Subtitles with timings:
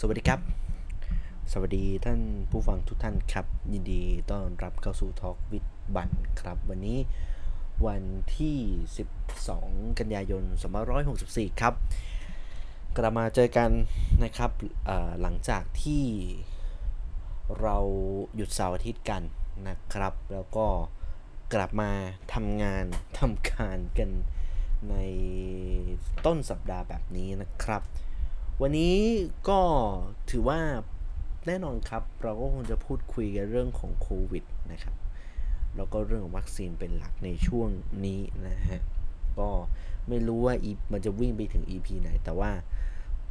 [0.00, 0.40] สวัสดีครับ
[1.52, 6.10] สวัสดีท่านผู้ฟังทุกท่านครับ ยินดีต้อนรับเข้าสู่ทอล์กวิดบัน
[6.40, 6.98] ครับ วันนี้
[7.86, 8.02] วัน
[8.36, 8.58] ที่
[9.26, 10.44] 12 กันยายน
[11.02, 11.74] 2564 ครับ
[12.96, 13.70] กลับมาเจอกัน
[14.24, 14.50] นะครับ
[15.20, 16.04] หลังจากที่
[17.60, 17.76] เรา
[18.34, 19.22] หยุดเสาร์อาทิตย์กัน
[19.68, 20.66] นะครับ แล้วก็
[21.54, 21.90] กลับมา
[22.34, 22.84] ทำงาน
[23.18, 24.10] ทำการกัน
[24.90, 24.94] ใน
[26.26, 27.82] ต้นสัปดาห์แบบนี้นะครับ
[28.62, 28.96] วันนี้
[29.48, 29.60] ก็
[30.30, 30.60] ถือว่า
[31.46, 34.94] แน่นอนครับ เราก็คงจะพูดคุยกันเรื่องของโควิดนะครับ
[35.76, 37.68] แล้วก็เรื่องของวัคซีนเป็นหลักในช่วง
[38.06, 38.80] นี้นะฮะ
[39.38, 39.48] ก็
[40.08, 42.50] ไม่รู้ว่าอีมันจะวิ่งไปถึง EP ไหน แต่ว่า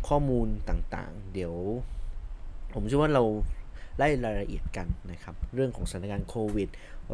[0.08, 1.54] ข้อมูลต่างๆ เดี๋ยว
[2.74, 3.24] ผมเชื่อว่าเรา
[3.98, 6.70] ไล่รายละเอียดกันนะครับ เรื่องของสถานการณ์โควิด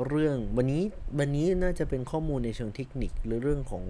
[0.07, 0.83] เรื่องวันนี้
[1.19, 3.85] วันนี้น่าจะเป็นข้อมูลในเชิงเทคนิคหรือเรื่องของ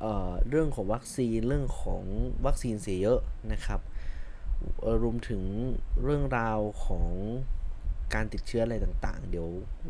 [0.00, 2.02] เเรื่องของวัคซีนเรื่องของ
[2.46, 3.20] วัคซีนเสียเยอะ
[3.52, 3.80] นะครับ
[5.02, 5.42] รวมถึง
[6.02, 7.08] เรื่องราวของ
[8.14, 9.48] การติดเชื้ออะไรต่างๆ เดี๋ยว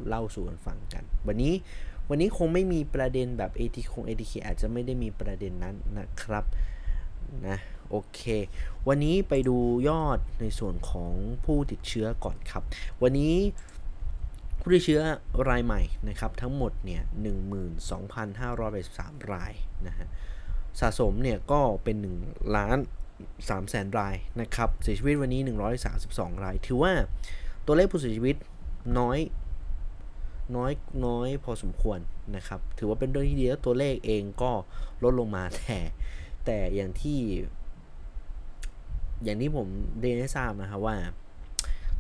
[0.09, 1.55] เล่าสู่กันฟังกัน วันนี้
[2.09, 6.45] วันนี้คงไม่มีประเด็นแบบ AT คง ATK อาจจะไม่ได้มีประเด็นนั้นนะครับ
[7.47, 7.59] นะ
[7.91, 8.21] โอเค
[8.89, 9.57] วันนี้ไปดู
[9.89, 11.13] ยอดในส่วนของ
[11.45, 12.63] ผู้ติดเชื้อก่อนครับ
[13.03, 13.35] วันนี้
[14.69, 15.03] ผู้ติดเชื้อ
[15.51, 17.03] รายใหม่นะครับทั้งหมดเนี่ย
[18.57, 19.53] 12,583 ราย
[19.87, 20.07] นะฮะ
[20.81, 22.79] สะสมเนี่ยก็เป็น1ล้าน
[23.23, 25.41] 3แสนรายนะครับเสียชีวิตวันนี้
[25.93, 26.93] 132 ราย ถือว่า
[27.67, 28.37] ตัวเลขผู้เสียชีวิต
[28.99, 29.19] น้อย
[30.57, 30.73] น้อย
[31.07, 31.99] น้อยพอสมควร
[32.37, 34.53] นะครับ ถือว่าเป็นเรื่องที่ดีแล้วตัวเลขเองก็
[35.03, 35.79] ลดลงมาแต่
[36.45, 37.21] แต่อย่างที่
[39.25, 39.69] อย่างที่ผม
[40.01, 40.97] เรียนให้ทราบนะครับว่า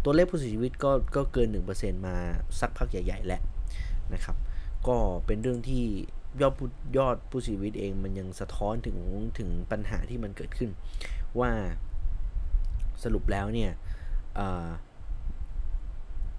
[0.08, 2.16] ตัวเลขผู้เสียชีวิตก็ก็เกิน 1%มา
[2.60, 3.42] สักพักใหญ่ ๆ แล้ว
[4.14, 4.36] นะครับ
[4.88, 5.84] ก็เป็นเรื่องที่
[6.40, 6.54] ยอด
[6.98, 8.98] ยอดผู้เสียชีวิตเองมันยังสะท้อนถึง
[9.38, 10.70] ถึงปัญหาที่มันเกิดขึ้น
[11.40, 11.50] ว่า
[13.02, 13.70] สรุปแล้วเนี่ย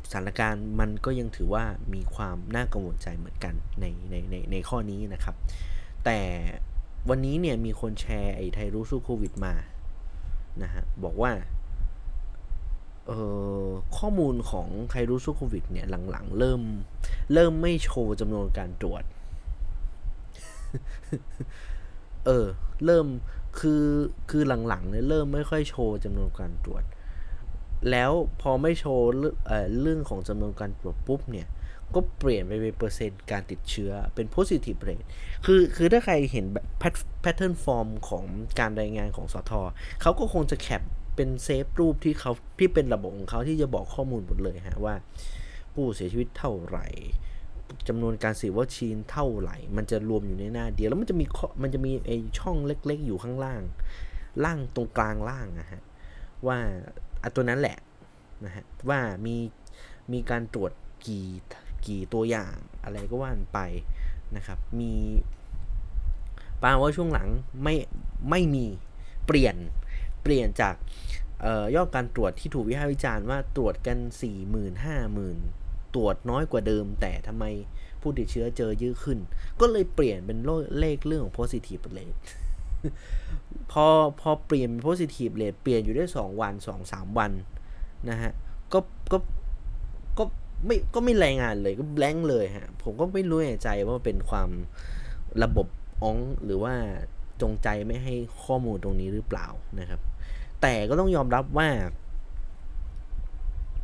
[0.09, 1.63] สถานการณ์มันก็ยังถือว่า
[1.93, 5.35] มีความน่ากังวลใจเหมือนกันในในในในข้อนี้นะครับ
[6.05, 6.19] แต่
[7.09, 9.53] วันนี้เนี่ยมีคนแชร์ไอ้ไทยรู้สู้โควิดมา
[10.63, 11.31] นะฮะบอกว่า
[13.97, 16.61] ข้อมูลของไครูซูโควิดเนี่ยหลังๆ เริ่ม
[17.33, 19.03] เริ่มไม่โชว์จำนวนการตรวจ
[22.25, 22.45] เออ
[22.85, 23.05] เริ่ม
[23.59, 23.85] คือ
[24.29, 26.83] คือหลังๆเนี่ยเริ่มไม่ค่อยโชว์จำนวนการตรวจ
[27.91, 29.07] แล้วพอไม่โชว์
[29.47, 31.47] เเรื่องของจำนวนการตรวจปุ๊บเนี่ย
[31.95, 35.07] ก็เปลี่ยนไปเป็นเปอร์เซ็นต์การติดเชื้อเป็น positive rate
[35.45, 36.65] คือคือถ้าใครเห็นแบบ
[37.23, 38.23] pattern form ของ
[38.59, 39.51] การรายงานของสธ.
[40.01, 40.83] เขาก็คงจะ cap
[41.17, 44.95] เป็น save รูปที่เขาที่เป็นระบบของเขาที่จะบอกข้อมูลหมดเลยฮะว่า
[45.73, 46.87] ผู้เสียชีวิตเท่าไหร่
[47.87, 51.25] จำนวนการฉีดวัคซีนเท่าไหร่ มันจะรวมอยู่ในหน้าเดียวแล้วมันจะมี
[51.63, 53.61] มันจะมีไอช่องเล็ก ๆ อยู่ข้างล่าง
[54.43, 55.81] ล่างตรงกลางล่างนะฮะ
[56.47, 56.57] ว่า
[57.23, 57.77] อัตัวนั้นแหละ
[58.45, 59.35] นะฮะว่ามี
[60.11, 60.71] มีการตรวจ
[61.05, 61.27] กี่
[61.85, 63.59] กี่ตัวอย่างอะไรก็ว่านไป
[64.35, 64.93] นะครับมี
[66.61, 67.27] ปาว่าช่วงหลัง
[67.63, 67.75] ไม่
[68.29, 68.65] ไม่มี
[69.25, 69.55] เปลี่ยน
[70.27, 70.75] ปลี่ยนจาก
[71.75, 74.87] ยอดการตรวจที่ถูกวิพากษ์วิจารณ์ว่าตรวจกัน 4 0 0 0 0 5
[75.37, 77.45] 0,000 ตรวจน้อยกว่าเดิม แต่ทำไม
[78.01, 79.19] ผู้ติดเชื้อเจอเยอะขึ้น
[79.59, 80.37] ก็เลยเปลี่ยนเป็น
[80.79, 82.19] เลขเรื่องของ positive rate
[83.71, 83.85] พอ
[84.19, 86.53] พอเปลี่ยนเป็น positive rate เปลี่ยนอยู่ได้ 2 วัน
[86.85, 87.31] 2-3 วัน
[88.09, 88.31] นะฮะ
[88.73, 88.79] ก็
[89.11, 89.17] ก็
[90.17, 90.23] ก็
[90.65, 94.49] ไม่ก็ไม่รายงานเลยก็แบงเลยฮะ ผมก็ไม่รู้ในใจว่าเป็นความ
[95.43, 95.67] ระบบ
[96.03, 96.73] อ้องหรือว่า
[97.41, 99.47] จงใจไม่ให้ข้อมูลตรงนี้หรือเปล่า
[99.79, 100.01] นะครับ
[100.61, 101.69] แต่ก็ต้องยอมรับว่า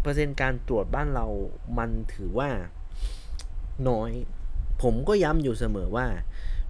[0.01, 1.25] เปอร์เซ็นต์การตรวจบ้านเรา
[1.78, 2.50] มันถือว่า
[3.89, 4.11] น้อย
[4.81, 6.07] ผมก็ย้ำอยู่เสมอว่า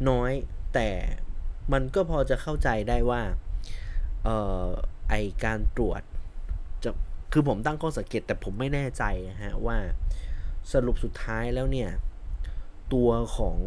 [0.09, 0.31] น้อย
[0.73, 0.89] แต่
[1.73, 3.21] มันก็พอจะเข้าใจได้ว่า
[4.23, 4.67] เอ่อ
[5.09, 6.01] ไอการตรวจ
[6.83, 6.89] จะ
[7.31, 9.77] คือผมตั้งข้อสังเกตแต่ผมไม่แน่ใจนะฮะว่า
[10.73, 11.89] สรุปสุดท้ายแล้วเนี่ย
[12.93, 13.57] ตัวของ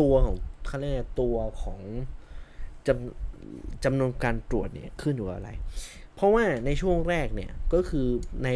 [0.00, 0.36] ตัวของ
[0.66, 1.80] เขาเรียกตัวของ
[2.86, 3.27] จำ
[3.84, 5.50] จำนวนการตรวจเนี่ยขึ้นอยู่กับอะไร
[6.14, 8.06] เพราะว่าในช่วงแรกเนี่ยก็คือ
[8.44, 8.48] ใน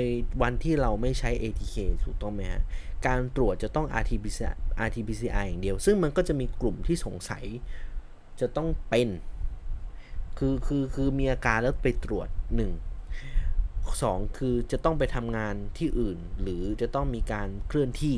[0.42, 1.74] วันที่เราไม่ใช้ ATK
[2.04, 2.62] ถูกต้องไหมฮะ
[3.06, 4.56] การตรวจจะต้อง RT-PCR
[4.86, 7.44] RT-PCR อย่างเดียว ซึ่งมันก็จะมีกลุ่มที่สงสัย
[8.40, 9.08] จะต้องเป็น
[10.38, 12.40] คือคือคือมีอาการแล้วไปตรวจ 1
[13.50, 18.16] 2 คือจะต้องไปทำงานที่อื่น หรือจะต้องมีการเคลื่อนที่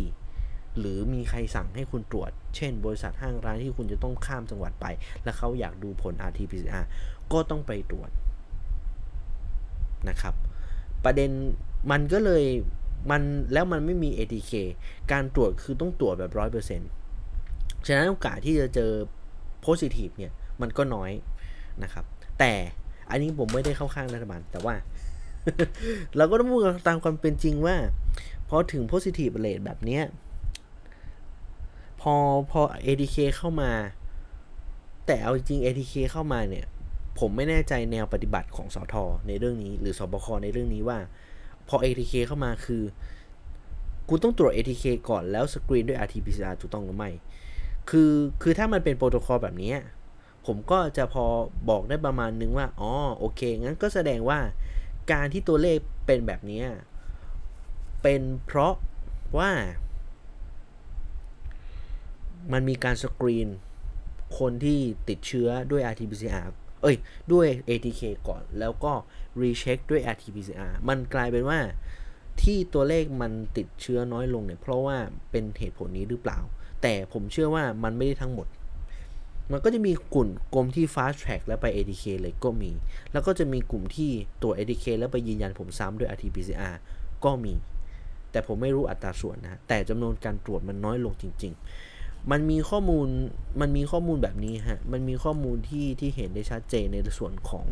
[0.79, 4.87] หรือมีใครสั่งให้คุณตรวจ เช่น บริษัทห้างร้านที่คุณจะต้องข้ามจังหวัดไป
[5.25, 6.85] แล้วเขาอยากดูผล RT-PCR
[7.32, 8.11] ก็ต้องไปตรวจ
[10.09, 10.35] นะครับ
[11.05, 11.31] ประเด็น
[11.91, 12.44] มันก็เลย
[13.11, 13.23] มัน
[13.53, 14.53] แล้วมันไม่มี ATK
[15.12, 16.32] การตรวจคือต้องตรวจแบบ
[17.09, 18.91] 100%ฉะนั้นโอกาสที่จะเจอ
[19.67, 21.11] positive เนี่ย มันก็น้อย
[21.82, 22.05] นะครับ
[22.38, 22.53] แต่
[23.11, 24.75] อันนี้ผมไม่ได้เข้าข้างรัฐบาล แต่ว่า
[26.17, 27.76] เราก็ต้องพูดตามความเป็นจริงว่า
[28.49, 30.03] พอถึง positive rate แบบเนี้ย
[32.05, 32.17] พอ
[32.51, 33.73] พอ ATK เข้ามา
[35.06, 36.67] แต่เอาจริง ATK เข้ามาเนี่ย
[37.19, 40.99] ผมไม่แน่ใจแนวปฏิบัติของสอทอในเรื่องนี้ หรือสบคในเรื่องนี้ว่า
[41.69, 42.83] พอ ATK เข้ามาคือ
[44.09, 47.11] กูต้องตรวจ ATK ก่อนแล้วสกรีนด้วย RT-PCR ถูกต้องหรือไม่
[47.91, 48.12] คือ
[48.43, 49.75] คือถ้ามันเป็นโปรโตคอลแบบนี้
[50.47, 51.25] ผมก็จะพอ
[51.71, 54.39] บอกได้ประมาณนึงว่า อ๋อ โอเค งั้นก็แสดงว่า
[55.12, 56.62] การที่ตัวเลขเป็นแบบนี้
[58.03, 58.75] เป็นเพราะ
[59.39, 59.50] ว่า
[62.52, 63.49] มันมีการสกรีน
[64.38, 66.46] คนที่ติดเชื้อด้วย RT-PCR
[66.82, 66.96] เอ้ย
[67.32, 68.93] ด้วย ATK ก่อน แล้วก็
[69.43, 71.58] รีเช็คด้วย RT-PCR มันกลายเป็นว่า
[72.43, 74.96] ที่ตัวเลขมันติดเชื้อน้อยลงเนี่ย เพราะว่า
[75.31, 76.38] เป็นเหตุผลนี้หรือเปล่า
[76.82, 78.47] แต่ผมเชื่อว่ามันไม่ได้ทั้งหมด
[79.52, 82.70] มันก็จะมีกลุ่มกลุ่มที่ fast track แล้วไป ATK เลยก็มี
[83.12, 84.11] แล้วก็จะมีกลุ่มที่
[84.43, 86.75] ตรวจ ATK แล้วไปยืนยันผมซ้ำด้วย RT-PCR
[87.25, 87.55] ก็มี
[88.31, 91.84] แต่ผมไม่รู้อัตราส่วนนะ แต่จำนวนการตรวจมันน้อยลงจริง ๆ
[92.31, 93.06] มันมีข้อมูล
[93.61, 97.67] มันมีข้อมูลแบบนี้ฮะ มันมีข้อมูลที่ที่เห็นได้ชัดเจนในส่วนของ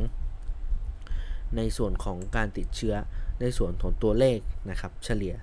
[1.56, 2.94] ในส่วนของการติดเชื้อ
[3.40, 4.38] ในส่วนของตัวเลข
[4.70, 5.34] นะครับ เฉลี่ย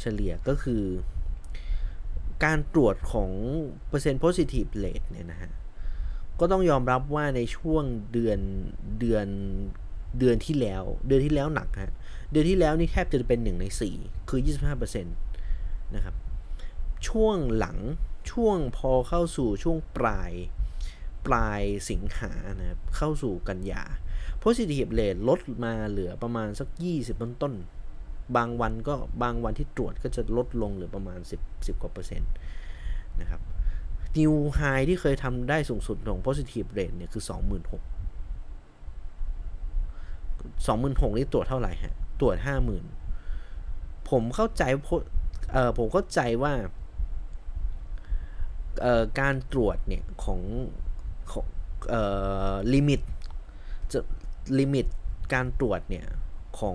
[0.00, 0.82] เฉลี่ยก็คือ
[2.44, 3.30] การตรวจของ
[3.88, 5.50] เปอร์เซ็นต์ positive rate เนี่ยนะฮะ
[6.40, 8.38] ก็ต้องยอมรับว่าในช่วงเดือน
[9.00, 9.26] เดือน
[10.18, 11.92] เดือนที่แล้ว เดือนที่แล้วหนักฮะ
[12.30, 13.64] เดือนที่แล้วนี่แทบจะเป็น 1 ใน
[13.98, 14.40] 4 คือ
[14.96, 16.14] 25%นะครับ
[17.08, 17.78] ช่วงหลัง
[18.30, 20.32] ช่วงพอเข้าสู่ช่วงปลาย
[21.26, 23.82] ปลายสิงหานะครับเข้าสู่กันยา
[24.42, 27.54] positive rate ลดมาเหลือประมาณสัก 20 ต้นต้น
[28.36, 32.30] บางวันก็บางวันที่ตรวจก็จะลดลงเหลือประมาณ 10 10กว่าเปอร์เซ็นต์
[33.20, 33.40] นะครับ
[34.18, 37.32] new high ที่เคยทำได้สูงสุดของ positive rate เนี่ยคือ 26,000
[40.66, 42.36] 26,000นี่ตรวจเท่าไหร่ฮะ ตรวจ
[43.22, 44.62] 50,000 ผมเข้าใจ
[45.52, 46.52] เอ่อผมเข้าใจว่า
[49.20, 50.40] การตรวจเนี่ยของ
[51.32, 51.46] ของ
[52.74, 53.00] ลิมิต
[53.92, 53.98] จะ
[54.58, 54.86] ลิมิต
[55.34, 56.06] การตรวจเนี่ย
[56.58, 56.74] ของ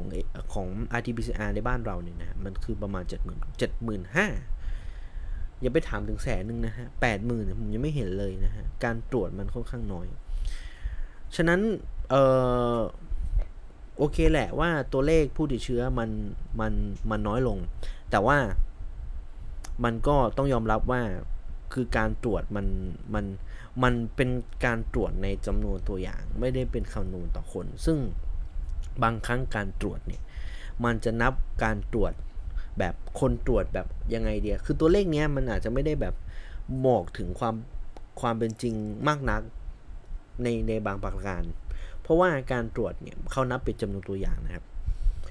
[0.54, 0.68] ของ
[0.98, 6.88] RT-PCR ในบ้านเราเนี่ยนะมันคือประมาณ 70,000 75,000อย่าไปถามถึงแสนหนึ่งนะฮะ
[7.24, 10.06] 80,000ผมยังไม่เห็นเลยนะฮะ การตรวจมันค่อนข้างน้อย
[11.36, 11.60] ฉะนั้น
[12.10, 12.16] เอ
[12.76, 12.78] อ
[13.98, 16.10] โอเคแหละว่าตัวเลขผู้ติดเชื้อมัน
[16.60, 16.74] มัน
[17.10, 17.58] มันน้อยลง
[18.12, 18.38] แต่ว่า
[19.84, 21.02] มันก็ต้องยอมรับว่า
[21.74, 22.68] คือการตรวจมัน
[23.14, 23.26] มัน
[23.84, 24.30] มันเป็น
[24.66, 27.98] การตรวจในจำนวนตัวอย่าง ไม่ได้เป็นคำนวณต่อคน ซึ่ง
[29.04, 30.22] บางครั้งการตรวจเนี่ย
[30.86, 31.34] มันจะนับ
[31.64, 32.14] การตรวจ
[32.80, 36.16] แบบคนตรวจแบบยังไงเดียคือตัวเลขเนี้ยมันอาจจะไม่ได้แบบ
[36.88, 37.56] บอกถึงความ
[38.22, 38.74] ความเป็นจริง
[39.08, 39.42] มากนัก
[40.44, 41.44] ในในบางประการ
[42.02, 44.66] เพราะว่าการตรวจเนี่ยเขานับเป็นจำนวนตัวอย่างนะครับ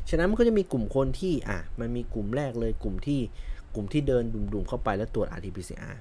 [0.09, 3.21] ฉะนั้นมันก็จะมีกลุ่มคนที่อะมันมีกลุ่มแรกเลยกลุ่มที่
[3.75, 5.97] กลุ่มที่เดินดุ่มๆเข้าไปแล้วตรวจ RT-PCR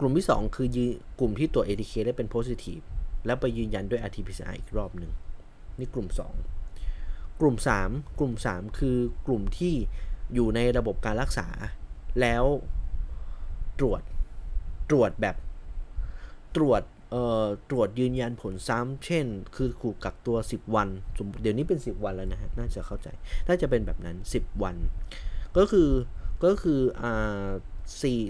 [0.00, 0.86] กลุ่มที่ 2 คือยื
[1.18, 2.84] กลุ่มที่ตรวจ ATK ได้เป็น positive
[3.26, 5.12] แล้วไปยืนยันด้วย RT-PCR อีกรอบหนึ่ง
[5.78, 6.08] นี่กลุ่ม
[6.74, 7.56] 2 กลุ่ม
[7.86, 9.74] 3 กลุ่ม 3 คือกลุ่มที่
[10.34, 11.48] อยู่ในระบบการรักษา
[12.20, 12.44] แล้ว
[13.78, 14.02] ตรวจ
[14.90, 15.36] ตรวจแบบ
[16.56, 19.26] ตรวจเอ่อตรวจยืนยันผลซ้ำเช่น
[19.56, 20.88] คือขู่กักตัว 10 วัน
[21.42, 23.08] เดี๋ยวนี้เป็น 10 วันแล้วนะฮะ น่าจะเข้าใจ
[23.48, 24.76] น่าจะเป็นแบบนั้น 10 วัน
[25.56, 25.90] ก็คือ
[26.44, 27.48] ก็คืออ่า
[28.02, 28.20] สี่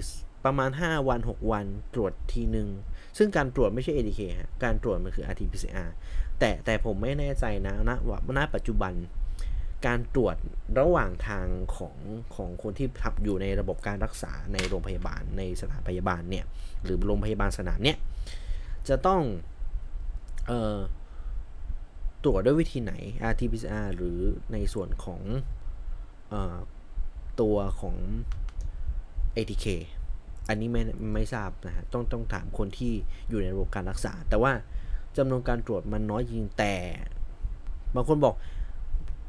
[0.45, 2.69] ประมาณ 5 วัน 6 วันตรวจทีหนึ่ง
[3.19, 5.91] ซึ่งการตรวจไม่ใช่ ATK ฮะ การตรวจมันคือ RT-PCR
[6.39, 8.93] แต่แต่ผมไม่แน่ใจนะณว่าณปัจจุบัน
[9.87, 10.37] การตรวจ
[10.81, 11.97] ระหว่างทางของ
[12.35, 16.45] ของคนที่ทับอยู่ในระบบการรักษาในโรงพยาบาลในสถานพยาบาลเนี่ย
[16.85, 17.97] หรือโรงพยาบาลสนามเนี่ย
[18.89, 19.23] จะต้อง
[20.47, 20.79] เอ่อ
[22.25, 22.93] ตรวจด้วยวิธีไหน
[23.31, 24.19] RT-PCR หรือ
[24.53, 25.21] ในส่วนของ
[26.33, 26.35] อ
[27.41, 27.97] ตัวของ
[29.37, 29.67] ATK
[30.49, 30.83] อันนี้ไม่
[31.15, 32.93] ไม่ทราบนะฮะต้องต้องถามคนที่
[33.29, 34.53] อยู่ในระบบการรักษา แต่ว่า
[35.17, 36.75] จำนวนการตรวจมันน้อยจริงแต่
[37.95, 38.35] บางคนบอก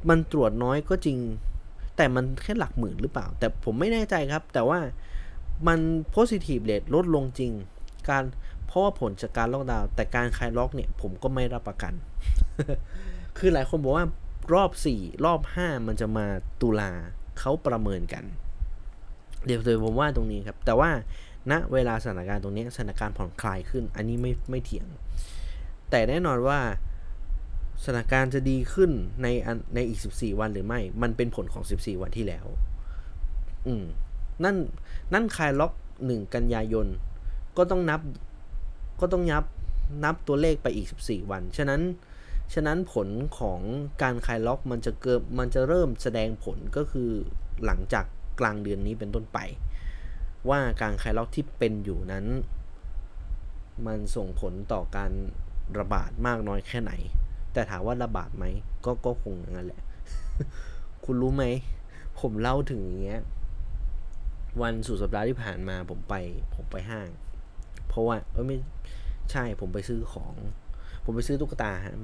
[0.10, 1.18] มันตรวจน้อยก็จริง
[1.98, 4.80] แต่มันแค่หลักหมื่นหรือเปล่า แต่ผมไม่แน่ใจครับ แต่ว่า
[5.68, 5.80] มัน
[6.16, 7.52] positive rate ลดลงจริง
[8.10, 8.24] การ
[8.68, 11.94] เพราะว่าผลจากการล็อกดาวน์แต่การคลายล็อกเนี่ยผมก็ไม่รับประกัน
[13.38, 14.06] คือหลายคนบอกว่า
[14.54, 16.26] รอบ 4 รอบ 5 มันจะมา
[16.62, 16.92] ตุลา
[17.40, 18.24] เขาประเมินกัน
[19.46, 20.90] เดี๋ยวผมว่าตรงนี้ครับ แต่ว่า
[21.52, 24.88] ณนะเวลาสถานการณ์ตรงนี้สถานการณ์ผ่อนคลายขึ้น อันนี้ไม่ไม่เถียง
[25.90, 26.60] แต่แน่นอนว่า
[27.84, 28.92] สถานการณ์จะดีขึ้น
[29.22, 29.28] ใน
[29.76, 32.46] ในอีก 14 วันหรือไม่ มันเป็นผลของ 14 วันที่แล้ว
[33.68, 33.84] อืม
[34.44, 34.56] นั่น
[35.14, 36.88] นั่นคลายล็อก 1 กันยายน
[37.58, 38.02] ก็ต้องนับ
[39.02, 39.44] ก็ต้องนับ
[40.04, 41.82] นับตัวเลขไปอีก 14 วัน ฉะนั้น
[42.54, 43.08] ฉะนั้นผล
[43.40, 43.60] ของ
[44.02, 47.10] การคลายล็อกมันจะเกิดมันจะเริ่มแสดงผลก็คือ
[47.66, 48.06] หลังจาก
[48.40, 49.40] กลางเดือนนี้เป็นต้นไป
[50.50, 52.26] ว่าการคลายล็อกที่เป็นอยู่นั้น
[53.88, 55.12] มันส่งผลต่อการ
[55.80, 56.92] ระบาดมากน้อยแค่ไหน
[57.54, 58.46] แต่ถามว่าระบาดไหม
[58.86, 59.82] ก็ก็คงอย่างนั้นแหละ
[61.06, 61.46] คุณรู้ไหม
[62.20, 63.22] ผมเล่าถึงอย่างเงี้ย
[64.62, 66.16] วันสุดสัปดาห์ที่ผ่านมาผมไป
[66.56, 67.10] ผมไปห้าง
[67.88, 68.58] เพราะว่าเออไม่
[69.32, 70.36] ใช่ผมไปซื้อของ
[71.04, 71.96] ผมไปซื้อตุ๊กตาฮะ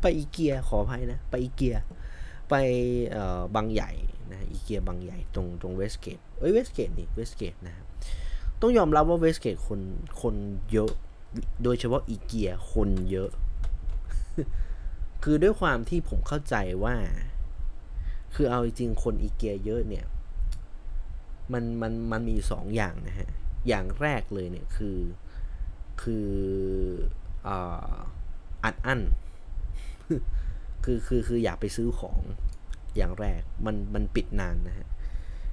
[0.00, 1.76] ไปอีเกียขออภัยนะ ไปอีเกีย
[2.50, 2.54] ไป
[3.10, 3.90] เอ่อบางใหญ่
[4.32, 7.86] นะอีเกียบางใหญ่ตรงตรง Westgate เอ้ย Westgate นี่ Westgate นะครับ
[8.60, 9.80] ต้องยอมรับว่า Westgate คน
[10.22, 10.34] คน
[10.72, 10.92] เยอะ
[11.62, 13.30] โดยเฉพาะอีเกียคนเยอะ
[15.22, 16.54] คือด้วยความที่ผมเข้าใจ
[16.84, 16.94] ว่า
[18.34, 20.06] คือเอาจริงคนอีเกียเยอะเนี่ย
[21.52, 23.28] มันมันมันมีสองอย่างนะฮะ
[23.68, 24.98] อย่างแรกเลยเนี่ยคือ
[26.02, 26.28] คือ
[28.64, 29.00] อัดอั้น
[30.84, 32.20] คือคือคืออยากไปซื้อของ
[32.96, 34.86] อย่างแรกมันมันปิดนานนะฮะ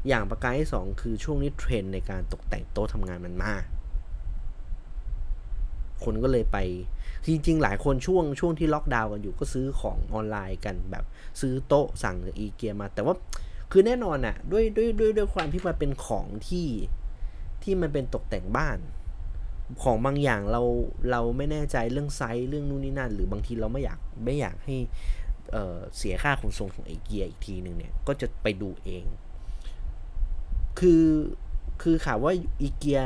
[0.08, 3.64] อย่างประการที่สองคือช่วงนี้เทรนในการตกแต่งโต๊ะทำงานมันมาก
[6.04, 6.58] คนก็เลยไป
[7.28, 11.06] จริง ๆ หลายคนช่วงช่วงที่ล็อกดาวน์กันอยู่ก็ซื้อของออนไลน์กันแบบ
[11.42, 13.16] ซื้อโต๊ะสั่งจากอีเกียมา แต่ว่า
[13.72, 16.68] คือแน่นอนอะด้วยด้วยด้วยด้วยความที่มันเป็นของที่
[17.64, 18.78] ที่มันเป็นตกแต่งบ้าน
[19.84, 20.62] ของบางอย่างเรา
[21.12, 24.76] เราไม่แน่ใจเรื่องไซส์เรื่องนู่นนี่นั่น หรือบางทีเราไม่อยากไม่อยากให้
[25.52, 29.04] เเสียค่าขนส่งของไอเกียอีกทีหนึ่งเนี่ย ก็จะไปดูเอง
[30.80, 31.06] คือ
[31.82, 33.02] คือข่าวว่าอีเกีย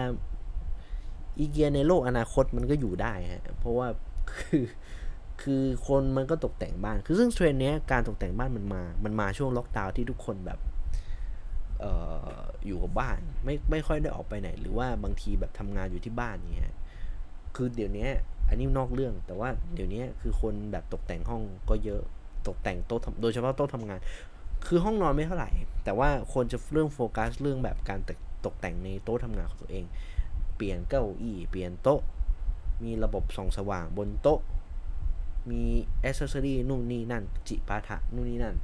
[1.40, 3.88] อีเกียในโลกอนาคตมันก็อยู่ได้ฮะ เพราะว่า
[4.40, 4.66] คือ
[5.42, 10.60] คือคนมันก็ตกแต่งบ้าน คือซึ่งเทรนนี้การตกแต่งบ้านมันมา มันมาช่วงล็อกดาวน์ที่ทุกคนแบบ
[11.84, 11.86] อ
[12.40, 16.74] ออยู่กับบ้าน ไม่ไม่ค่อยได้ออกไปไหน หรือว่าบางทีแบบทำงานอยู่ที่บ้านเนี่ย
[17.56, 18.08] คือเดี๋ยวนี้
[18.50, 22.04] อันนี้นอกเรื่อง แต่ว่าเดี๋ยวนี้คือคนแบบตกแต่งห้องก็เยอะ
[22.50, 24.00] ตกแต่งโต๊ะโดยเฉพาะโต๊ะทำงาน
[24.68, 25.50] คือห้องนอนไม่เท่าไหร่
[25.84, 28.00] แต่ว่าคนจะเรื่องโฟกัสเรื่องแบบการ
[28.46, 29.86] ตกแต่งในโต๊ะทำงานของตัวเอง
[30.56, 32.02] เปลี่ยนเก้าอี้เปลี่ยนโต๊ะ
[32.84, 34.40] มีระบบส่องสว่างบนโต๊ะ
[35.50, 35.64] มี
[36.04, 38.56] อ c เซสซอรี่นู่นนี่นั่น จิปาถะนู่นนี่นั่น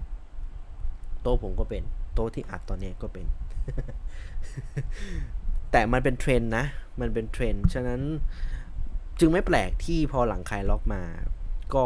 [1.21, 3.25] โต๊ะผมก็เป็น โต๊ะที่อัดตอนนี้ก็เป็น
[5.71, 6.65] แต่มันเป็นเทรนนะ
[7.01, 8.01] มันเป็นเทรน ฉะนั้น
[9.19, 11.01] จึงไม่แปลกที่พอหลังคลายล็อกมา
[11.75, 11.85] ก็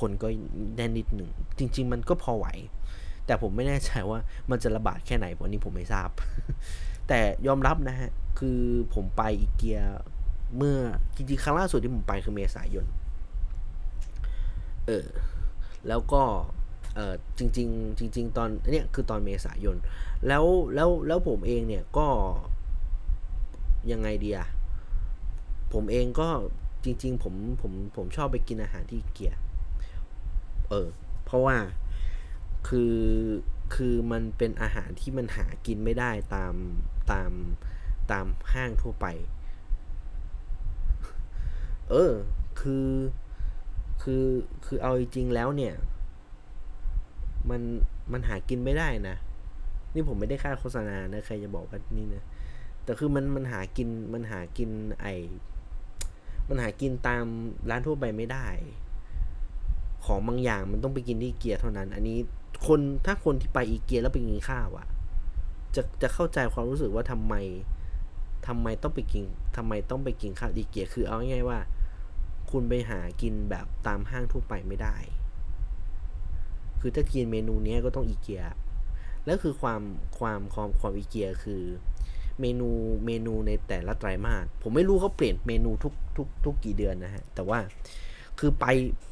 [0.00, 0.28] คนก็
[0.76, 2.46] แน่นิดหนึ่ง จริง ๆ มันก็พอไหว
[3.26, 4.18] แต่ผมไม่แน่ใจว่า
[4.50, 6.10] มันจะระบาดแค่ไหนวันนี้ผมไม่ทราบ
[7.08, 8.60] แต่ยอมรับนะฮะ คือ
[8.94, 9.80] ผมไปอีเกีย
[10.56, 10.78] เมื่อ
[11.16, 12.84] จริงๆครั้งล่าสุดที่ผมไปคือเมษายน
[14.86, 15.06] เออ
[15.88, 16.22] แล้วก็
[16.94, 19.76] เออจริง ๆ จริง ๆ ตอนเนี่ยคือตอนเมษายน
[20.26, 22.06] แล้วแล้วแล้วผมเองเนี่ยก็
[23.92, 24.48] ยังไงดีอะ
[25.72, 26.28] ผมเองก็
[26.84, 29.34] จริง ๆ ผมผมผมชอบไปกินอาหารที่เกีย
[30.74, 30.86] ออ
[31.24, 31.56] เพราะว่า
[32.68, 32.96] คือ
[33.74, 36.54] คือมันเป็นอาหารที่มันหากินไม่ได้ตาม
[37.12, 37.32] ตาม
[38.10, 39.06] ตามห้างทั่วไป
[41.90, 42.12] เออ
[42.60, 42.88] คือ
[44.02, 44.24] คือ
[44.66, 45.74] คือเอาจริงแล้วเนี่ย
[47.50, 47.62] มัน
[48.12, 49.16] มันหากินไม่ได้นะ
[49.94, 52.22] นี่ผมไม่ได้ค่าโฆษณานะใครจะบอกว่านี่นะ
[52.84, 55.06] แต่คือมันมันหากินมันหากินไอ
[56.48, 57.24] มันหากินตาม
[57.70, 58.46] ร้านทั่วไปไม่ได้
[60.04, 62.18] ของบางอย่างมันต้องไปกินที่เกียร์เท่านั้น อันนี้
[62.66, 64.86] คนถ้าคนที่ไปอีเกียแล้วไปกินข้าวอะ
[65.74, 67.34] จะจะเข้าใจความรู้สึกว่าทำไม
[68.46, 69.24] ทำไมต้องไปกิน
[69.56, 71.58] ทำไมต้องไปกินข้าวอีเกีย คือเอาง่ายๆว่า
[72.50, 74.96] คุณไปหากินแบบตามห้างทั่วไปไม่ได้
[76.80, 78.44] คือถ้ากินเมนูนี้ก็ต้องอีเกีย
[79.24, 79.82] แล้วคือความ
[80.18, 81.62] ความความความอีเกียคือ
[82.40, 82.68] เมนู
[83.06, 87.58] เมนูในแต่ละไตรมาสผมไม่รู้เขาเปลี่ยนเมนูทุกทุกทุกกี่เดือนนะฮะ แต่ว่า
[88.38, 88.66] คือไป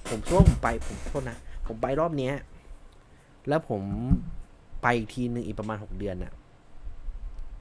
[0.09, 2.35] ผมคิดว่าผมไปผมโทษนะ ผมไปรอบเนี้ย
[3.49, 3.83] แล้วผม
[4.83, 6.33] ไปทีหนึ่งอีกประมาณหกเดือนน่ะ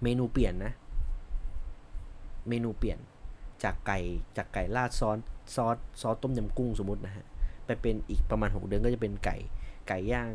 [0.03, 0.73] เมนูเปลี่ยนนะ
[2.49, 2.99] เมนูเปลี่ยน
[3.63, 3.99] จากไก่
[4.37, 5.17] จากไก่ราดซอส
[5.55, 7.25] ซอสซอสต้มยำกุ้งสมมตินะฮะ
[7.65, 9.37] ไปเป็นอีกประมาณหกเดือนก็จะเป็นไก่
[9.87, 10.29] ไก่ย่าง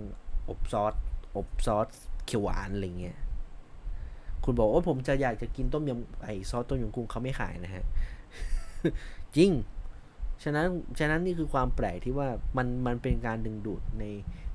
[0.49, 0.93] อบซอส
[1.37, 1.87] อบซอส
[2.27, 3.19] เขียวหวานอะไรเงี้ย
[4.45, 7.85] คุณบอกว่าผมจะอยากจะกินต้มยำไอซอสต้มยำกุ้งเขาไม่ขายนะฮะ
[9.37, 9.51] จริง
[10.45, 10.67] ฉะนั้น
[10.99, 14.05] ฉะนั้นนี่คือความแปลกที่ว่ามันมันเป็นการดึงดูดใน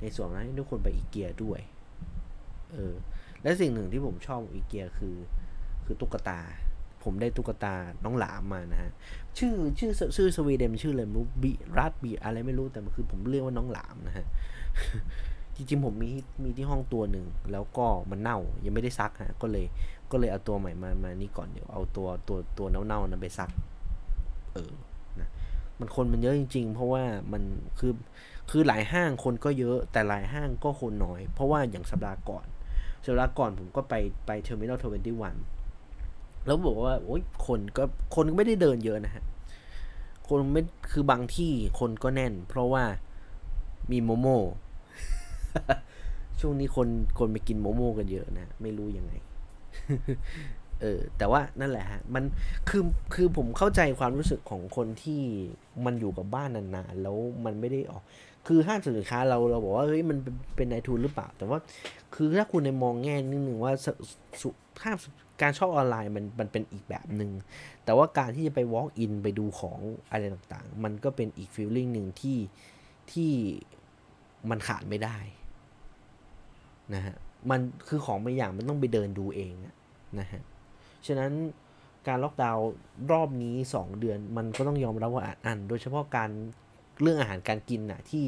[0.01, 1.59] ในส่วนนั้นให้ทุกคนไปอีเกียด้วย
[2.73, 2.93] เออ
[3.43, 5.15] และสิ่งหนึ่งที่ผมชอบอีเกียคือ
[5.85, 6.39] คือตุ๊กตา
[7.03, 8.91] ผมได้ตุ๊กตาน้องหลามมานะฮะ
[9.37, 14.25] ชื่อชื่อชื่อสวีเดนชื่ออะไรไม่รู้บีรัดบีอะไรไม่รู้แต่มันคือผมเรียกว่าน้องหลามนะฮะ
[15.55, 16.09] จริงๆผมมี
[16.43, 19.65] มีที่ห้องตัวหนึ่งแล้วก็มันเน่ายังไม่ได้ซักฮะก็เลย
[20.11, 23.49] ก็เลยเอาตัวใหม่มามานี่ก่อนเดี๋ยวเอาตัวตัวตัวเน่าๆนั้นไปซัก
[24.53, 24.71] เออ
[25.81, 27.43] มันคนมันเยอะจริง ๆ เพราะว่ามัน
[27.79, 27.93] คือ
[28.49, 32.45] คือหลายห้างคนก็เยอะ แต่หลายห้างก็คนน้อย เพราะว่าอย่างสัปดาห์ก่อน
[33.05, 33.93] สัปดาห์ก่อนผมก็ไป
[34.25, 35.35] ไป Terminal Twenty One
[36.45, 37.83] แล้วบอกว่าโอ้ยคนก็
[38.15, 39.23] คนก็ไม่ได้เดินเยอะนะฮะ
[40.29, 42.83] คนไม่คือบางที่คนก็แน่น เพราะว่า
[43.91, 44.27] มี Momo
[46.39, 46.87] ช่วงนี้คน
[47.19, 49.13] คนไปกิน Momo กันเยอะนะ ไม่รู้ยังไง
[50.81, 52.23] เออแต่ว่านั่นแหละฮะมัน
[52.69, 52.83] คือ
[53.13, 55.21] คือผมเข้าใจความรู้สึกของคนที่
[55.85, 58.03] มันอยู่กับบ้านนานๆแล้วมันไม่ได้ออก
[58.47, 60.17] คือห้างสินค้าเราเราบอกว่าเฮ้ยมัน
[60.55, 61.59] เป็นนายทุนหรือเปล่า แต่ว่า
[62.15, 63.73] คือถ้าคุณในมองแง่นิดนึงว่า
[64.41, 64.97] สุภาพ
[65.41, 67.31] การชอบออนไลน์มันมันเป็นอีกแบบหนึง่ง
[67.85, 69.79] แต่ว่าการที่จะไป walk in ไปดูของ
[70.11, 72.37] อะไรต่างๆ มันก็เป็นอีกฟีลลิ่งหนึ่งที่
[73.11, 73.31] ที่
[74.49, 75.17] มันขาดไม่ได้
[76.93, 77.15] นะฮะ
[77.49, 79.53] มันคือของบางอย่างมันต้องไปเดินดูเอง
[80.19, 80.41] นะฮะ
[81.07, 81.31] ฉะนั้น
[82.07, 82.65] การล็อกดาวน์
[83.11, 86.29] รอบนี้ 2 เดือนมันก็ต้องยอมรับว่าอัน โดยเฉพาะการ
[87.01, 88.25] เรื่องอาหารการกินน่ะที่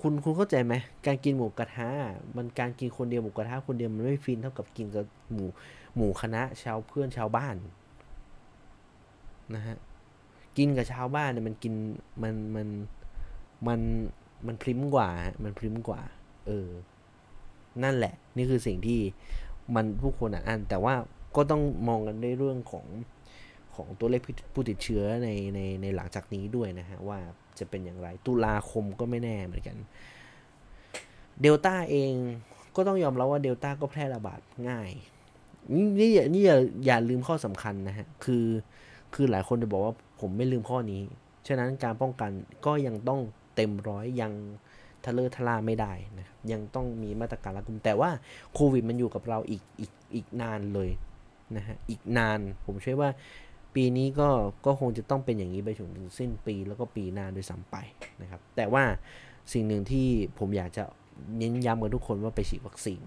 [0.00, 0.74] คุณคุณเข้าใจไหม
[1.06, 1.88] การกินหมูกระทะ
[2.36, 5.44] มันการกินคนเดียวหมูกระทะคนเดียวมันไม่ฟินเท่ากับกินกับหมู
[5.96, 7.54] หมูคณะชาวเพื่อนชาวบ้าน
[9.54, 9.76] นะฮะ
[10.56, 11.74] กินกับชาวบ้านเนี่ยมันกิน
[12.22, 12.68] มันมัน
[13.66, 13.80] มัน
[14.46, 15.08] มันพริ้มกว่า
[15.44, 16.00] มันพริ้มกว่า
[16.46, 16.68] เออ
[17.82, 19.00] นั่นแหละ นี่คือสิ่งที่
[19.74, 20.94] มันผู้คนอ่านแต่ว่า
[21.36, 22.86] ก็ต้องมองกันในเรื่องของ
[23.74, 24.22] ของตัวเลข
[24.54, 27.18] ผู้ติดเชื้อในในในหลังจากนี้ด้วยนะฮะ ว่า
[27.58, 29.76] จะเป็นอย่างไร ตุลาคมก็ไม่แน่เหมือนกัน
[31.40, 32.12] เดลต้าเอง
[32.76, 34.90] ก็ต้องยอมรับว่าเดลต้าก็แพร่ระบาดง่าย
[35.98, 38.46] นี่นี่อย่าอย่าลืมข้อสำคัญนะฮะ คือ
[39.14, 41.02] คือหลายคนจะบอกว่าผมไม่ลืมข้อนี้
[41.48, 42.30] ฉะนั้นการป้องกัน
[42.66, 43.20] ก็ยังต้อง
[43.56, 44.32] เต็มร้อยยัง
[45.06, 48.10] ทะเลทลาไม่ได้นะครับยังต้องมีมาตรการรัดกุมแต่ว่า
[48.54, 50.90] โควิดมันอยู่กับเราอีกอีกอีกนานเลย
[51.56, 53.10] นะฮะอีกนานผมเชื่อว่า
[53.74, 54.28] ปีนี้ก็
[54.66, 57.76] ก็คงจะต้องเป็นอย่างนี้ไปถึงสิ้นปีแล้วก็ปีหน้าโดยซ้ำไป
[58.22, 58.84] นะครับ แต่ว่า
[59.52, 60.06] สิ่งหนึ่งที่
[60.38, 60.84] ผมอยากจะ
[61.38, 63.00] เน้นย้ำกับทุกคนว่าไปฉีดวัคซีน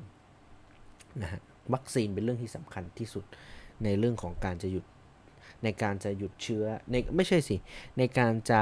[1.21, 1.41] นะฮะ
[1.73, 3.25] วัคซีนเป็นเรื่องที่สำคัญที่สุด
[3.83, 4.85] ในเรื่องของการจะหยุด
[5.63, 7.55] ในการจะหยุดเชื้อในไม่ใช่สิ
[7.97, 8.61] ในการจะ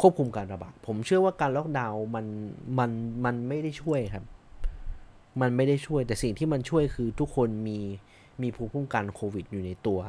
[0.00, 2.26] ควบคุมการระบาดผมเชื่อว่าการล็อกดาวน์มัน
[2.78, 2.90] มัน
[3.24, 4.24] มันไม่ได้ช่วยครับ
[5.40, 7.80] มันไม่ได้ช่วยแต่สิ่งที่มันช่วยคือทุกคนมี
[8.42, 10.00] มีภูมิคุ้มกันโควิดอยู่ในตัว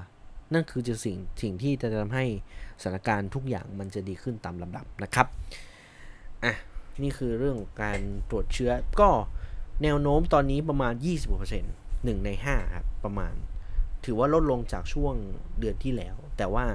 [0.53, 2.25] นั่นคือจะสิ่งสิ่งที่จะทำให้
[2.81, 5.27] สถานการณ์ทุกอย่างมันจะดีขึ้นตามลำดับนะครับ
[6.43, 6.53] อะ
[7.03, 9.09] นี่คือเรื่องการตรวจเชื้อก็
[9.83, 10.93] แนวโน้มตอนนี้ประมาณ
[11.59, 13.33] 20% 1 ใน 5 ครับ ประมาณ
[14.05, 15.13] ถือว่าลดลงจากช่วง
[15.59, 16.65] เดือนที่แล้ว แต่ว่า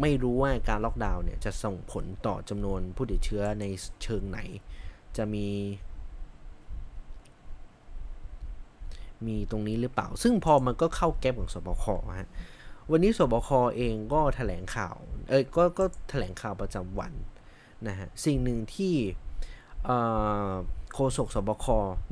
[0.00, 3.64] ไม่รู้ว่าการล็อกดาวน์เนี่ย จะส่งผลต่อจำนวนผู้ติดเชื้อใน
[4.02, 4.38] เชิงไหน
[5.16, 5.46] จะมี
[9.28, 11.84] มีตรงนี้หรือเปล่า ซึ่งพอมันก็เข้าแก๊ปของสบค
[12.20, 12.28] ฮะ
[12.90, 14.96] วันนี้สบคเองก็ถแถลงข่าว
[15.30, 17.12] เอ้ยก็ก็แถลงข่าวประจำวัน
[17.88, 18.94] นะฮะสิ่งหนึ่งที่
[20.92, 21.66] โฆษกสบค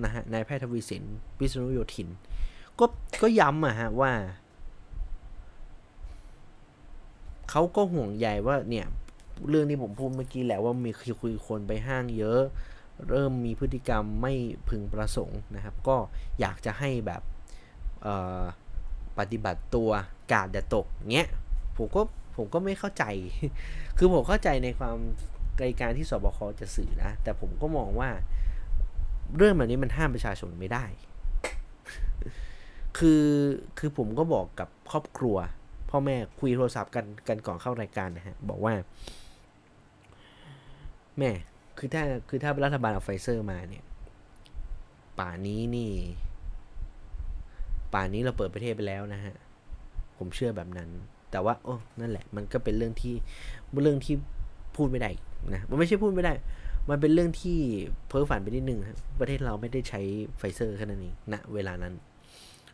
[0.04, 1.04] นะฮะนายแพทย์ทวีสิน
[1.40, 2.08] วิษณุโยธิน
[2.78, 2.86] ก็
[3.22, 4.12] ก็ย้ำอะฮะว่า
[7.50, 8.86] เขาก็ห่วงใยว่าเนี่ย
[9.48, 12.42] เรื่องที่ผมพูดเมื่อกี้แหละว่ามีคุยคนไปห้างเยอะ
[13.10, 14.34] เริ่มมีพฤติกรรมไม่
[14.68, 15.96] พึงประสงค์นะครับ ก็
[16.40, 17.22] อยากจะให้แบบ
[19.18, 19.90] ปฏิบัติตัว
[20.32, 21.28] กาดอย่าตกเงี้ย
[21.76, 22.02] ผมก็
[22.36, 23.04] ผมก็ไม่เข้าใจ
[23.98, 24.96] คือผมเข้าใจในความ
[25.60, 28.10] ในการที่สบคจะสื่อนะ แต่ผมก็มองว่า
[29.36, 30.84] เรื่องแบบนี้มันห้ามประชาชนไม่ได้
[32.98, 33.26] คือ
[33.78, 35.36] คือผมก็บอกกับครอบครัว
[35.90, 38.74] พ่อแม่คุยโทรศัพท์กันกันก่อนเข้ารายการนะฮะ บอกว่า
[41.18, 41.30] แม่
[41.84, 43.84] คือถ้าคือถ้ารัฐบาลเอาไฟเซอร์มาเนี่ย
[45.20, 45.92] ป่านี้นี่
[47.94, 49.34] ป่านี้เราเปิดประเทศไปแล้วนะฮะ
[50.18, 50.88] ผมเชื่อแบบนั้น
[51.30, 53.14] แต่ว่า โอ้นั่นแหละ มันก็เป็นเรื่องที่
[53.82, 54.14] เรื่องที่
[54.76, 55.10] พูดไม่ได้
[55.54, 56.32] นะมันไม่ใช่พูดไม่ได้
[56.90, 57.58] มันเป็นเรื่องที่
[58.08, 60.00] เพ้อฝันไปนิดนึงครับประเทศเราไม่ได้ใช้
[60.38, 61.94] ไฟเซอร์แค่นั้นเองณนะเวลานั้น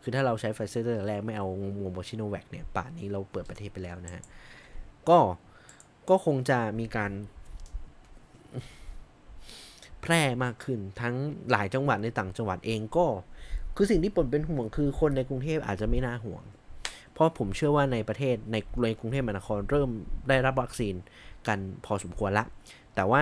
[0.01, 4.23] คือถ้าเราใช้ไฟเซอร์ตัวแรกไม่เอางวงโมซิโนแวคเนี่ย ป่านนี้เราเปิดประเทศไปแล้วนะฮะ
[5.09, 5.17] ก็
[6.09, 7.11] ก็คงจะมีการ
[10.01, 11.15] แพร่มากขึ้น ทั้ง
[11.51, 13.05] หลายจังหวัดในต่างจังหวัดเองก็
[13.75, 16.43] คือสิ่งที่ผมเป็นห่วงคือคนในกรุงเทพอาจจะไม่น่าห่วง
[17.13, 19.89] เพราะผมเชื่อว่าในประเทศในในกรุงเทพมหานครเริ่ม
[20.29, 20.93] ได้รับวัคซีน
[21.47, 22.45] กันพอสมควรละ
[22.95, 23.21] แต่ว่า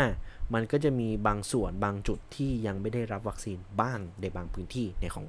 [0.53, 5.25] มันก็จะมีบางส่วนบางจุดที่ยังไม่ได้รับวัคซีนบ้างในบางพื้นที่ในของ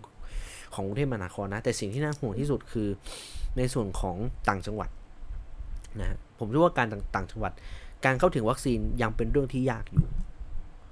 [0.74, 2.88] ของกรุงเทพมหานครนะ แต่สิ่งที่น่าห่วงที่สุดคือ
[3.56, 4.16] ในส่วนของ
[4.48, 4.90] ต่างจังหวัด
[6.00, 7.52] นะผมคิดว่าการต่างจังหวัด
[8.04, 10.06] การเข้าถึงวัคซีนยังเป็นเรื่องที่ยากอยู่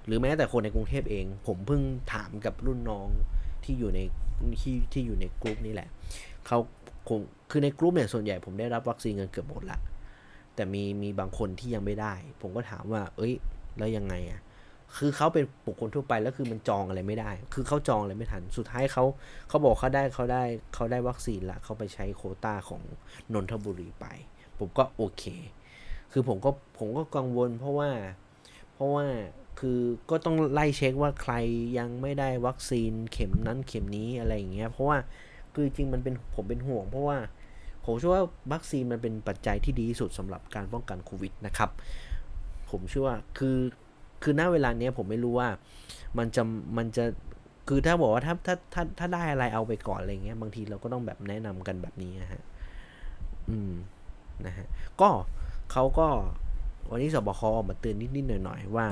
[0.07, 3.09] หรือแม้แต่คนในกรุงเทพเอง ผมเพิ่งถามกับรุ่นน้อง
[3.65, 4.01] ที่อยู่ใน
[4.63, 5.89] ที่ที่อยู่ในกลุ่มนี้แหละ
[6.47, 6.59] เขา
[7.09, 7.19] คง
[7.51, 9.79] คือในกลุ่มเนี่ยส่วนใหญ่ผมได้รับวัคซีนเงินเกือบหมดละ
[10.55, 13.35] แต่มีมีบางคนที่ยังไม่ได้ ผมก็ถามว่า เอ้ย
[13.79, 14.41] แล้วยังไงอะ
[14.97, 19.05] คือเขาเป็นบุคคลทั่วไปแล้วคือมันจองอะไรไม่ได้ คือเขาจองอะไรไม่ทัน สุดท้ายเขา
[19.49, 20.43] เขาบอกเขาได้เขาได้
[20.75, 22.83] เขาได้วัคซีนละเขาไปใช้โคต้าของ
[23.33, 24.07] นนทบุรีไป
[24.59, 25.25] ผมก็โอเค
[26.13, 27.91] คือผมก็ผมก็กังวลเพราะว่า
[28.75, 29.07] เพราะว่า
[29.59, 31.35] คือก็ต้องไล่เช็คว่าใคร
[31.79, 34.99] ยังไม่ได้วัคซีนเข็มนั้นเข็มนี้อะไรอย่างเงี้ยเพราะว่า
[35.53, 37.19] คือจริงมันเป็นผมเป็นห่วง เพราะว่า
[37.85, 41.71] ผมเชื่อว่าวัคซีนมันเป็นปัจจัยที่ดีที่สุดสำหรับการป้องกันโควิดนะครับ
[42.71, 43.59] ผมเชื่อว่าคือ
[44.23, 45.49] คือณเวลาเนี้ยผมไม่รู้ว่า
[46.19, 46.43] มันจะ
[46.77, 47.05] มันจะ
[47.69, 52.43] คือถ้าบอกว่าถ้าถ้าถ้าถ้าได้อะไรเอาไปก่อนอะไรเงี้ยบางทีเราก็ต้องแบบแนะนำกันแบบนี้นะฮะ
[53.49, 53.73] อืม
[54.47, 54.67] นะฮะ
[55.01, 55.09] ก็
[55.73, 56.07] เขาก็
[56.91, 58.87] วันนี้ศบคออกมาเตือนนิดๆหน่อยๆว่า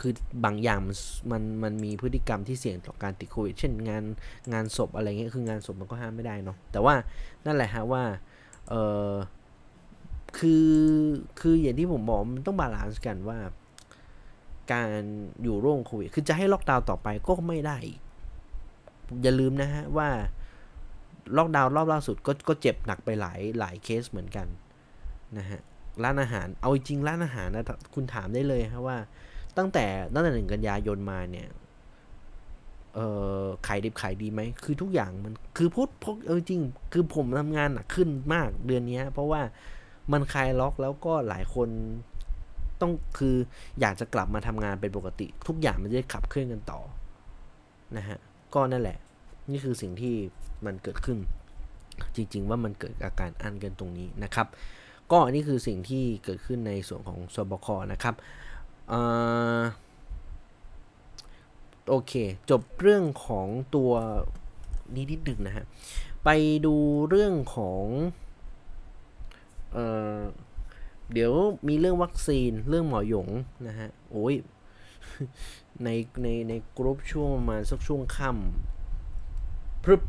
[0.00, 0.12] คือ
[0.44, 0.96] บางอย่างมัน
[1.30, 4.04] มันมันมีพฤติกรรมที่เสี่ยงต่อการติดโควิด เช่นงาน
[4.52, 6.94] งานศพอะไรเงี้ยคืองานศพมันก็ห้ามไม่ได้เนาะแต่ว่า
[7.44, 8.04] นั่นแหละฮะว่า
[8.68, 8.74] เอ
[9.10, 9.12] อ
[10.38, 10.68] คือ
[11.40, 13.38] คืออย่างที่ผมบอกมันต้อง balance กันว่า
[14.72, 15.00] การ
[15.42, 17.78] อยู่ร่วมโควิด คือจะให้ล็อกดาวน์ต่อไปก็ไม่ได้
[19.22, 20.08] อย่าลืมนะฮะว่า
[21.36, 24.46] ล็อกดาวน์รอบล่าสุดก็ก็เจ็บหนักไปหลายหลายเคสเหมือนกัน
[25.38, 25.60] นะฮะ
[26.02, 28.98] ร้านอาหารเอาจริงร้านอาหารนะคุณถามได้เลยครับว่า
[29.58, 31.48] ตั้งแต่ตั้งแต่หนึ่งกันยายนมาเนี่ย
[32.94, 32.98] เอ
[33.42, 39.42] อขายดิบขายดีไหม คือทุกอย่างมันคือพูดพกเออจริง คือผมทำงานหนักขึ้นมากเดือนนี้เพราะว่า
[40.12, 41.68] มันคลายล็อกแล้วก็หลายคน
[42.80, 43.36] ต้องคือ
[43.80, 46.80] อยากจะกลับมาทำงานเป็นปกติ ทุกอย่างมันจะได้ขับเคลื่อนกันต่อ
[47.96, 48.18] นะฮะ
[48.54, 48.98] ก็นั่นแหละ
[49.50, 50.14] นี่คือสิ่งที่
[50.66, 51.18] มันเกิดขึ้น
[52.16, 54.46] จริง ๆ ว่ามันเกิดอาการอันกันตรงนี้นะครับ
[55.12, 58.14] ก็นี่คือสิ่งที่เกิดขึ้นในส่วนของสบคนะครับ
[61.88, 62.12] โอเค
[62.50, 63.92] จบเรื่องของตัว
[64.94, 65.64] นี้นิดหนึ่งนะฮะ
[66.24, 66.28] ไป
[66.66, 66.76] ดู
[67.08, 67.84] เรื่องของ
[69.72, 69.78] เอ
[70.16, 70.20] อ
[71.12, 71.32] เดี๋ยว
[71.68, 73.28] มีเรื่องวัคซีนเรื่องหมอหยง
[73.68, 74.34] นะฮะ โอ้ย
[75.84, 75.88] ใน
[76.22, 80.02] ในในกรุ๊ปช่วงประมาณสักช่วงค่ำพรึบ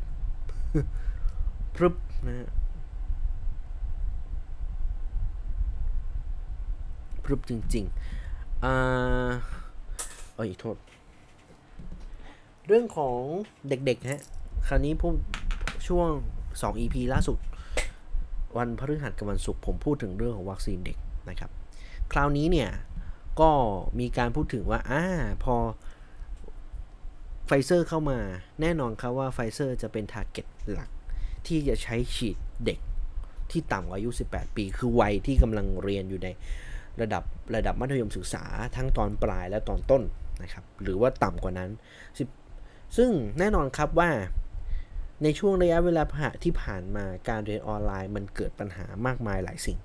[1.76, 1.96] พรึบ
[2.28, 2.50] นะฮะ
[7.24, 8.19] พรึบจริง ๆ
[8.66, 9.30] อ่า
[10.36, 10.78] เอ้ยโทษ
[12.68, 13.20] เรื่องของ
[13.70, 14.22] เด็กๆฮะ
[14.68, 15.14] คราวนี้ผม
[15.88, 16.10] ช่วง
[16.48, 17.38] 2 EP ล่าสุด
[18.58, 20.98] วันพฤหัสกับวันศุกร์ผมพูดถึงเรื่องของวัคซีนเด็ก
[21.30, 21.52] นะครับ
[22.12, 22.70] คราวนี้เนี่ย
[23.42, 23.52] ก็
[24.00, 25.04] มีการพูดถึงว่าอ่า
[25.44, 25.56] พอ
[27.46, 28.20] ไฟเซอร์เข้ามา
[28.62, 30.90] แน่นอนครับว่าไฟเซอร์จะเป็น target หลัก
[31.48, 32.80] ที่จะใช้ฉีดเด็ก
[33.52, 36.30] ที่ต่ำกว่าอายุ 18 ปี คือวัยที่กำลังเรียนอยู่ใน
[37.02, 37.24] ระดับ
[37.56, 38.44] ระดับมัธยมศึกษา
[38.76, 40.04] ทั้งตอนปลายและตอนต้น
[40.44, 41.70] นะครับหรือว่าต่ำกว่านั้น
[42.98, 43.10] ซึ่ง
[43.40, 44.10] แน่นอนครับว่า
[45.24, 46.04] ในช่วงระยะเวลา
[46.44, 49.80] ที่ผ่านมาการเรียนออนไลน์มันเกิดปัญหามากมายหลายสิ่ง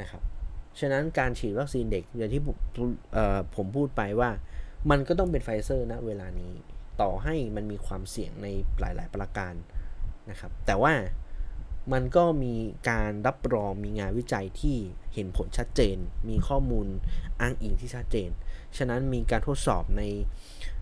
[0.00, 0.22] นะครับ
[0.80, 2.42] ฉะนั้นการฉีดวัคซีนเด็กอย่างที่
[3.56, 4.30] ผมพูดไปว่า
[4.90, 6.52] มันก็ต้องเป็นไฟเซอร์นะเวลานี้
[7.00, 8.46] ต่อให้มันมีความเสี่ยงใน
[8.80, 9.54] หลาย ๆ ประการ
[10.30, 10.94] นะครับ แต่ว่า
[11.92, 12.54] มันก็มี
[12.90, 14.78] การรับรองมีงานวิจัยที่
[15.14, 15.96] เห็นผลชัดเจน
[16.28, 16.86] มีข้อมูล
[17.40, 18.30] อ้างอิงที่ชัดเจน
[18.76, 20.02] ฉะนั้นมีการทดสอบใน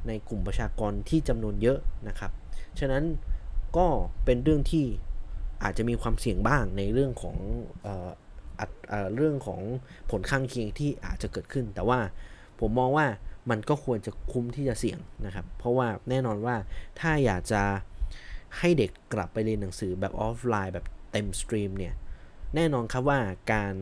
[0.06, 2.32] ในกลุ่มประชากรที่จำนวนเยอะนะครับ
[2.80, 3.04] ฉะนั้น
[3.76, 3.86] ก็
[4.24, 4.86] เป็นเรื่องที่
[5.62, 7.36] อาจจะมีความเสี่ยงบ้างในเรื่องของ
[7.82, 7.94] เอ่
[9.06, 9.60] อเรื่องของ
[10.10, 11.98] ผลข้างเคียงที่อาจจะเกิดขึ้น แต่ว่า
[12.60, 13.06] ผมมองว่า
[13.50, 16.56] มันก็ควรจะคุ้มที่จะเสี่ยงนะครับ เพราะว่าแน่นอนว่า
[17.00, 17.62] ถ้าอยากจะ
[18.58, 21.94] ให้เด็กกลับไปเรียนหนังสือแบบออฟไลน์แบบเต็ม stream เนี่ย
[22.54, 23.18] แน่นอนครับว่า
[23.52, 23.74] การ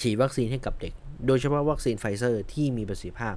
[0.00, 0.94] ฉีดวัคซีนให้กับเด็ก
[1.26, 3.36] โดยเฉพาะวัคซีนไฟเซอร์ที่มีประสิทธิภาพ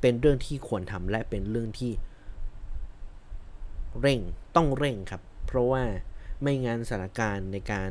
[0.00, 1.92] เป็นเรื่องที่ควรทำและเป็นเรื่องที่
[4.00, 4.20] เร่ง
[4.56, 5.82] ต้องเร่งครับ เพราะว่า
[6.42, 7.90] ไม่งั้นสถานการณ์ในการ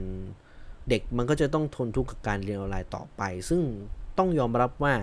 [0.89, 3.61] เด็กมันก็จะต้องทนทุกข์กับการเรียนออนไลน์ต่อไป ซึ่ง
[4.17, 4.93] ต้องยอมรับว่า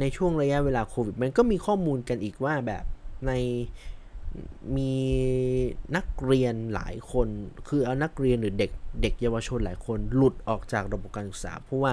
[0.00, 2.84] ในช่วงระยะเวลาโควิด มันก็มีข้อมูลกันอีกว่าแบบ
[3.26, 3.32] ใน
[4.76, 4.94] มี
[5.96, 7.28] นักเรียนหลายคน
[7.68, 8.70] คือเอานักเรียนหรือเด็ก
[9.02, 11.92] เด็กเยาวชนหลายคนหลุดออกจากระบบการศึกษา เพราะว่า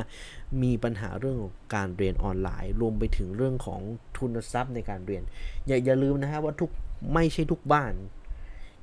[0.64, 3.82] มีปัญหาเรื่องของการเรียนออนไลน์ รวมไปถึงเรื่องของ
[4.18, 5.24] ทุนทรัพย์ในการเรียน
[5.68, 6.72] อย่าอย่าลืมนะฮะว่าทุก
[7.14, 7.94] ไม่ใช่ทุกบ้าน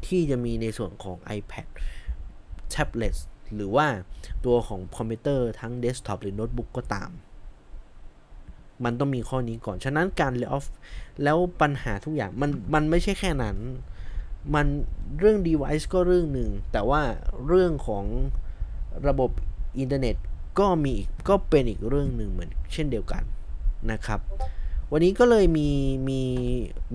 [0.06, 1.66] ที่จะมีในส่วนของ iPad
[2.74, 3.16] tablet
[3.54, 3.86] หรือว่า
[4.44, 7.10] ตัวของคอมพิวเตอร์ทั้งเดสก์ท็อปหรือโน้ตบุ๊กก็ตาม
[8.84, 10.66] มันต้องมีข้อนี้ก่อน ฉะนั้นการเลิกออฟ
[11.22, 13.56] แล้วปัญหาทุกอย่างมันมันไม่ใช่แค่นั้น
[14.54, 14.66] มัน
[15.18, 17.00] เรื่อง device ก็เรื่องหนึ่ง แต่ว่า
[17.46, 18.04] เรื่องของ
[19.08, 19.30] ระบบ
[19.78, 20.16] อินเทอร์เน็ต
[20.58, 20.94] ก็มี
[21.28, 23.22] ก็เป็นอีกเรื่องหนึ่งเหมือนเช่นเดียวกัน
[23.92, 24.20] นะครับ
[24.92, 25.70] วันนี้ก็เลยมี
[26.08, 26.20] มี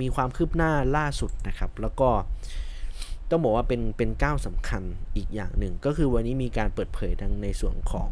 [0.02, 2.10] มีความคืบหน้าล่าสุดนะครับ แล้วก็
[3.30, 4.84] ต้องบอกว่าเป็นเป็นก้าวสำคัญ
[5.16, 8.10] อีกอย่างหนึ่ง ก็คือวันนี้มีการเปิดเผยทางในส่วนของ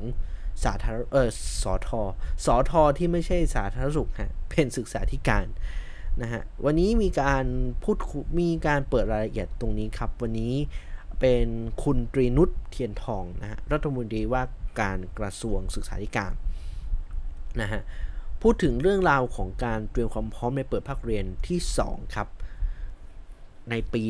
[0.64, 1.30] สาธารเออ
[1.62, 2.02] สอทอ
[2.46, 5.46] สอทอที่ไม่ใช่สาธารณสุขฮะเป็นศึกษาธิการ
[6.22, 7.46] นะฮะวันนี้มีการ
[7.84, 7.98] พูด
[8.40, 10.54] มีการเปิดรายละเอียดตรงนี้ครับ วันนี้
[11.20, 11.48] เป็น
[11.84, 14.44] คุณตรีนุชเทียนทองนะฮะรัฐมนตรีว่า
[14.82, 16.32] การกระทรวงศึกษาธิการ
[17.62, 17.82] นะฮะ
[18.42, 22.28] พูดถึงเรื่องราวของการเตรียมความพร้อมในเปิดภาคเรียนที่ 2 ครับ
[23.70, 24.04] ในปี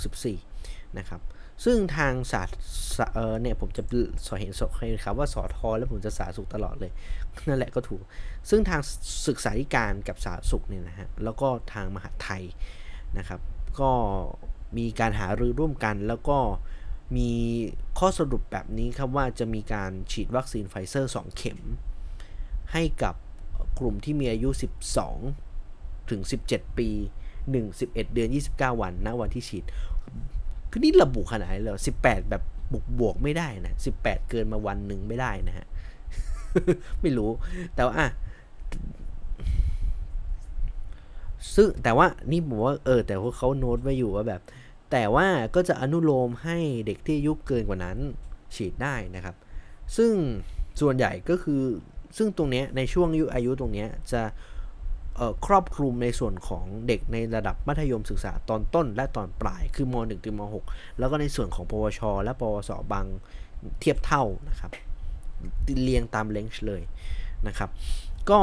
[0.00, 1.20] 2564 นะครับ
[1.64, 2.42] ซึ่งทางสา
[3.14, 3.82] เออเนี่ยผมจะ
[4.26, 6.92] สอเห็นสเห็นครับว่าสอทอแล้วผมจะสาสุขตลอดเลย
[7.48, 8.02] นั่นแหละก็ถูก
[8.50, 8.80] ซึ่งทาง
[9.26, 12.42] ศึกษาธิการกับสาสุขเนี่ยนะฮะแล้วก็ทางมหาไทย
[13.18, 13.40] นะครับ
[13.80, 13.90] ก็
[14.78, 16.38] มีการหารือร่วมกัน แล้วก็
[17.16, 17.30] มี
[17.98, 21.60] ข้อสรุปแบบนี้ครับว่าจะมีการฉีดวัคซีนไฟเซอร์ 2 เข็ม
[22.72, 23.14] ให้กับ
[23.78, 24.50] กลุ่มที่มีอายุ
[25.30, 26.20] 12 ถึง
[26.50, 26.88] 17 ปี
[27.34, 29.64] 1 11 เดือน 29 วันณวันที่ฉีด
[30.70, 35.66] คือนี่ระบุขนาดเลย18แบบบวกบวกไม่ได้นะ18เกินมาวันหนึ่งไม่ได้นะฮะ
[37.00, 37.30] ไม่รู้
[37.74, 38.02] แต่ว่า
[41.54, 44.40] ซึ่งแต่ว่านี่ผมว่าเออ แต่เขาโน้ตไว้อยู่ว่าแบบ
[44.92, 47.98] แต่ว่าก็จะอนุโลมให้เด็กที่อายุเกินกว่านั้น
[48.54, 49.34] ฉีดได้นะครับ
[49.96, 50.12] ซึ่ง
[50.80, 51.62] ส่วนใหญ่ก็คือ
[52.16, 54.22] ซึ่งตรงนี้ในช่วงอายุอายุตรงนี้จะ
[55.46, 63.06] ครอบคลุมในส่วนของเด็กในระดับมัธยมศึกษาตอนต้น และตอนปลายคือม .1 ถึงม .6 แล้วก็ในส่วนของ ปวช และปวสบาง
[63.80, 64.70] เทียบเท่านะครับ
[65.82, 66.82] เรียงตามเลนจ์เลย
[67.46, 67.70] นะครับ
[68.30, 68.40] ก็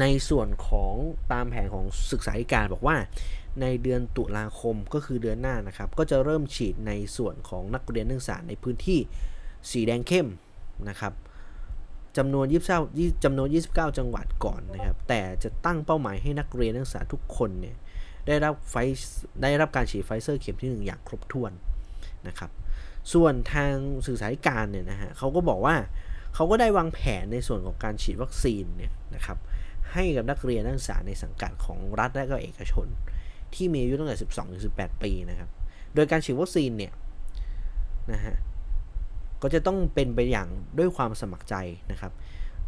[0.00, 0.94] ในส่วนของ
[1.32, 2.96] ตามแผนของศึกษาธิการบอกว่า
[3.60, 8.98] ในเดือนตุลาคมก็คือเดือนหน้านะครับ ก็จะเริ่มฉีดในส่วนของนักเรียนนักศึกษาในพื้นที่
[9.70, 10.28] สีแดงเข้ม
[10.88, 11.12] นะครับ
[12.16, 12.46] จำนวน
[12.86, 17.76] 29จำนวน 29 จังหวัดก่อนนะครับ แต่จะตั้งเป้าหมายให้นักเรียนนักศึกษาทุกคนเนี่ย
[18.26, 18.74] ได้รับไฟ
[19.42, 21.52] ได้รับการฉีดไฟเซอร์เข็มที่ 1 อย่างครบถ้วน
[22.28, 22.50] นะครับ
[23.12, 23.72] ส่วนทาง
[24.06, 25.76] สื่อสารการเนี่ยนะฮะเขาก็บอกว่า
[26.34, 29.38] เขาก็ได้วางแผนในส่วนของการฉีดวัคซีนเนี่ยนะครับ
[29.92, 32.86] ให้กับนักเรียนนักศึกษาในสังกัดของรัฐและก็เอกชน
[33.54, 35.50] ที่มีอายุตั้งแต่ 12 ถึง 18 ปีนะครับ
[35.94, 36.92] โดยการฉีดวัคซีนเนี่ย
[38.12, 38.36] นะฮะ
[39.42, 41.54] ก็จะต้องเป็นไปอย่างด้วยความสมัครใจ
[41.90, 42.12] นะครับ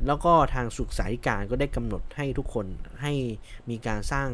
[0.07, 2.67] แล้วก็ทางสุขสาธิการก็ได้กำหนดให้ทุกคน
[3.03, 3.13] ให้
[3.71, 4.29] มีการสร้าง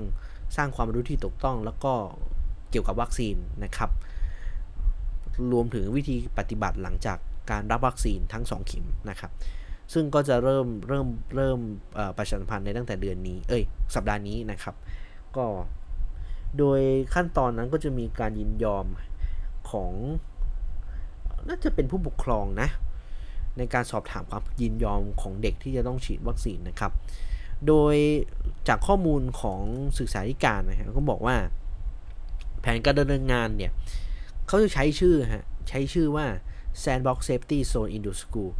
[0.56, 1.92] สร้างความรู้ที่ถูกต้อง แล้วก็
[2.70, 3.90] เกี่ยวกับวัคซีนนะครับ
[5.52, 7.18] รวมถึงวิธีปฏิบัติหลังจาก
[7.50, 9.32] การรับวัคซีนทั้ง 2 เข็มนะครับ
[9.92, 11.58] ซึ่งก็จะเริ่มเริ่มเริ่ม
[12.16, 13.62] ประชาสัมพันธ์ในตั้งแต่เดือนนี้ เอ้ย
[13.94, 14.74] สัปดาห์นี้นะครับ
[15.36, 15.46] ก็
[16.58, 16.80] โดย
[17.14, 18.86] ขั้นตอนนั้นก็จะมีการยินยอม
[19.70, 19.92] ของ
[21.48, 22.68] น่าจะเป็นผู้ปกครองนะ
[23.58, 26.92] ในการสอบถามความยินยอมของเด็กที่จะต้องฉีดวัคซีนนะครับ
[27.66, 27.96] โดย
[28.68, 29.60] จากข้อมูลของ
[29.98, 31.36] ศึกษาธิการนะครับก็บอกว่า
[32.60, 33.72] แผนการดำเนินงานเนี่ย
[34.46, 36.26] เขาจะใช้ชื่อฮะ ใช้ชื่อว่า
[36.82, 38.50] Sandbox Safety Zone in the School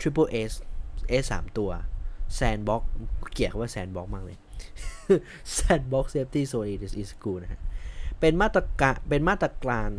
[0.00, 0.52] Triple S
[1.22, 1.70] S 3ตัว
[2.38, 2.82] Sandbox
[3.34, 4.38] เกี่ยวกับว่า Sandbox มากเลย
[5.56, 7.60] Sandbox Safety Zone in the School นะฮะ
[8.20, 9.90] เป็นมาตรการเป็นมาตรการ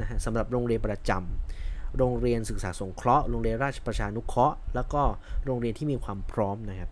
[0.00, 5.02] นะฮะสำหรับโรงเรียนประจำโรงเรียนศึกษาสงเคราะห์ โรงเรียนราชประชานุเคราะห์ แล้วก็
[5.44, 6.90] โรงเรียนที่มีความพร้อมนะครับ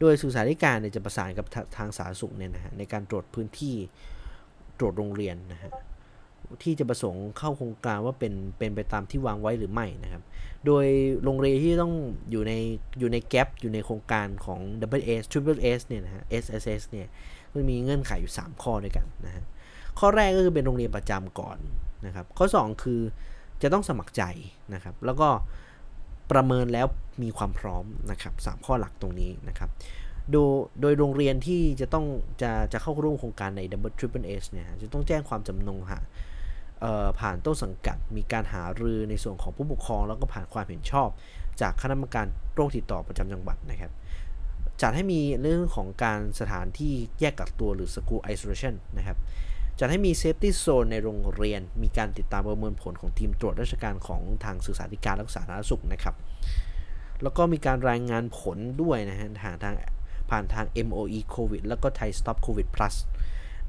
[0.00, 3.74] โดยศึกษาธิการเนี่ยจะประสานกับทางสาธารณสุขเนี่ยนะฮะในการตรวจพื้นที่
[4.78, 5.70] ตรวจโรงเรียนนะฮะ
[6.62, 10.22] ที่จะประสงค์เข้าโครงการว่าเป็นเป็นไปตามที่วางไว้หรือไม่นะครับ
[10.66, 10.86] โดย
[11.24, 11.92] โรงเรียนที่ต้อง
[12.30, 12.52] อยู่ใน
[12.98, 14.60] อยู่ในแกลบอยู่ในโครงการของ
[15.00, 17.08] W S Triple S เนี่ยนะฮะ SSS เนี่ย
[17.54, 19.44] มันมีเงื่อนไขอยู่ 3 ข้อด้วยกันนะฮะ
[19.98, 21.58] ข้อแรกก็คือเป็นโรงเรียนประจำก่อน
[22.06, 23.00] นะครับ ข้อ 2 คือ
[23.62, 24.22] จะต้องสมัครใจ
[24.74, 25.28] นะครับ แล้วก็
[26.32, 26.86] ประเมินแล้ว
[27.22, 29.70] มีความพร้อมนะครับสข้อหลักตรงนี้นะครับ
[30.32, 32.06] โดยโดยโรงเรียนที่จะต้อง
[32.42, 35.98] จะจะเข้าร่วมโครงการใน Double Triple S เนี่ยจะต้องแจ้งความจำนงหา
[37.20, 41.08] ผ่านต้นสังกัด มีการหารือในส่วนของผู้ปกครอง แล้วก็ผ่านความเห็นชอบ
[41.60, 43.92] จากคณะกรรมการโรคติดต่อประจำจังหวัดนะครับ
[44.82, 49.18] จัดให้มีเรื่องของการสถานที่แยกกักตัวหรือ School Isolation นะครับ
[49.78, 56.14] จัดให้มี safety zone ในโรงเรียน มีการติดตามประเมินผลของทีมตรวจราชการของทางศึกษาธิการและสาธารณสุขนะครับ
[57.22, 59.74] แล้วก็มีการรายงานผลด้วยนะฮะทางทาง
[60.30, 62.94] ผ่านทาง MOE COVID แล้วก็ Thai Stop COVID Plus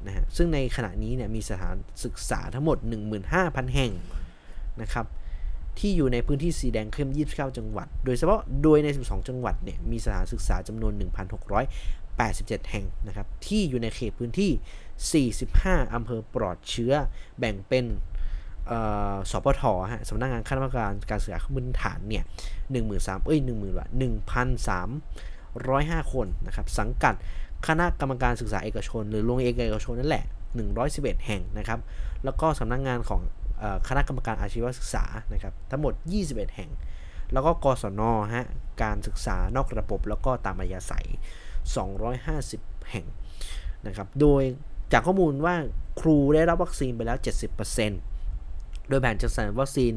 [0.06, 2.78] นะฮะ ซึ่งในขณะนี้เนี่ยมีสถานศึกษาทั้งหมด
[3.26, 3.92] 15,000 แห่ง
[4.82, 5.06] นะครับ
[5.78, 10.92] ที่อยู่ในพื้นที่สีแดงเข้ม 29 จังหวัด โดยเฉพาะโดยใน 12 จังหวัดเนี่ยมีสถานศึกษาจำนวน
[11.82, 14.50] 1,687 แห่งนะครับ ที่อยู่ในเขตพื้นที่
[15.00, 16.92] 45 อำเภอปลอดเชื้อ
[17.38, 17.86] แบ่งเป็น
[19.30, 22.24] สปทฮะสำนักงานคณะกรรมการการศึกษาขั้นพื้นฐานเนี่ย
[22.72, 24.88] หนึ่งหมื่นสามเอ้ยหนึ่งหมื่นว่าหนึ่งพันสาม
[25.68, 27.14] ร้อยห้าคนนะครับ สังกัด
[27.66, 30.24] คณะกรรมการศึกษาเอกชน หรือโรงเรียนเอกชนนั่นแหละ
[30.74, 31.78] 111 แห่งนะครับ
[32.24, 33.20] แล้วก็สำนักงงานของ
[33.88, 35.92] คณะกรรมการอาชีวศึกษานะครับทั้งหมด
[36.24, 36.70] 21 แห่ง
[37.32, 38.00] แล้วก็กศน
[38.34, 38.46] ฮะ
[38.82, 41.06] การศึกษานอกระบบแล้วก็ตามอัยศัย
[41.98, 43.06] 250 แห่ง
[43.86, 44.42] นะครับ โดย
[44.92, 45.54] จากข้อมูลว่า
[46.00, 47.18] ครูได้รับวัคซีนไปแล้ว
[48.02, 49.94] 70%โดยแผนจัดสรรวัคซีน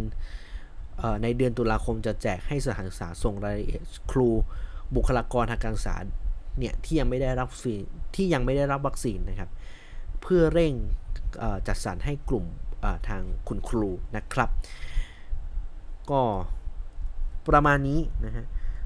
[1.23, 4.29] ในเดือนตุลาคมจะแจกให้สถานศึกษาส่งรายละเอียดครู
[4.95, 5.95] บุคลากรทางการศึกษา
[6.59, 7.81] เนี่ยที่ยังไม่ได้รับวัคซีน
[8.15, 9.49] ที่ยังไม่ได้รับวัคซีนนะครับ
[10.21, 10.73] เพื่อเร่ง
[11.67, 12.45] จัดสรรให้กลุ่ม
[13.09, 14.49] ทางคุณครูนะครับ
[16.11, 16.21] ก็
[17.49, 18.45] ประมาณนี้นะฮะ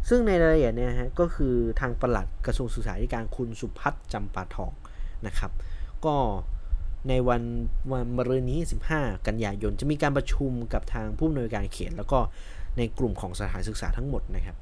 [0.09, 4.71] ซึ่งในรายละเอียดเนี่ยฮะก็คือทางประหลัดกระทรวงศึกษาธิการคุณสุพัฒน์จำปาทอง
[5.27, 5.51] นะครับ
[6.05, 6.15] ก็
[7.09, 7.41] ในวัน
[7.91, 8.59] วันมรืนนี้
[8.91, 12.19] 15 กันยายน จะมีการประชุมกับทางผู้อำนวยการเขต แล้วก็
[12.77, 14.57] ในกลุ่มของสถานศึกษาทั้งหมดนะครับ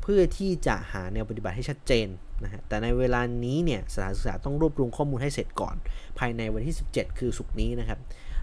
[0.00, 2.06] เพื่อที่จะหาแนวปฏิบัติให้ชัดเจน
[2.44, 5.76] นะฮะแต่ในเวลานี้เนี่ยสถานศึกษาต้องรวบรวมข้อมูลให้เสร็จก่อน
[6.18, 7.98] ภายในวันที่ 17 คือสุกนี้นะครับ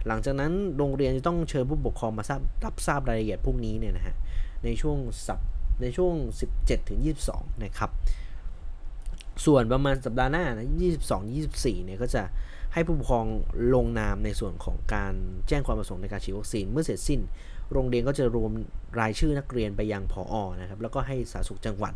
[0.08, 4.15] หลังจากนั้นโรงเรียนจะต้องเชิญผู้ปกครองมาทราบรับทราบรายละเอียดพวกนี้เนี่ยนะฮะ
[4.63, 4.97] ในช่วง
[5.28, 5.39] สัป
[5.82, 6.13] ในช่วง
[6.52, 7.00] 17ถึง
[7.32, 7.89] 22 นะครับ
[9.45, 10.67] ส่วนประมาณสัปดาห์หน้านะ
[11.06, 12.23] 22 24 เนี่ยก็จะ
[12.73, 13.28] ให้ผู้ปกครอง
[13.76, 15.13] ลงนามในส่วนของการ
[15.47, 17.19] แจ้งความประสงค์ในการฉีดวัคซีน เมื่อเสร็จสิ้น
[17.73, 18.52] โรงเรียนก็จะรวม
[19.00, 21.93] รายชื่อนักเรียนไปยังผออนะครับ แล้วก็ให้สาธารณสุขจังหวัด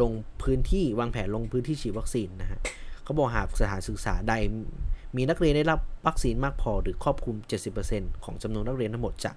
[0.00, 2.58] ลงพื้นที่วางแผนลงพื้นที่ฉีดวัคซีนนะฮะ
[3.04, 4.34] เขาบอกหากสถานศึกษาใด
[5.16, 7.36] มีนักเรียนได้รับวัคซีนมากพอหรือครอบคลุม
[7.80, 9.32] 70%ของจำนวนนักเรียนทั้งหมดจะ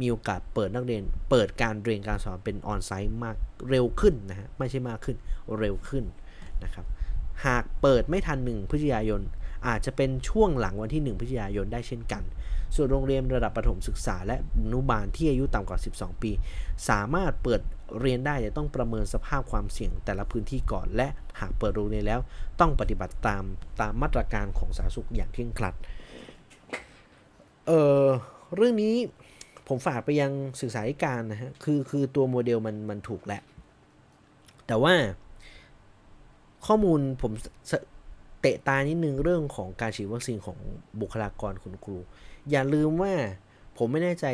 [0.00, 3.36] มีโอกาสเปิดนักเรียน เปิดการเรียนการสอนเป็นออนไซต์มาก
[3.70, 5.16] เร็วขึ้นนะฮะไม่ใช่มากขึ้น
[5.58, 6.04] เร็วขึ้น
[6.64, 6.86] นะครับ
[7.46, 9.22] หากเปิดไม่ทัน 1 พฤศจิกายน
[9.68, 12.22] อาจจะเป็นช่วงหลังวันที่ 1 พฤศจิกายนได้เช่นกัน
[12.74, 16.30] ส่วนโรงเรียนระดับประถมศึกษา และอนุบาลที่อายุต่ำกว่า 12 ปี
[16.88, 17.60] สามารถเปิด
[18.00, 21.08] เรียนได้แต่ต้องประเมินสภาพความเสี่ยงแต่ละพื้นที่ก่อน และ
[21.40, 22.20] หากเปิดโรงเรียนแล้ว
[22.60, 23.44] ต้องปฏิบัติตาม
[23.80, 25.74] ตามมาตรการของสาธารณสุขอย่างเคร่งครัด
[27.66, 27.72] เอ
[28.04, 28.06] อ
[28.54, 28.94] เรื่องนี้
[29.68, 33.40] ผมฝากไปยังศึกษาธิการนะฮะ คือคือตัวโมเดลมันมันถูกแหละ
[34.66, 34.94] แต่ว่า
[36.66, 37.32] ข้อมูลผม
[38.40, 40.58] เตะตานิดนึงเรื่องของการฉีดวัคซีนของ
[41.00, 41.96] บุคลากรคุณครู
[42.50, 43.12] อย่าลืมว่า
[43.78, 44.26] ผมไม่แน่ใจ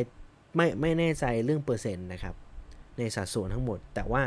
[0.57, 2.35] ไม่ไม่แน่ใจเรื่องเปอร์เซ็นต์นะครับ
[2.99, 4.23] ในสัดส่วนทั้งหมด แต่ว่า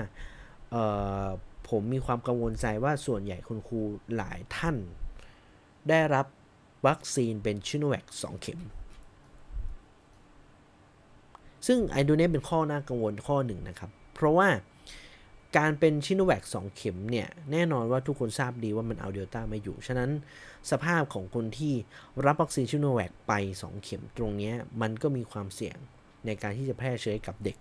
[1.70, 3.80] ผมมีความกังวลใจว่าส่วนใหญ่คุณครู
[4.16, 4.76] หลายท่าน
[5.90, 6.26] ได้รับ
[6.88, 8.60] วัคซีนเป็นชิโนแวค2เข็ม
[11.68, 14.48] ซึ่งไอดูนี้เป็นข้อน่ากังวลข้อหนึ่งนะครับ เพราะว่า
[15.58, 20.10] การเป็นชิโนแวค2เข็มเนี่ยแน่นอนว่าทุกคนทราบดีว่ามันเอาเดลต้าไม่อยู่ ฉะนั้น
[20.72, 21.74] สภาพของคนที่
[22.26, 25.78] รับวัคซีนชิโนแวคไป 2 เข็มตรงนี้มันก็มีความเสี่ยง
[26.26, 27.58] ในการที่จะแพร่เชื้อกับเด็ก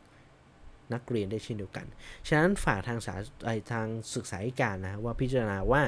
[0.93, 1.87] นักเรียนได้เช่นเดียวกัน
[2.29, 3.15] ฉะนั้นฝากทางสา
[3.73, 5.83] ทางศึกษาธิการนะว่าพิจารณาว่า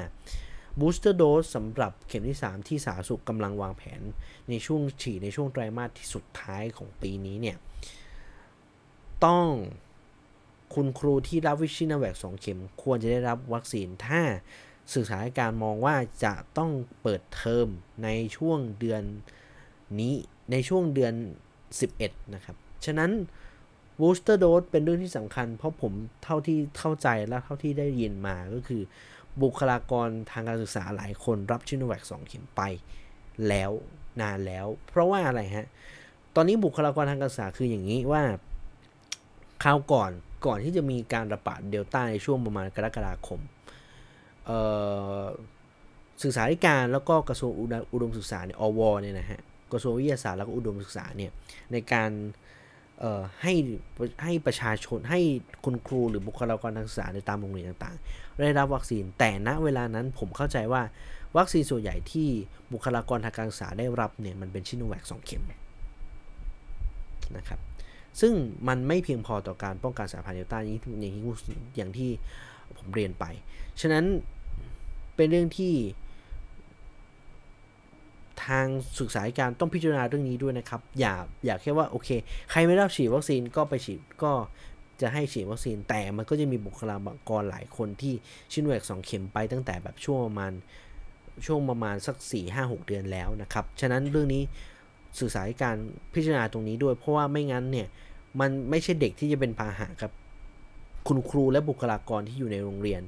[0.81, 4.01] บูสเตอร์โดสสำหรับเข็มที่ 3 ที่สาธารณสุขกำลังวางแผน
[4.49, 7.57] ในช่วงฉีดในช่วงไตรมาสที่สุดท้ายของปีนี้เนี่ย
[9.25, 9.47] ต้อง
[10.74, 14.20] คุณครูที่รับวิชินาแวกสองเข็ม ควรจะได้รับวัคซีนถ้า
[14.94, 16.70] ศึกษาการมองว่าจะต้อง
[17.02, 17.66] เปิดเทอม
[18.04, 19.02] ในช่วงเดือน
[19.98, 20.14] นี้
[20.50, 21.14] ในช่วงเดือน
[21.74, 23.11] 11 นะครับ ฉะนั้น
[24.00, 25.92] booster dose เป็นเรื่องที่สำคัญ เพราะผม
[26.24, 28.83] เท่าที่เข้าใจและเท่าที่ได้ยินมาก็คือ
[29.42, 32.62] บุคลากรทางการศึกษาหลายคนรับชิโนแวค2เข็มไป
[33.48, 33.70] แล้ว
[34.20, 35.66] นานแล้ว เพราะว่าอะไรฮะ
[36.35, 38.22] ตอนนี้บุคลากรทางการศึกษาคืออย่างนี้ว่า
[39.62, 40.12] คราวก่อน
[40.46, 43.40] ก่อนที่จะมีการระบาดเดลต้าในช่วงประมาณกรกฎาคม
[46.22, 47.53] ศึกษาธิการแล้วก็กระทรวง
[47.92, 49.40] อุดมศึกษาเนี่ยอวเนี่ยนะฮะ
[49.72, 51.31] กระทรวงวิทยาศาสตร์แล้วก็อุดมศึกษาเนี่ย
[51.72, 52.11] ในการ
[53.42, 53.55] ให้
[54.22, 55.20] ให้ประชาชนให้
[55.64, 60.83] คุณครูหรือบุคลากรทางศึกษาในตามโรงเรียนต่างๆ ได้รับวัคซีนแต่ณเวลานั้นผมเข้าใจว่า
[61.37, 62.29] วัคซีนส่วนใหญ่ที่
[62.72, 65.42] บุคลากรทางการศึกษาได้รับเนี่ยมันเป็นชิโนแวคสองเข็ม
[67.37, 67.61] นะครับ
[68.20, 68.33] ซึ่ง
[68.68, 70.81] มันไม่เพียงพอต่อการป้องกันสายพันธุ์เดลต้าอย่างที่
[71.77, 72.11] อย่างที่
[72.77, 73.25] ผมเรียนไป
[73.81, 74.04] ฉะนั้น
[75.17, 75.75] เป็นเรื่องที่
[78.44, 78.67] ทาง
[79.00, 81.15] ศึกษาการต้องพิจารณาเรื่องนี้ด้วยนะครับ อย่า
[81.46, 82.08] อย่าแค่ว่าโอเค
[82.50, 84.33] ใครไม่รับฉีดวัคซีนก็ไปฉีดก็
[85.00, 86.96] จะให้ฉีดวัคซีนแต่มันก็จะมีบุคลา
[87.29, 88.15] กรหลายคนที่
[88.52, 90.52] ชินแวกสองเข็มไปตั้งแต่แบบช่วงประมาณ
[91.46, 94.42] ช่วงประมาณสัก 4 5 6 เดือนแล้วนะครับ ฉะนั้นเรื่องนี้
[95.19, 95.77] สื่อสารการ
[96.15, 97.88] พิจารณาตรงนี้ด้วย เพราะว่าไม่งั้นเนี่ย
[98.40, 100.13] มันไม่ใช่เด็กที่จะเป็นพาหะครับ
[101.08, 103.02] คุณครูและบุคลากรที่อยู่ในโรงเรียน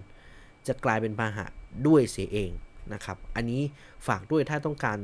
[0.66, 1.46] จะกลายเป็นพาหะ
[1.86, 2.50] ด้วยเสียเอง
[2.94, 3.60] นะครับ อันนี้
[4.06, 4.98] ฝากด้วยถ้าต้องการ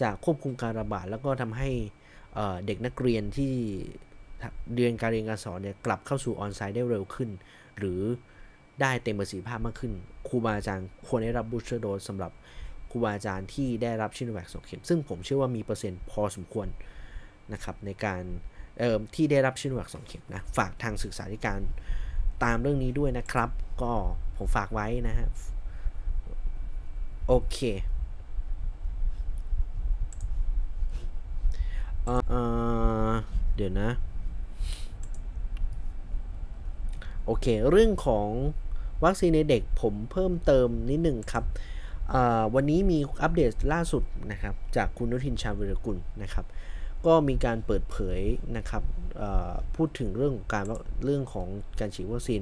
[0.00, 1.70] จะควบคุมการระบาด แล้วก็ทำให้
[2.66, 3.54] เด็กนักเรียนที่
[4.74, 7.30] เรียนการเรียนการสอนเนี่ยกลับเข้าสู่ออนไซต์ได้เร็วขึ้น
[7.78, 8.00] หรือ
[8.80, 9.92] ได้เต็มประสิทธิภาพมากขึ้น
[10.28, 12.32] ครูบาอาจารย์ควรได้รับบูสเตอร์โดสสำหรับ
[12.92, 16.68] ครูบาอาจารย์ที่ได้รับชิโนแวคสองเข็ม ซึ่งผมเชื่อว่ามีเปอร์เซ็นต์พอสมควร
[17.52, 18.22] นะครับในการ
[18.78, 21.60] เอ่อที่ได้รับชิโนแวคสองเข็มนะฝากทางศึกษาธิการ
[22.44, 23.50] ตามเรื่องนี้ด้วยนะครับ
[23.82, 23.92] ก็
[24.36, 25.28] ผมฝากไว้นะฮะ
[27.28, 27.58] โอเค
[32.04, 32.10] เอ
[33.10, 33.12] อ
[33.54, 33.90] เดี๋ยวนะ
[37.26, 38.28] โอเค เรื่องของ
[39.04, 41.44] วัคซีนในเด็กผมเพิ่มเติมนิดหนึ่งครับ
[42.54, 46.46] วันนี้มีอัปเดตล่าสุดนะครับจากคุณนุทินชาญวิรกุลนะครับ
[47.06, 48.20] ก็มีการเปิดเผย
[48.56, 48.82] นะครับ
[49.76, 50.64] พูดถึงเรื่องการ
[51.04, 51.48] เรื่องของ
[51.80, 52.40] การฉีดวัคซีน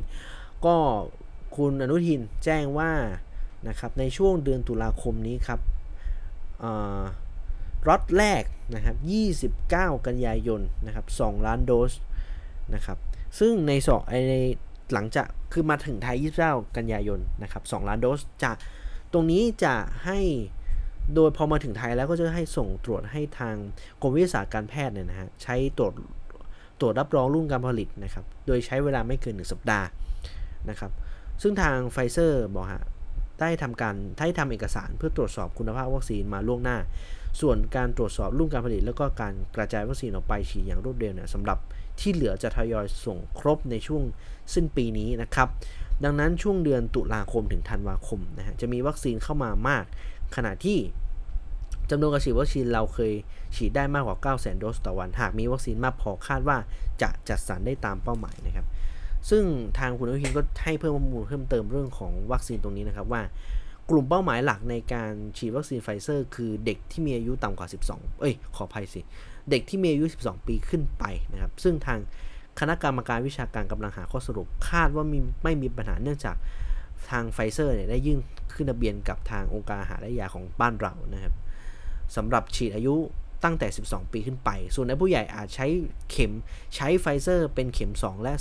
[0.65, 0.77] ก็
[1.57, 2.93] คุณอนุทินแจ้งว่า
[3.69, 5.61] นะครับในช่วงเดือนตุลาคมนี้ครับ
[7.89, 8.43] รอตแรก
[8.75, 8.97] นะครับ
[9.93, 11.93] 29 กันยายนนะครับ 2 ล้านโดส
[12.75, 12.99] นะครับ
[13.39, 14.01] ซึ่งในสอง
[14.31, 14.37] ใน
[14.93, 18.53] หลังจากคือมาถึงไทย 29 กันยายนนะครับ 2 ล้านโดสจะ
[19.13, 20.19] ตรงนี้จะให้
[21.15, 23.55] โดยพอมาถึงไทยแล้วก็จะให้ส่งตรวจให้ทาง
[24.01, 25.93] กรมวิทยาศาสตร์การแพทย์เนี่ยนะฮะใช้ตรวจ
[26.81, 29.87] ตรวจรับรองรุ่นการผลิตนะครับ โดยใช้เวลาไม่เกิน 1 สัปดาห์
[30.71, 30.91] นะครับ
[31.43, 32.83] ซึ่งทางไฟเซอร์บอกฮะ
[33.41, 36.79] ได้ทำการได้ทำเอกสารเพื่อตรวจสอบคุณภาพวัคซีนมาล่วงหน้า
[37.41, 41.59] ส่วนการตรวจสอบรุ่นการผลิต แล้วก็การกระจายวัคซีนออกไปฉีดอย่างรวดเร็วเนี่ยสำหรับ
[42.01, 44.03] ที่เหลือจะทยอยส่งครบในช่วง
[44.55, 45.49] สิ้นปีนี้นะครับ
[46.05, 49.85] ดังนั้นช่วงเดือนตุลาคมถึงธันวาคมนะฮะจะมีวัคซีนเข้ามามาก
[50.37, 50.79] ขณะที่
[51.91, 53.13] จำนวนการฉีดวัคซีนเราเคย
[53.57, 56.57] ฉีดได้มากกว่า9 0 0 0 0 0โดสต่อวัน หากมีวัคซีนมากพอคาดว่า
[57.03, 58.67] จะจัดสรรได้ตามเป้าหมายนะครับ
[59.31, 59.45] ซึ่ง
[59.79, 63.23] ทางคุณอนุทินก็ให้เพิ่มข้อมูลเพิ่มเติมเรื่องของวัคซีนตรงนี้นะครับว่า
[63.91, 69.01] กลุ่มเป้าหมายหลักในการฉีดวัคซีนไฟเซอร์ คือเด็กที่มีอายุต่ำกว่า 12 เอ้ย ขออภัยสิ
[69.51, 71.99] เด็กที่มีอายุ 12 ปีขึ้นไปนะครับ ซึ่งทาง
[72.59, 76.37] คณะกรรมการวิชาการกำลังหาข้อสรุป คาดว่ามีไม่มีปัญหาเนื่องจาก
[77.11, 78.19] ทางไฟเซอร์เนี่ยได้ยื่น
[78.55, 81.35] ขึ้นทะเบียนกับทางองค์การอาหารและยาของบ้านเรานะครับ
[82.17, 82.95] สำหรับฉีดอายุ
[83.45, 85.67] ตั้งแต่ 12 ปีขึ้นไป ส่วนในผู้ใหญ่อาจใช้
[86.11, 86.33] เข็ม
[86.75, 88.33] ใช้ไฟเซอร์เป็นเข็ม 2 และ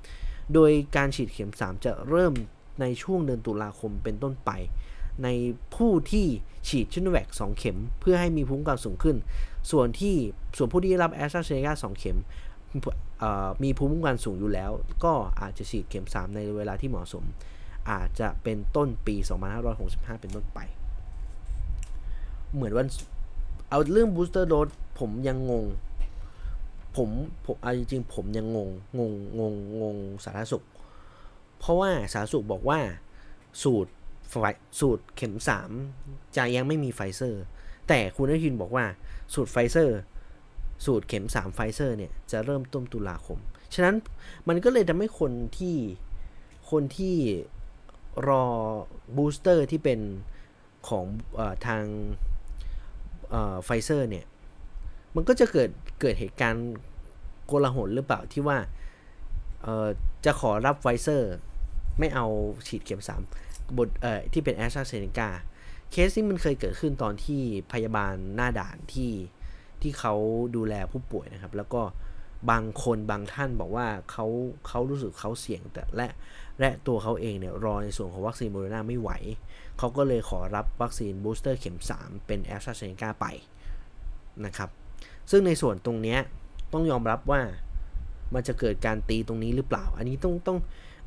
[0.00, 2.32] 3 โดยการฉีดเข็ม 3 จะเริ่ม
[2.80, 4.50] ในช่วงเดือนตุลาคมเป็นต้นไป
[5.22, 5.28] ใน
[5.74, 6.26] ผู้ที่
[6.68, 9.16] ฉีดชิโนแวค2เข็ม เพื่อให้มีภูมิคุ้มกันสูงขึ้น
[9.70, 10.14] ส่วนที่
[10.56, 12.18] ส่วนผู้ที่รับแอสตราเซเนกา2เข็ม
[13.62, 14.70] มีภูมิคุ้มกันสูงอยู่แล้ว
[15.04, 17.24] ก็อาจจะฉีดเข็ม 3 ในเวลาที่เหมาะสม
[17.90, 19.16] อาจจะเป็นต้นปี
[19.68, 20.58] 2565 เป็นต้นไป
[22.54, 22.86] เหมือนวัน
[23.70, 24.68] เอาเรื่องบูสเตอร์โดส
[24.98, 25.64] ผมยังงง
[26.96, 27.08] ผม
[27.44, 30.64] ผมเอาจริงๆ ผมยังงง งง งง งง สาธารณสุข
[31.58, 32.78] เพราะว่าสาธารณสุขบอกว่า
[33.62, 33.90] สูตร
[34.28, 34.34] ไฟ
[34.80, 35.34] สูตรเข็ม
[35.84, 37.42] 3 จะยังไม่มีไฟเซอร์
[37.88, 38.84] แต่คุณอนุทินบอกว่า
[39.34, 39.98] สูตรไฟเซอร์
[40.84, 43.38] สูตรเข็ม 3 ไฟเซอร์เนี่ย จะเริ่มต้นตุลาคม
[43.74, 43.96] ฉะนั้น
[44.48, 45.76] มันก็เลยทำให้คนที่
[46.70, 47.16] คนที่
[48.28, 48.44] รอ
[49.16, 50.00] booster ที่เป็น
[50.88, 51.04] ของ
[51.38, 51.84] อทาง
[53.64, 54.26] ไฟเซอร์เนี่ย
[55.14, 55.70] มันก็จะเกิด
[56.00, 56.72] เกิดเหตุการณ์
[57.46, 58.58] โกลาหลหรือเปล่าที่ว่า
[60.24, 61.32] จะขอรับไฟเซอร์
[61.98, 62.26] ไม่เอา
[62.66, 63.20] ฉีดเข็มสาม
[63.76, 65.30] booster ที่เป็นแอสตราเซเนกา
[65.90, 67.40] เคสนี้มันเคยเกิดขึ้นตอนที่
[67.72, 69.10] พยาบาลหน้าด่านที่
[69.84, 70.14] ที่เขา
[70.56, 71.82] ดูแลผู้ป่วยนะครับ แล้วก็
[72.50, 74.26] บางคนบางท่านบอกว่าเขา
[74.68, 76.08] เขารู้สึกเขาเสี่ยงแต่และ
[76.60, 79.10] และตัวเขาเองเนี่ยรอในส่วนของวัคซีนโมเดอร์นาไม่ไหว
[79.78, 83.26] เขาก็เลยขอรับวัคซีน booster เข็ม 3 เป็นแอสตราเซเนกาไป
[84.44, 84.70] นะครับ
[85.30, 86.16] ซึ่งในส่วนตรงนี้
[86.72, 87.40] ต้องยอมรับว่า
[88.34, 90.58] มันจะเกิดการตีตรงนี้หรือเปล่า อันนี้ต้องต้อง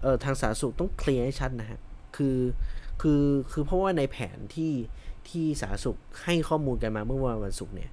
[0.01, 1.79] เอ่อทางสาธารณสุขต้องเคลียร์ให้ชัดนะฮะ
[2.15, 2.37] คือ
[3.01, 4.73] คือคือเพราะว่าในแผนที่
[5.29, 7.91] ที่สาธารณสุขให้ข้อมูลกันมาเมื่อวันวันศุกร์เนี่ย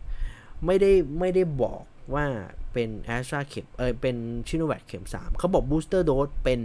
[0.67, 1.83] ไม่ได้ไม่ได้บอก
[2.15, 2.27] ว่า
[2.73, 4.17] เป็นแอสตราเข็มเออเป็น
[4.49, 6.61] ชิโนแวคเข็ม 3 เขาบอกบูสเตอร์โดสเป็น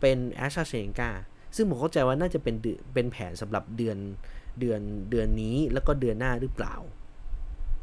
[0.00, 1.10] เป็นแอสตราเซเนกา
[1.56, 2.54] ซึ่งผมเข้าใจว่าน่าจะเป็น
[2.94, 3.98] เป็นแผนสำหรับเดือน
[4.60, 6.74] เดือนเดือนนี้แล้วก็เดือนหน้าหรือเปล่า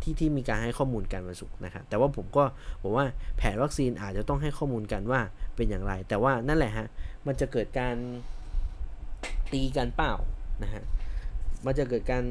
[0.02, 2.43] ที่ที่มีการให้ข้อมูลกันวันศุกร์นะครับแต่ว่าผมก็
[2.82, 3.06] บอกว่า
[3.38, 5.22] แผนวัคซีนอาจจะต้องให้ข้อมูลกันว่า
[5.56, 6.88] เป็นอย่างไร แต่ว่านั่นแหละฮะ
[7.28, 7.96] มันจะเกิดการ
[9.52, 10.14] ตีกันเปล่า
[10.64, 10.84] นะฮะ
[11.66, 12.24] มันจะเกิดการ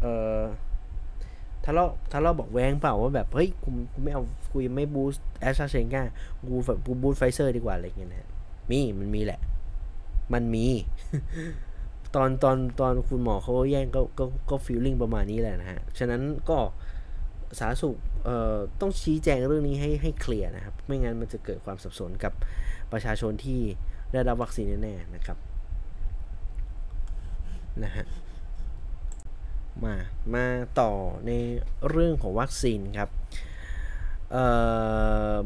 [0.00, 0.40] เอ่อ
[1.66, 6.02] ทะเลาะทะเลาบอกแวงเปล่าว่าแบบเฮ้ยกูกูไม่เอากูยังไม่บูสต์แอสตราเซนกา
[6.48, 6.56] กู
[6.86, 8.28] กู boost ไฟเซอร์ดีกว่าอะไรเงี้ยนะ
[8.70, 9.40] มีมันมีแหละ
[10.32, 10.66] มันมี
[12.14, 16.58] ตอนตอนตอนคุณหมอเขาแย่งก็ก็ก็ feeling ประมาณนี้แหละนะฮะ ฉะนั้นก็
[17.58, 22.32] สาธารณสุขเอ่อต้องชี้แจงเรื่องนี้ให้ให้เคลียร์นะครับ ไม่งั้นมันจะเกิดความสับสนกับ
[22.92, 23.60] ประชาชนที่
[24.12, 25.38] ได้รับวัคซีนแน่ๆนะครับ
[27.84, 28.04] นะฮะ
[29.84, 29.94] มา
[30.34, 30.46] มา
[30.80, 30.92] ต่อ
[31.26, 31.30] ใน
[31.90, 33.10] เรื่องของวัคซีนครับ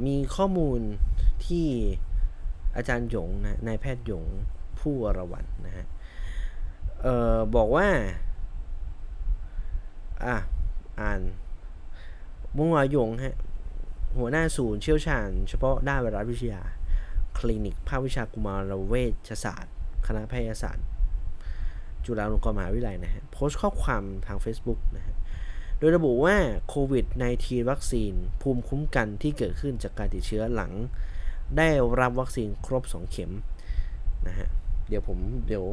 [0.06, 0.80] มีข้อมูล
[1.46, 1.66] ที่
[2.76, 4.24] อาจารย์หยงนะนายแพทย์หยง
[4.78, 5.86] ผู้วรวันนะฮะ
[7.56, 7.88] บอกว่า
[10.24, 10.36] อะ
[11.00, 11.20] อ่าน
[12.56, 13.36] มุงวายงฮะ
[14.18, 16.62] หัวหน้าศูนย์เชี่ยวชาญ เฉพาะด้านไวรัสวิทยา
[17.38, 18.94] คลินิกภาควิชากุมารเว
[19.28, 19.74] ชศาสตร์
[20.06, 20.86] คณะแพทยศาสตร์
[22.10, 25.14] จุฬาลงกรณ์มหาวิทยาลัยนะฮะโพสต์ข้อความทาง Facebook นะฮะ
[25.78, 26.36] โดยระบุว่า
[26.68, 27.06] โควิด
[27.38, 30.72] -19 วัคซีน ภูมิคุ้มกันที่เกิดขึ้นจากการติดเชื้อหลัง
[31.56, 31.68] ได้
[32.00, 33.32] รับวัคซีนครบ 2 เข็ม
[34.26, 34.48] นะฮะ
[34.88, 35.64] เดี๋ยวผมเดี๋ยว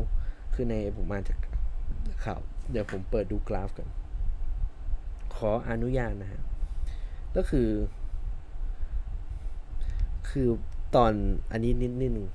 [0.53, 1.37] คือในผมมาจาก
[2.23, 2.39] ข่าว
[2.71, 3.87] เดี๋ยวผมเปิดดูกราฟกัน
[5.35, 6.41] ขออนุญาตนะฮะ
[7.35, 7.69] ก็คือ
[10.29, 10.47] คือ
[10.95, 11.13] ตอน
[11.51, 12.27] อันนี้นิดนิดนึง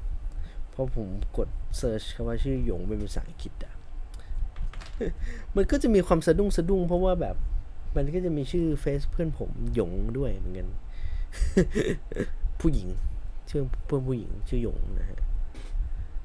[0.70, 1.48] เพราะผมกด
[1.78, 3.71] เซิร์ชคำว่าชื่อหยงเป็นภาษาอังกฤษอะ
[5.56, 7.36] มันก็จะมีความสะดุ้งสะดุ้งเพราะว่าแบบ
[7.96, 10.68] มันก็จะมีชื่อเฟซเพื่อนผมหยงด้วยเหมือนกัน
[12.60, 12.88] ผู้หญิง
[13.50, 15.20] ชื่อเพื่อนผู้หญิงชื่อหยงนะฮะ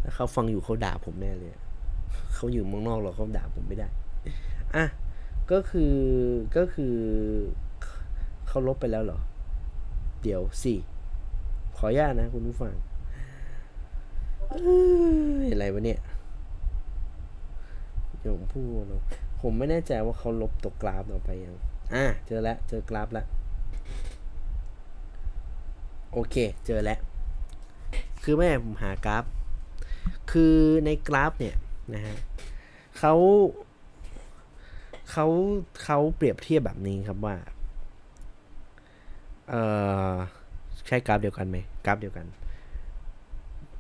[0.02, 1.52] ถ้าเขาฟังอยู่เขาด่าผมแน่เลย
[2.36, 3.88] เขาอยู่เมืองนอกเราเขาด่าผมไม่ได้
[4.76, 4.86] อะ
[5.52, 5.96] ก็คือ
[6.58, 6.96] ก็คือ
[8.48, 9.20] เขาลบไปแล้วเหรอ
[10.24, 10.74] เดี๋ยวสิ
[11.78, 12.74] ขออนุญาตนะคุณผู้ฟัง
[15.52, 16.00] อะไรวะเนี่ย
[18.20, 19.04] เดี๋ยวผมพูดเนาะ
[19.42, 21.56] ผมไม่แน่ใจว่าเขาลบตกกราฟออกไปยัง
[21.94, 23.26] อะ เจอแล้ว เจอกราฟแล้ว
[26.14, 27.00] โอเค เจอแล้ว
[28.24, 29.24] คือแม่ผมหากราฟ
[30.32, 30.56] คือ
[30.86, 31.56] ในกราฟเนี่ย
[31.94, 32.16] นะฮะ
[32.98, 33.14] เขา
[35.12, 35.26] เขา
[35.84, 37.36] เขาเปรียบเทียบแบบนี้ครับว่า
[39.50, 39.56] เอ
[40.12, 40.14] อ
[40.88, 42.26] ใช่กราฟเดียวกันไหมกราฟเดียวกัน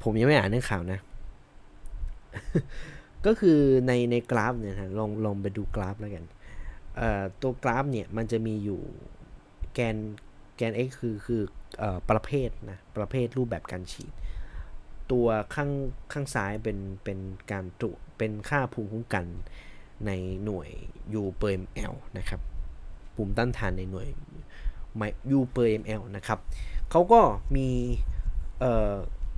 [0.03, 0.99] ผมยังไม่อ่านเรื่องข่าวนะ
[3.26, 6.26] ก็คือในในกราฟเนี่ยนะลองลองไปดูกราฟแล้วกัน
[7.41, 8.82] ตัวกราฟเนี่ยมันจะมีอยู่
[9.74, 9.97] แกน
[10.57, 11.41] แกน x คือคือ
[11.82, 14.11] อประเภทนะประเภทรูปแบบการฉีด
[15.11, 15.72] ตัวข้าง
[16.13, 17.20] ข้างซ้ายเป็นเป็น
[17.51, 19.26] การตรวจเป็นค่าภูมิคุ้มกัน
[20.05, 20.11] ใน
[20.45, 20.70] หน่วย
[21.22, 22.41] U per ml นะครับ
[23.15, 24.07] ภูมิต้านทานในหน่วย
[25.38, 26.39] U per ml นะครับ
[26.91, 27.22] เขาก็
[27.55, 27.70] มี
[28.59, 28.63] เ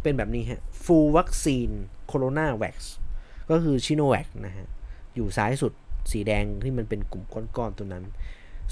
[0.01, 1.73] เป็นแบบนี้ฮะ full vaccine
[2.11, 3.08] corona vax ก็
[3.49, 4.67] ก็คือชิโนแวคนะฮะ
[5.15, 5.73] อยู่ซ้ายสุด
[6.11, 8.05] สีแดงที่มันเป็นกลุ่มก้อนๆตัวนั้น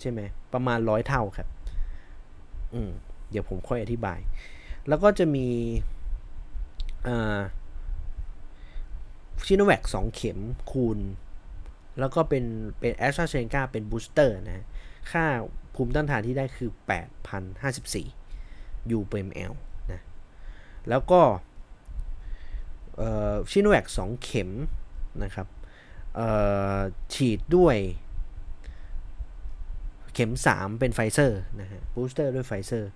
[0.00, 0.20] ใช่ไหม
[0.52, 1.48] ประมาณร้อยเท่าครับ
[2.74, 2.90] อืม
[3.30, 4.20] เดี๋ยวผมค่อยอธิบาย
[4.88, 5.48] แล้วก็จะมี
[9.46, 10.38] ซิโนแวค2เข็ม
[10.70, 10.98] คูณ
[11.98, 12.44] แล้วก็เป็น
[12.78, 14.64] เป็นแอสตราเซเนกาเป็น booster นะ
[15.12, 15.26] ค่า
[15.74, 16.70] ภูมิต้านทานที่ได้คือ
[17.42, 19.52] 8,054 BAU per ml
[19.92, 20.00] นะ
[20.88, 21.20] แล้วก็
[23.50, 24.50] ซิโนแวค2เข็ม
[25.22, 25.46] นะครับ
[27.14, 27.76] ฉีดด้วย
[30.14, 32.90] เข็ม 3 เป็นไฟเซอร์นะฮะ booster ด้วยไฟเซอร์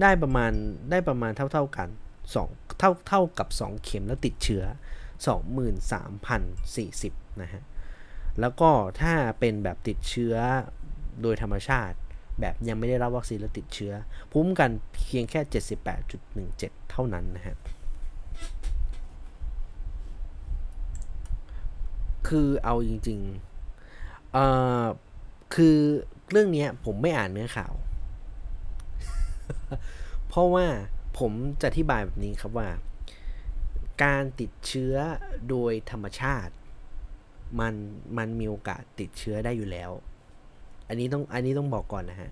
[0.00, 0.52] ได้ประมาณ
[0.90, 1.88] ได้ประมาณเท่าเท่ากัน
[2.34, 4.64] 2เท่าเท่ากับ 2 เข็มแล้วติดเชื้อ
[6.22, 7.62] 23,040 นะฮะ
[8.40, 8.70] แล้วก็
[9.00, 10.34] ถ้าเป็นแบบติดเชื้อ
[11.22, 11.96] โดยธรรมชาติ
[12.40, 13.92] แบบยังไม่ได้รับวัคซีนแล้วติดเชื้อ
[14.30, 15.40] ภูมิกันเพียงแค่
[16.16, 17.56] 78.17 เท่านั้นนะฮะ
[22.28, 24.44] คือเอาจริงๆเอ่
[24.82, 24.84] อ
[25.54, 25.78] คือ
[26.30, 27.74] เรื่องนี้ผมไม่อ่านเนื้อข่าว
[30.28, 30.66] เพราะว่า
[31.18, 32.68] ผมจะอธิบายแบบนี้ครับว่า
[34.04, 34.94] การติดเชื้อ
[35.48, 36.52] โดยธรรมชาติ
[37.60, 37.74] มัน
[38.18, 39.90] มันมีโอกาสติดเชื้อได้อยู่แล้ว
[40.90, 42.30] อันนี้ต้องอันนี้ต้องบอกก่อนนะฮะ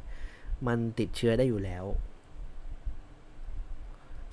[0.67, 1.85] มันติดเชื้อได้อยู่แล้ว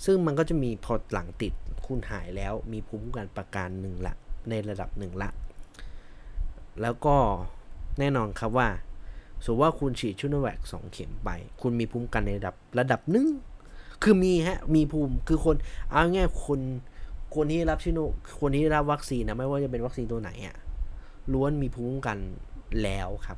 [0.05, 1.53] ซึ่งมันก็จะมีพอหลังติด
[1.85, 4.15] คุณหายแล้วมีภูมิคุ้มกันประการหนึ่งละ
[4.49, 5.29] ในระดับหนึ่งละ
[6.81, 7.15] แล้วก็
[7.99, 8.67] แน่นอนครับว่า
[9.43, 11.29] สมมติว่าคุณฉีดชุนแวคสองเข็มไป
[11.61, 13.27] คุณมีภูมิคุ้มกันในระดับระดับหนึ่ง
[14.03, 15.55] คือมีฮะ มีภูมิ คือคน
[15.91, 16.59] เอาง่ายคน
[17.35, 17.99] คนที่รับชิโน
[18.39, 20.55] คนที่รับวัคซีนนะ ไม่ว่าจะเป็นวัคซีนตัวไหนอะ
[21.33, 22.17] ล้วนมีภูมิคุ้มกัน
[22.83, 23.37] แล้วครับ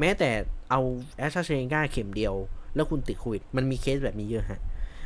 [0.00, 0.30] แม้แต่
[0.70, 0.80] เอา
[1.18, 2.34] แอสตราเซเนกาเข็มเดียว
[2.74, 4.60] แล้วคุณติดโควิด มันมีเคสแบบนี้เยอะฮะ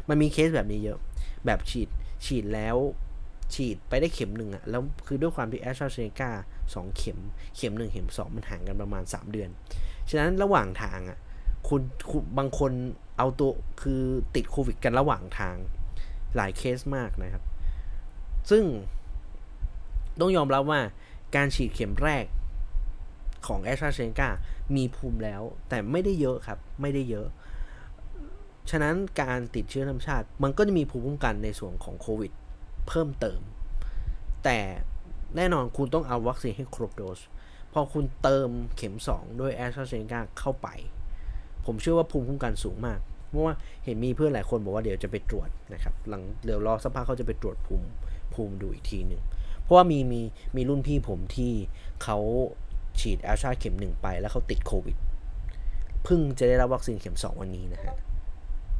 [0.08, 0.98] มันมีเคสแบบนี้เยอะ
[1.46, 1.88] แบบฉีด
[2.24, 2.76] ฉีดแล้ว
[3.54, 6.30] ฉีดไปได้เข็มหนึ่งอะแล้วคือด้วยความที่แอสตราเซเนกา
[6.74, 7.18] สองเข็ม
[7.56, 9.50] เข็มหนึ่งเข็มสองมันห่างกันประมาณ 3 เดือน
[10.10, 11.18] ฉะนั้นระหว่างทางอะ
[11.68, 12.72] คุณคุณบางคน
[13.18, 13.50] เอาตัว
[13.82, 14.02] คือ
[14.34, 15.56] ติดโควิดกันระหว่างทาง
[16.36, 17.44] หลายเคสมากนะครับ
[18.50, 18.64] ซึ่ง
[20.20, 20.80] ต้องยอมรับว่า
[21.36, 22.24] การฉีดเข็มแรก
[23.46, 24.28] ของแอสตราเซเนกา
[24.76, 27.26] มีภูมิแล้ว แต่ไม่ได้เยอะครับ ไม่ได้เยอะ
[28.70, 32.32] ฉะนั้นการติดเชื้อธรรมชาติ มันก็จะมีภูมิคุ้มกันในส่วนของโควิด
[32.88, 33.40] เพิ่มเติม
[34.44, 34.58] แต่
[35.36, 37.20] แน่นอนคุณต้องเอาวัคซีนให้ครบโดส
[37.72, 40.68] พอคุณเติมเข็ม 2 ด้วยแอสตราเซเนกาเข้าไป
[41.66, 43.54] ผมเชื่อว่าภูมิคุ้มกันสูงมาก เพราะว่า
[43.84, 47.86] เห็นมีเพื่อนหลายคนบอกว่าเดี๋ยวจะไปตรวจนะครับ หลังเดี๋ยวรอสักพักเขาจะไปตรวจภูมิ
[48.34, 49.22] ภูมิดูอีกทีหนึ่ง
[49.62, 50.20] เพราะว่ามีมี
[50.56, 51.52] มีรุ่นพี่ผมที่
[52.02, 52.18] เขา
[53.00, 54.96] ฉีดแอลชาเข็มหนึ่งไปแล้วเขาติดโควิด
[56.04, 57.94] เพิ่งจะได้รับวัคซีนเข็ม2วันนี้นะฮะ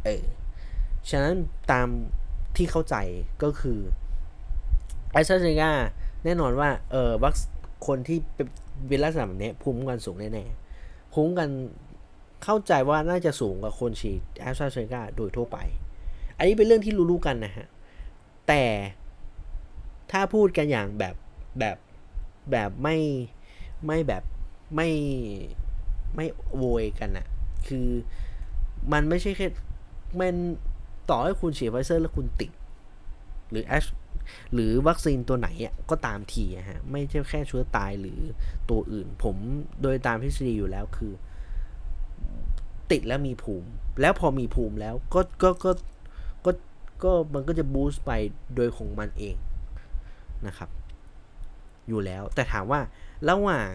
[0.04, 0.24] เออ
[1.10, 1.34] ฉะนั้น
[1.72, 1.88] ตาม
[2.56, 2.96] ที่เข้าใจ
[3.42, 3.78] ก็คือ
[5.12, 5.72] แอสตราเซเนกา
[6.24, 7.34] แน่นอนว่า เออวัค
[7.86, 8.18] คนที่
[8.86, 11.48] เป็นลักษณะแบบนี้ภูมิคุ้มกันสูงแน่ๆภูมิคุ้มกัน
[12.44, 15.58] เข้าใจว่าน่าจะสูงกว่าคนฉีดแอสตราเซเนกาโดยทั่วไป
[16.36, 17.66] อันนี้เป็นเรื่องที่รู้ๆกันนะฮะ
[18.48, 18.64] แต่
[20.12, 21.14] ถ้าพูดกันอย่างแบบ
[21.58, 21.76] แบบ
[22.50, 22.96] แบบไม่
[23.86, 24.22] ไม่แบบ
[24.74, 24.88] ไม่
[26.14, 26.26] ไม่
[26.56, 27.26] โวยกันอะ
[27.66, 27.88] คือ
[28.92, 29.48] มันไม่ใช่แค่
[30.20, 30.34] มัน
[31.10, 32.50] ต่อให้คุณฉีดไฟเซอร์แล้วคุณติด
[33.50, 33.84] หรือแอช
[34.54, 38.18] หรือวัคซีนตัวไหนอะก็ตามทีอะฮะ ไม่ใช่แค่เชื้อตายหรือ
[38.70, 39.36] ตัวอื่น ผม
[39.82, 41.12] โดยตามทฤษฎีอยู่แล้วคือ
[42.90, 43.68] ติดแล้วมีภูมิ
[44.00, 45.72] แล้วพอมีภูมิแล้วก็ก็ก็
[46.44, 46.50] ก็
[47.04, 48.12] ก็มันก็จะ boost ไป
[48.56, 49.36] โดยของมันเอง
[50.46, 50.70] นะครับ
[51.88, 52.80] อยู่แล้วแต่ถามว่า
[53.30, 53.72] ระหว่าง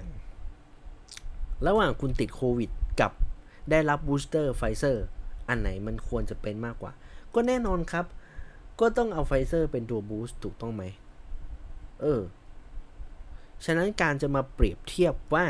[1.68, 2.70] ระหว่างคุณติดโควิด
[3.00, 3.12] กับ
[3.72, 5.06] ได้รับ booster ไฟเซอร์
[5.50, 6.92] อันไหนมันควรจะเป็นมากกว่า
[7.34, 8.06] ก็แน่นอนครับ
[8.80, 10.84] ก็ต้องเอาไฟเซอร์เป็นตัว boost ถูกต้องไหม
[12.02, 12.22] เออ
[13.66, 15.46] ฉะนั้นการจะมาเปรียบเทียบว่า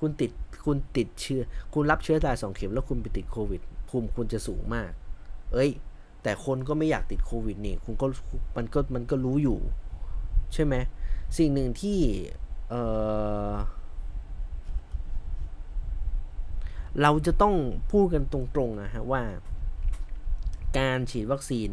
[0.00, 0.30] คุณติด
[0.66, 1.42] คุณติดเชื้อ
[1.74, 4.90] คุณรับเชื้อตายสองเข็มแล้วคุณไปติดโควิด ภูมิคุณจะสูงมาก
[5.52, 5.70] เอ้ย
[6.22, 8.06] แต่คนก็ไม่อยากติดโควิดนี่ คุณก็
[8.56, 9.58] มันก็มันก็รู้อยู่
[10.54, 10.74] ใช่ไหม
[11.36, 12.00] สิ่งหนึ่งที่
[12.70, 12.74] เอ
[13.50, 13.54] อ
[17.02, 17.54] เราจะต้อง
[17.92, 19.22] พูดกันตรงๆนะฮะว่า
[20.78, 21.70] การฉีดวัคซีน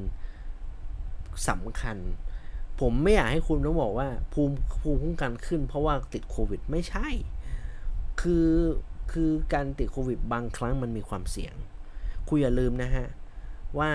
[1.49, 1.97] สำคัญ
[2.80, 7.08] ผมไม่อยากให้คุณต้องบอกว่า ภูมิภูมิคุ้มกันขึ้น เพราะว่าติดโควิดไม่ใช่
[8.22, 8.49] คือ
[9.12, 11.56] คือการติดโควิดบางครั้งมันมีความเสี่ยง
[12.28, 13.08] คุณอย่าลืมนะฮะ
[13.80, 13.91] ว่า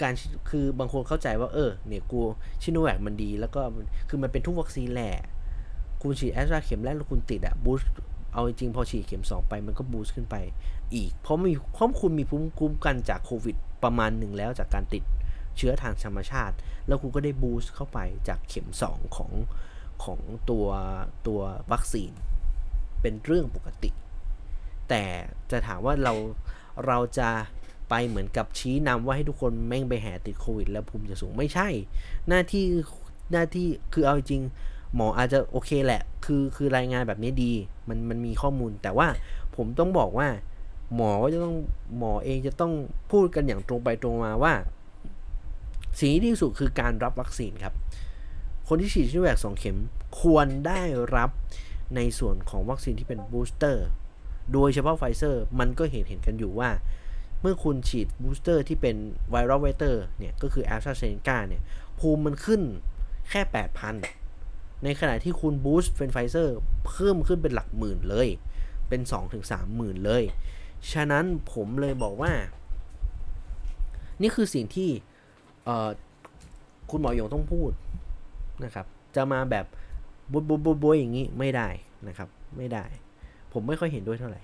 [0.00, 0.12] การ
[0.50, 2.20] คือบางคนเข้าใจว่าเออเนี่ยกู
[2.62, 3.60] ชิโนแวคมันดี แล้วก็
[4.08, 5.14] คือมันเป็นทุกวัคซีนแหละ
[6.02, 7.82] คุณฉีดแอสตราเข็มแรกแล้วคุณติดอะบูส
[8.32, 10.36] เอาจริงพอฉีดเข็ม 2 ไปมันก็บูสต์ขึ้นไป
[10.94, 15.02] อีก เพราะมีเพราะคุณมีภูมิคุ้มกันจากโควิดประมาณหนึ่งแล้วจากการติด
[15.56, 16.54] เชื้อทางธรรมชาติ
[16.86, 19.32] แล้วคุณก็ได้บูสต์เข้าไปจากเข็ม 2 ของ
[20.04, 20.20] ของ
[20.50, 20.66] ตัว
[21.26, 21.40] ตัว
[21.72, 22.12] วัคซีน
[23.00, 23.90] เป็นเรื่องปกติ
[24.88, 25.04] แต่
[25.50, 26.14] จะถามว่าเรา
[26.86, 27.28] เราจะ
[27.88, 31.68] ไปเหมือนกับชี้นำว่าให้ทุกคนแม่งไปแห่ติดโควิด แล้วภูมิจะสูงไม่ใช่
[32.28, 32.64] หน้าที่
[33.32, 34.42] หน้าที่คือเอาจริง
[34.94, 37.52] หมออาจจะโอเคแหละ คือคือรายงานแบบนี้ดี
[37.88, 39.08] มันมันมีข้อมูล แต่ว่า
[39.56, 40.28] ผมต้องบอกว่า
[40.94, 41.56] หมอก็จะต้อง
[41.98, 42.72] หมอเองจะต้อง
[43.10, 44.54] พูดกันอย่างตรงไปตรงมาว่า
[45.98, 47.74] สิ่งที่ดีที่สุดคือการรับวัคซีนครับ
[48.68, 49.76] คนที่ฉีดซิโนแวคสองเข็ม
[50.20, 50.80] ควรได้
[51.16, 51.30] รับ
[51.96, 53.86] ในส่วนของวัคซีนที่เป็น booster
[54.52, 56.70] โดยเฉพาะไฟเซอร์มันก็เห็นเห็นกันอยู่ว่า
[57.46, 58.96] เมื่อคุณฉีด booster ที่เป็น
[59.30, 61.62] viral vector เนี่ย ก็คือแอสตราเซเนกาเนี่ย
[61.98, 62.62] ภูมิมันขึ้น
[63.30, 63.40] แค่
[64.12, 68.28] 8,000 ในขณะที่คุณ boost เป็นไฟเซอร์เพิ่มขึ้นเป็นหลักหมื่นเลย
[68.88, 69.00] เป็น
[69.38, 70.22] 2-3หมื่นเลย
[70.92, 72.32] ฉะนั้นผมเลยบอกว่า
[74.22, 74.90] นี่คือสิ่งที่
[76.90, 77.70] คุณหมอหยงต้องพูด
[78.64, 78.86] นะครับ
[79.16, 79.66] จะมาแบบ
[80.32, 81.68] บุบบุบบุบอย่างนี้ไม่ได้
[82.08, 82.84] นะครับ ไม่ได้
[83.52, 84.40] ผมไม่ค่อยเห็นด้วยเท่าไหร่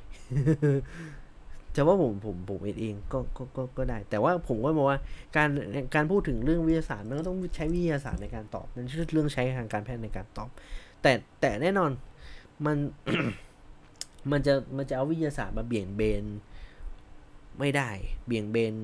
[1.77, 4.99] จะว่าผมผมผมเองก็ก็ก็ก็ได้ แต่ว่าผมก็มองว่า
[5.37, 5.49] การ
[5.95, 10.51] การพูดถึงเรื่องวิทยาศาสตร์มันก็ต้องใช้วิทยาศาสตร์ในการตอบนั่นคือเรื่องใช้ทางการแพทย์ในการตอบ
[11.03, 11.91] แต่แต่แน่นอน
[12.67, 12.77] มัน
[14.31, 16.25] มันจะมันจะเอาวิทยาศาสตร์มาเบี่ยงเบน
[17.59, 17.91] ไม่ได้
[18.27, 18.75] เบี่ยงเบน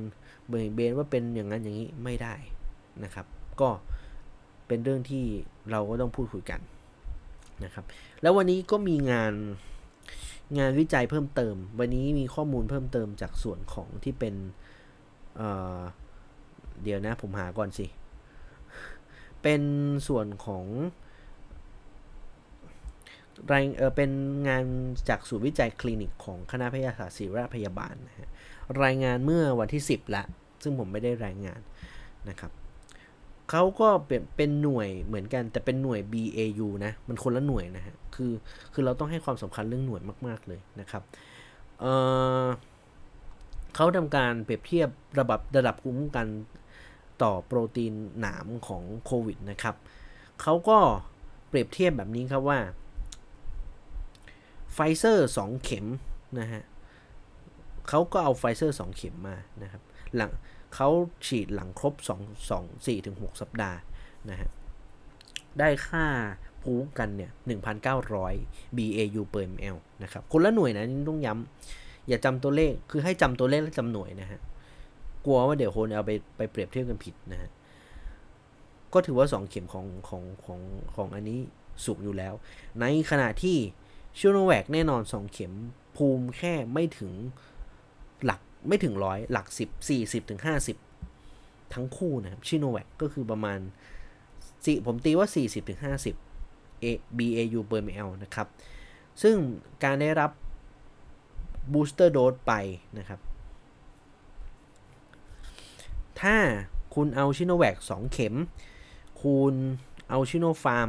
[0.48, 2.34] เบี่ยงเบนว่าเป็นอย่างนั้นอย่างนี้ไม่ได้
[3.04, 3.26] นะครับ
[3.60, 3.68] ก็
[4.66, 5.24] เป็นเรื่องที่
[5.70, 6.60] เราก็ต้องพูดคุยกัน
[7.64, 7.84] นะครับ
[8.22, 9.32] แล้ววันนี้ก็มีงาน
[10.58, 14.34] งานวิจัยเพิ่มเติม วันนี้มีข้อมูลเพิ่มเติมจากส่วนของที่เป็น
[15.36, 17.86] เเดี๋ยวนะผมหาก่อนสิ
[19.42, 19.62] เป็น
[20.08, 20.66] ส่วนของ
[23.52, 24.10] รายเออเป็น
[24.48, 24.64] งาน
[25.08, 28.28] จากศูนย์วิจัยคลินิกของคณะแพทยศาสตร์ศิริราชพยาบาลนะฮะ
[28.82, 30.24] รายงานเมื่อวันที่ 10 ละ
[30.62, 31.60] ซึ่งผมไม่ได้รายงาน
[32.28, 32.52] นะครับ
[33.50, 38.32] เขาก็เป็นเป็นหน่วยเหมือนกันแต่เป็นหน่วย BAU นะ มันคนละหน่วยนะฮะ คือ
[38.72, 41.02] คือเราต้องให้ความสำคัญเรื่องหน่วยมาก ๆ เลยนะครับ
[41.80, 44.88] เเขาทำการเปรียบเทียบ
[45.18, 46.26] ระดับระดับภูมิคุ้มกัน
[47.22, 49.74] ต่อโปรตีนหนามของโควิดนะครับ
[50.42, 50.78] เขาก็
[51.48, 52.58] เปรียบเทียบแบบนี้ครับว่า
[54.74, 55.86] ไฟเซอร์ 2 เข็ม
[56.40, 56.62] นะฮะ
[57.88, 59.82] เขาก็เอาไฟเซอร์ 2 เข็มมานะครับ
[60.16, 60.30] หลัง
[60.74, 60.88] เขา
[61.26, 63.78] ฉีดหลังครบ 2 2 4ถึง6สัปดาห์
[64.30, 64.48] นะฮะ
[65.58, 66.06] ได้ค่า
[66.62, 67.30] ภูมิกันเนี่ย
[68.04, 74.40] 1,900 BAU per ml นะครับ คนละหน่วยนะนี่ต้องย้ำอย่าจำตัวเลขคือให้จำตัวเลขและจำหน่วยนะฮะ
[75.24, 77.50] กลัวว่าเดี๋ยวคนเอาไปไปเปรียบเทียบกันผิดนะฮะ
[78.94, 80.60] ก็ถือว่า 2 เข็มของของของ
[80.96, 81.38] ของอันนี้
[81.84, 82.34] สูงอยู่แล้ว
[82.80, 83.56] ในขณะที่
[84.18, 85.52] ชิโนแวกแน่นอน 2 เข็ม
[85.96, 87.12] ภูมิแค่ไม่ถึง
[88.24, 90.40] หลัก ไม่ถึงร้อยหลัก10 40ถึง
[91.06, 93.58] 50ทั้งคู่นะครับชิโนแวคก็คือประมาณ
[94.64, 96.86] สิผมตีว่า40ถึง50 A
[97.18, 98.46] BAU per ml นะครับ
[99.22, 99.36] ซึ่ง
[99.84, 100.30] การได้รับ
[101.72, 102.52] booster dose ไป
[102.98, 103.20] นะครับ
[106.20, 106.36] ถ้า
[106.94, 108.34] คุณเอาซิโนแวค2 เข็ม
[109.22, 109.54] คุณ
[110.10, 110.88] เอาซิโนฟาร์ม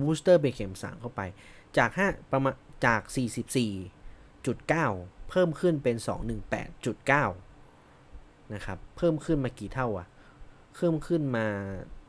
[0.00, 1.20] booster เป็นเข็ม 3 เข้าไป
[1.76, 2.54] จาก 5 ประมาณ
[2.86, 3.14] จาก 44.9
[5.30, 5.96] เพิ่มขึ้นเป็น
[7.60, 10.06] 218.9 นะครับ เพิ่มขึ้นมากี่เท่าอะ
[10.74, 11.46] เพิ่มขึ้นมา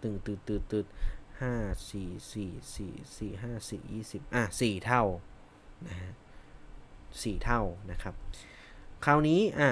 [0.01, 0.85] ตึงตืดตืดตืด
[1.41, 1.53] ห้า
[1.89, 5.03] สี่สี่สี่สี่ห้าสี่ยี่สิบอะสี่เท่า
[5.87, 6.11] นะฮะ
[7.21, 7.61] สี่เท่า
[7.91, 8.13] นะครับ
[9.05, 9.69] คราวนี้อะ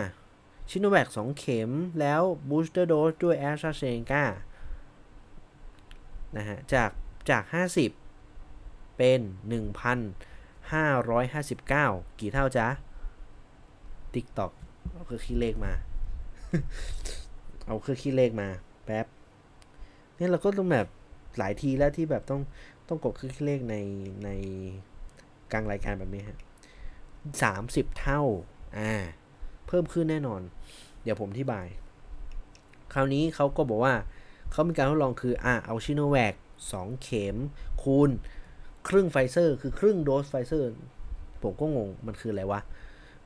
[0.70, 4.24] ชิโนแวคสองเข็มแล้วบูสเตอร์โดสด้วยแอสตราเซเนกา
[6.38, 6.90] นะฮะจาก
[7.30, 7.44] จาก
[8.22, 9.22] 50 เป็น
[10.10, 12.68] 1,559 กี่เท่าจ๊ะ
[14.16, 14.52] TikTok
[14.94, 15.74] เอาเครื่องคิดเลขมา
[17.66, 18.48] เอาเครื่องคิดเลขมา
[18.86, 19.06] แป๊บ
[20.16, 20.88] เนี่ยเราก็ต้องแบบ
[21.38, 22.42] หลายทีแล้วที่แบบต้อง
[22.88, 23.76] ต้องกดเครื่องคิดเลขใน
[24.24, 24.30] ใน
[25.52, 26.38] กลางรายการแบบนี้ฮะ
[27.44, 28.22] สามสิบเท่า
[28.78, 28.92] อ่า
[29.68, 30.42] เพิ่มขึ้นแน่นอน
[31.04, 31.68] เดี๋ยวผมอธิบาย
[32.94, 33.96] คราวนี้เขาก็บอกว่า
[34.52, 36.34] เขามีการทดลองคือ อ่าเอาซิโนแวค
[36.72, 37.36] สองเข็ม
[37.84, 38.10] คูณ
[38.88, 40.68] ครึ่งไฟเซอร์ คือครึ่งโดสไฟเซอร์
[41.44, 42.60] ผมก็งง มันคืออะไรวะ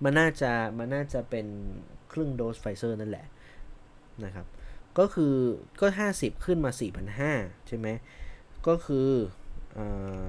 [0.04, 1.48] มันน่าจะมันน่าจะเป็น
[2.12, 3.28] ครึ่งโดสไฟเซอร์นั่นแหละ
[4.26, 4.46] นะครับ
[4.98, 5.36] ก็คือ
[5.82, 6.72] ก็ 50 ขึ้นมา
[7.20, 7.88] 4,500 ใช่ไหม
[8.68, 9.10] ก็คือ
[9.78, 10.28] อ่า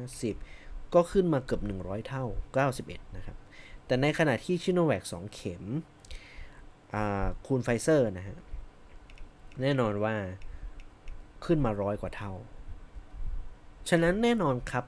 [0.04, 2.24] 50 ก็ขึ้นมาเกือบ 100 เท่า
[2.70, 3.36] 91 นะครับ
[3.86, 5.64] แต่ในขณะที่ซิโนแวค2เข็ม
[7.46, 8.36] คูณไฟเซอร์นะฮะ
[9.60, 10.14] แน่นอนว่า
[11.44, 12.32] ขึ้นมาร้อยกว่าเท่า
[13.88, 14.84] ฉะนั้นแน่นอนครับ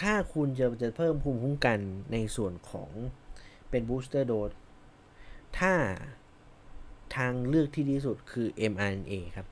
[0.00, 1.78] ถ้าคุณจะจะเพิ่มภูมิคุ้มกัน
[2.12, 2.90] ในส่วนของ
[3.70, 4.50] เป็น booster dose
[5.58, 5.72] ถ้า
[7.16, 9.46] ทางเลือกที่ดีสุดคือ mRNA ครับ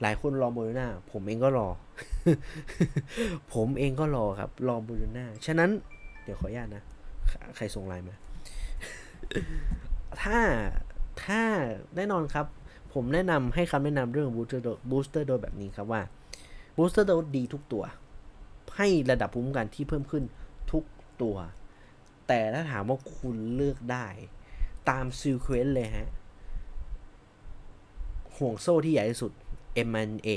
[0.00, 1.68] หลายคนรอโมเดอร์นาผมเองก็รอ
[3.54, 5.70] ผมเองก็รอครับ รอโมเดอร์นาฉะนั้น
[6.22, 6.82] เดี๋ยวขออนุญาตนะ
[7.56, 8.14] ใครส่งไลน์มา
[10.22, 10.38] ถ้า
[11.24, 11.42] ถ้า
[11.96, 12.46] แน่นอนครับ
[12.92, 16.02] ผมแนะนำให้คำแนะนำเรื่อง booster dose booster dose แบบนี้ครับว่า
[16.76, 17.84] booster dose ดีทุกตัว
[18.76, 20.24] ให้ระดับภูมิคุ้มกันที่เพิ่มขึ้น
[20.72, 20.84] ทุก
[21.22, 21.36] ตัว
[22.28, 24.06] แต่ถ้าถามว่าคุณเลือกได้
[24.90, 26.08] ตาม sequence เลยฮะ
[28.36, 29.32] ห่วงโซ่ที่ใหญ่ที่สุด
[29.88, 30.28] mRNA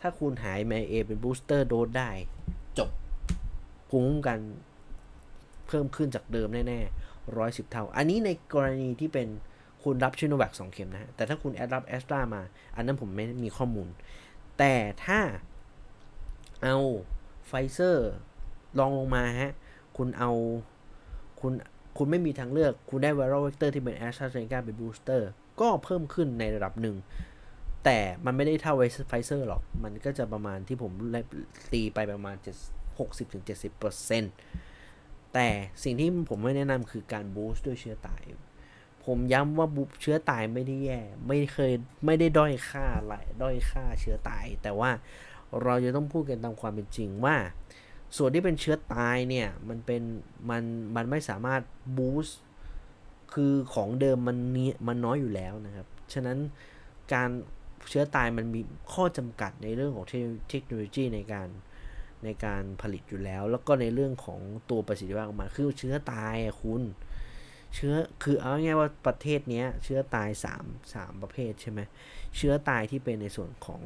[0.00, 2.10] ถ้าคุณหาย mRNA เป็นบูสเตอร์โดสได้
[2.78, 2.90] จบ
[3.88, 4.38] ภูมิคุ้มกัน
[5.66, 9.28] เพิ่มขึ้นจากเดิมแน่ๆร้อยสิบเท่า อันนี้ในกรณีที่เป็น
[9.82, 12.42] คุณรับซิโนแวคสองเข็มนะฮะ แต่ถ้าคุณแอดรับแอสตรามา
[12.76, 13.88] อันนั้นผมไม่มีข้อมูล
[14.58, 15.20] แต่ถ้า
[16.62, 16.76] เอา
[17.46, 18.08] ไฟเซอร์
[18.78, 19.52] รองลงมาฮะ
[19.96, 20.30] คุณเอา
[21.40, 21.52] คุณ
[21.96, 25.28] คุณไม่มีทางเลือก คุณได้ viral vector ที่เป็นแอสตราเซเนกาเป็น booster
[25.60, 26.96] ก็เพิ่มขึ้นในระดับหนึ่ง
[27.84, 28.74] แต่มันไม่ได้เท่า
[29.08, 30.92] ไฟเซอร์หรอก มันก็จะประมาณที่ผม
[31.72, 32.36] ตีไปประมาณ
[33.24, 35.48] 60-70%แต่
[35.82, 38.22] สิ่งที่ผมไม่แนะนำคือการบูสต์ด้วยเชื้อตาย
[39.04, 41.72] ผมย้ำว่าบุเชื้อตายไม่ได้แย่ ไม่เคย
[42.06, 44.90] ไม่ได้ด้อยค่าอะไรด้อยค่าเชื้อตาย แต่ว่า
[45.64, 47.36] เราจะต้องพูดกันตามความเป็นจริงว่า
[48.16, 50.02] ส่วนที่เป็นเชื้อตายเนี่ย มันเป็น
[50.50, 50.62] มัน
[50.96, 51.62] มันไม่สามารถ
[51.96, 52.38] บูสต์
[53.32, 56.38] คือของเดิมมันนี้มันน้อยอยู่แล้วนะครับ ฉะนั้น
[57.12, 57.28] การ
[57.88, 58.60] เชื้อตายมันมี
[58.92, 60.06] ข้อจำกัดในเรื่องของ
[60.50, 61.48] เทคโนโลยีในการ
[62.24, 64.40] ในการผลิตอยู่แล้ว แล้วก็ในเรื่องของ
[64.70, 66.82] ตัวประสิทธิภาพออกมาคือเชื้อตายคุณ
[67.74, 70.28] เชื้อคือเอาง่ายว่าประเทศเนี้ยเชื้อตาย
[70.60, 71.80] 3 3ประเภทใช่ไหม
[72.36, 73.82] เชื้อตายที่เป็นในส่วนของ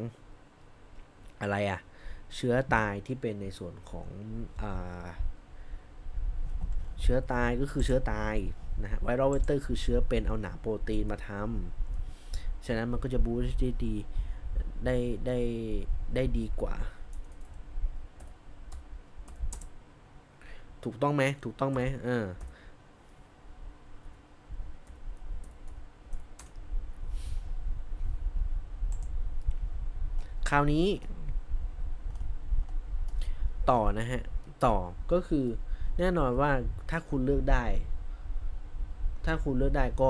[1.41, 1.81] อะไรอะ
[2.35, 4.09] เชื้อตายที่เป็นในส่วนของ
[4.63, 4.65] อ
[7.01, 8.35] เชื้อตายก็คือเชื้อตาย
[8.83, 13.95] นะฮะไวรัลเวกเตอร์คือเชื้อเป็นเอาหนาโปรตีนมาทำฉะนั้นมันก็จะบูสต์ได้ดี
[14.85, 15.39] ได้ได้
[16.15, 16.75] ได้ดีกว่า
[20.85, 22.25] ถูกต้องไหมถูกต้องไหมเออ
[30.51, 30.87] คราวนี้
[33.71, 34.23] ต่อนะฮะ
[34.65, 34.77] ต่อ
[35.13, 35.47] ก็คือ
[35.99, 36.51] แน่นอนว่า
[36.91, 37.65] ถ้าคุณเลือกได้
[39.27, 40.09] ถ้าคุณเลือกได้ก็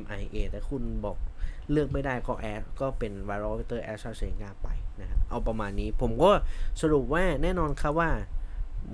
[0.00, 1.16] MIA แต่คุณบอก
[1.70, 4.48] เลือกไม่ได้ก็แอดก็เป็น v i r a l Vector a s t r a z e n e
[4.62, 4.68] ไป
[5.00, 6.30] นะครับเอาประมาณนี้ผมก็
[6.80, 8.10] สรุปว่าแน่นอนครับว่า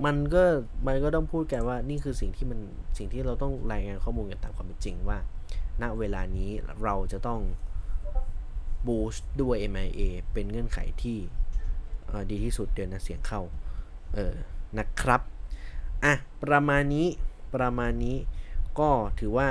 [0.05, 0.43] มันก็
[0.87, 2.59] มันก็ต้องพูดกันว่านี่คือสิ่งที่มัน
[2.97, 5.17] สิ่งที่เราต้องรายงานข้อมูลกันตามความเป็นจริงว่า
[5.81, 6.49] ณเวลานี้
[6.83, 7.41] เราจะต้อง
[8.87, 10.01] บูสต์ด้วย MIA
[10.33, 11.17] เป็นเงื่อนไขที่
[12.31, 13.41] ดีที่สุดเดือนนะเสียงเข้า
[14.15, 14.35] เออ
[14.77, 15.21] นะครับ
[16.03, 17.07] อะ ประมาณนี้
[17.55, 18.17] ประมาณนี้
[18.79, 18.89] ก็
[19.19, 19.49] ถือว่า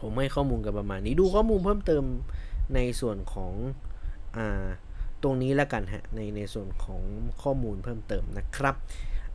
[0.00, 2.04] ผมให้ข้อมูลกันประมาณนี้ ดูข้อมูลเพิ่มเติม
[2.74, 3.52] ในส่วนของ
[4.36, 4.66] อ่า
[5.22, 7.02] ตรงนี้แล้วกันฮะ ใน ในส่วนของ
[7.42, 8.74] ข้อมูลเพิ่มเติมนะครับ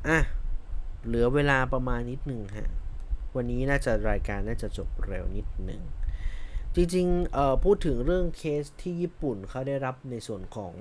[0.08, 0.18] อะ
[1.06, 2.70] เหลือเวลาประมาณนิดหนึ่งฮะ
[3.36, 5.82] วันนี้น่าจะรายการน่าจะจบเร็วนิดหนึ่ง
[6.80, 10.74] จริงๆพูดถึงเรื่องเคสที่ญี่ปุ่นเขาได้รับในส่วนของ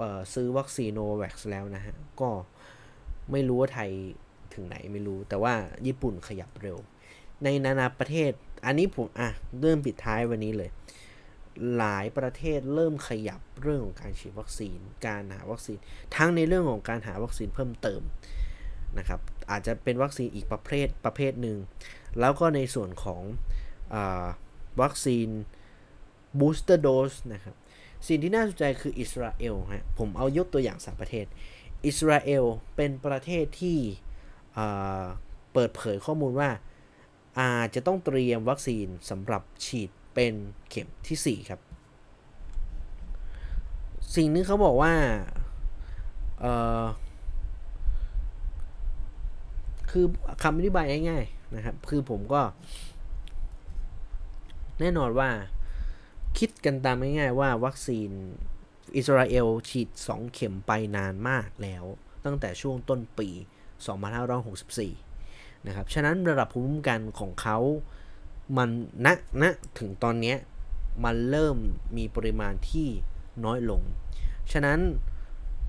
[0.00, 2.30] ออซื้อวัคซีนโนวาแวกซ์แล้วนะฮะ ก็
[3.32, 3.90] ไม่รู้ว่าไทย
[4.54, 5.54] ถึงไหนไม่รู้ แต่ว่า
[5.86, 6.78] ญี่ปุ่นขยับเร็ว
[7.44, 8.32] ในนานาประเทศ
[8.66, 9.28] อันนี้ผมอะ
[9.60, 10.70] เริ่มปิดท้ายวันนี้เลย
[11.76, 15.78] หลายประเทศเริ่มขยับเรื่องของการฉีดวัคซีน การหาวัคซีน
[16.16, 18.02] ทั้งในเรื่องของการหาวัคซีนเพิ่มเติม
[18.98, 19.20] นะครับ
[19.50, 21.58] อาจจะเป็นวัคซีนอีกประเภทประเภทหนึ่ง
[22.20, 23.22] แล้วก็ในส่วนของ
[23.94, 23.96] อ
[24.80, 25.28] วัคซีน
[26.38, 27.54] บูสเตอร์โดสนะครับ
[28.06, 31.26] สิ่งที่น่าสนใจคืออิสราเอลฮะผมเอายกตัวอย่างสามประเทศ
[31.86, 32.44] อิสราเอล
[32.76, 33.78] เป็นประเทศที่
[35.52, 36.50] เปิดเผยข้อมูลว่า
[37.40, 40.34] อาจจะต้องเตรียมวัคซีนสำหรับฉีดเป็น
[40.68, 41.60] เข็มที่ 4 ครับ
[44.14, 44.92] สิ่งนี้เขาบอกว่า
[49.90, 50.06] คือ
[50.42, 52.40] คำอธิบายง่ายๆนะครับ คือผมก็
[54.80, 55.30] แน่นอนว่า
[56.38, 58.10] คิดกันตามง่ายๆว่าวัคซีน
[58.96, 61.84] อิสราเอลฉีด 2 เข็มไปนานมากแล้ว
[62.24, 63.28] ตั้งแต่ช่วงต้นปี
[64.88, 67.58] 2564 นะครับ ฉะนั้นระดับภูมิคุ้มกันของเขา
[68.56, 68.70] มัน
[69.04, 69.08] ณ
[69.42, 69.44] ณ
[69.78, 70.34] ถึงตอนนี้
[71.04, 71.56] มันเริ่ม
[71.96, 72.88] มีปริมาณที่
[73.44, 73.82] น้อยลง
[74.52, 74.78] ฉะนั้น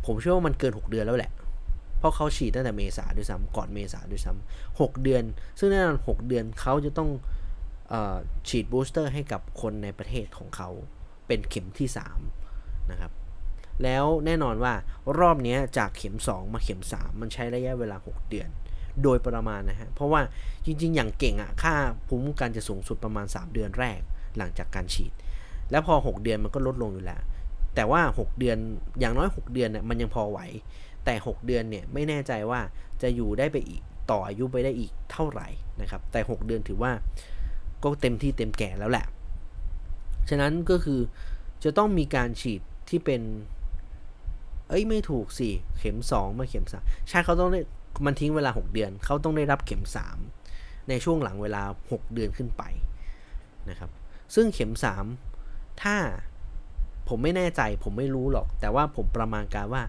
[0.05, 1.31] ผมเชื่อว่ามันเกิน 6 เดือนแล้วแหละ
[1.97, 5.23] เพราะเขาฉีดตั้งแต่เมษาด้วยซ้ำก่อนเมษาด้วยซ้ำ6เดือน
[5.59, 7.09] ซึ่งแน่นอน6เดือนเขาจะต้อง
[8.47, 10.69] ฉีดบูสเตอร์ให้กับคนในประเทศของเขา
[11.27, 11.87] เป็นเข็มที่
[12.39, 13.11] 3 นะครับ
[13.83, 14.73] แล้วแน่นอนว่า
[15.19, 18.49] รอบนี้จากเข็ม 2 มาเข็ม 3 มันใช้ระยะเวลา 6 เดือน
[19.03, 20.21] โดยประมาณนะฮะ เพราะว่า
[20.65, 21.73] จริง ๆ อย่างเก่งอะ่ะค่า
[22.07, 23.99] ภูมิคุ้มกันจะสูงสุดประมาณ 3 เดือนแรก
[24.37, 25.11] หลังจากการฉีด
[25.71, 27.21] แล้วพอ 6 เดือนมันก็ลดลงอยู่แล้ว
[27.75, 28.57] แต่ว่า 6 เดือน
[28.99, 30.39] อย่างน้อย 6 เดือนเนี่ยมันยังพอไหว
[31.05, 32.59] แต่ 6 เดือนเนี่ยไม่แน่ใจว่า
[33.01, 33.81] จะอยู่ได้ไปอีก
[34.11, 35.47] ต่ออายุไปได้อีกเท่าไหร่
[35.81, 36.91] นะครับ แต่ 6 เดือนถือว่า
[37.83, 39.05] ก็เต็มที่เต็มแก่แล้วแหละ
[40.29, 40.99] ฉะนั้นก็คือ
[41.63, 43.21] จะต้องมีการฉีดที่เป็น
[44.69, 45.49] เอ้ยไม่ถูกสิ
[45.79, 47.59] เข็ม 2 มาเข็ม3ใช่เขาต้องได้
[48.05, 49.83] มันทิ้งเวลา 6 เดือน เขาต้องได้รับเข็ม
[50.35, 52.63] 3 ในช่วงหลังเวลา 6 เดือนขึ้นไป
[53.69, 53.89] นะครับ
[54.35, 54.73] ซึ่งเข็ม
[55.25, 55.95] 3 ถ้า
[57.07, 59.83] ผมไม่แน่ใจผมไม่รู้หรอก แต่ว่าผมประมาณการว่า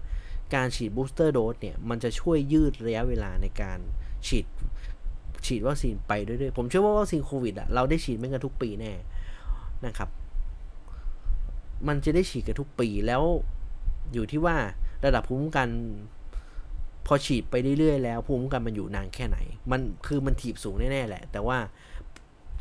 [0.55, 3.79] การฉีดบูสเตอร์โดสเนี่ย มันจะช่วยยืดระยะเวลาในการ
[4.27, 4.45] ฉีด
[5.45, 8.93] ฉีดวัคซีนไปเรื่อยๆ ผมเชื่อว่าวัคซีนโควิดอะเราได้ฉีดไม่กันทุกปีแน่
[9.85, 10.09] นะครับ
[11.87, 13.23] มันจะได้ฉีดกันทุกปีแล้ว
[14.13, 14.55] อยู่ที่ว่า
[15.05, 15.69] ระดับภูมิคุ้มกัน
[17.07, 19.37] พอฉีดไปเรื่อยๆ แล้วภูมิคุ้มกันมันอยู่นานแค่ไหน
[19.71, 21.57] มันคือมันถีบสูงแน่ๆแหละ แต่ว่า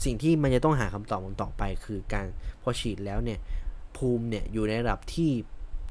[0.05, 2.27] สิ่งที่มันจะต้องหาคำตอบมันต่อไป คือการ
[2.63, 3.39] พอฉีดแล้วเนี่ย
[3.97, 5.33] ภูมิเนี่ยอยู่ในระดับที่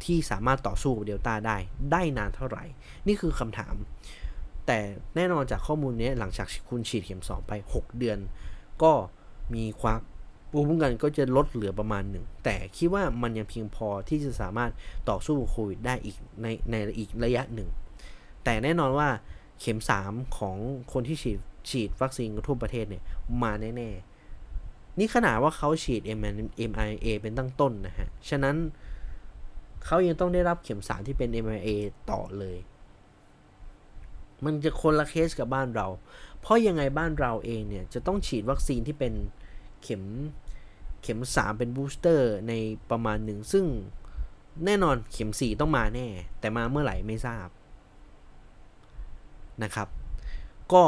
[0.04, 1.58] ที่สามารถต่อสู้กับเดลต้าได้
[1.92, 2.64] ได้นานเท่าไหร่
[3.08, 3.74] นี่คือคำถาม
[4.72, 4.82] แต่
[5.16, 8.18] แน่นอนจากข้อมูลนี้หลังจากคุณฉีดเข็ม 2 ไป 6 เดือน
[8.84, 8.92] ก็
[9.56, 10.00] มีความ
[10.52, 14.72] ภูมิคุ้มกันก็จะลดเหลือประมาณหนึ่ง แต่คิดว่ามันยังเพียงพอที่จะสามารถ
[15.10, 17.70] ต่อสู้โควิดได้อีกในในอีกระยะหนึ่ง
[18.44, 19.10] แต่แน่นอนว่า
[19.60, 20.58] เข็ม 3 ของ
[20.94, 21.40] คนที่ฉีด
[21.70, 23.04] ฉีดวัคซีนทั่วประเทศเนี่ย
[23.44, 26.02] มาแน่ๆ นี่ขนาดว่าเขาฉีด
[26.70, 28.56] mRNA เป็นตั้งต้นนะฮะ ฉะนั้น
[29.86, 31.70] เขายังต้องได้รับเข็ม3ที่เป็น mRNA
[32.12, 32.58] ต่อเลย
[34.46, 35.88] มันจะคนละเคสกับบ้านเรา
[36.42, 39.14] เพราะยังไงบ้านเราเองเนี่ย จะต้องฉีดวัคซีนที่เป็น
[39.84, 40.04] เข็ม
[41.04, 42.54] เข็ม 3 เป็นบูสเตอร์ใน
[42.92, 43.66] ประมาณหนึ่ง ซึ่ง
[44.66, 46.08] แน่นอนเข็ม 4 ต้องมาแน่
[46.40, 47.48] แต่มาเมื่อไหร่ไม่ทราบ
[49.64, 49.88] นะครับ
[50.74, 50.84] ก็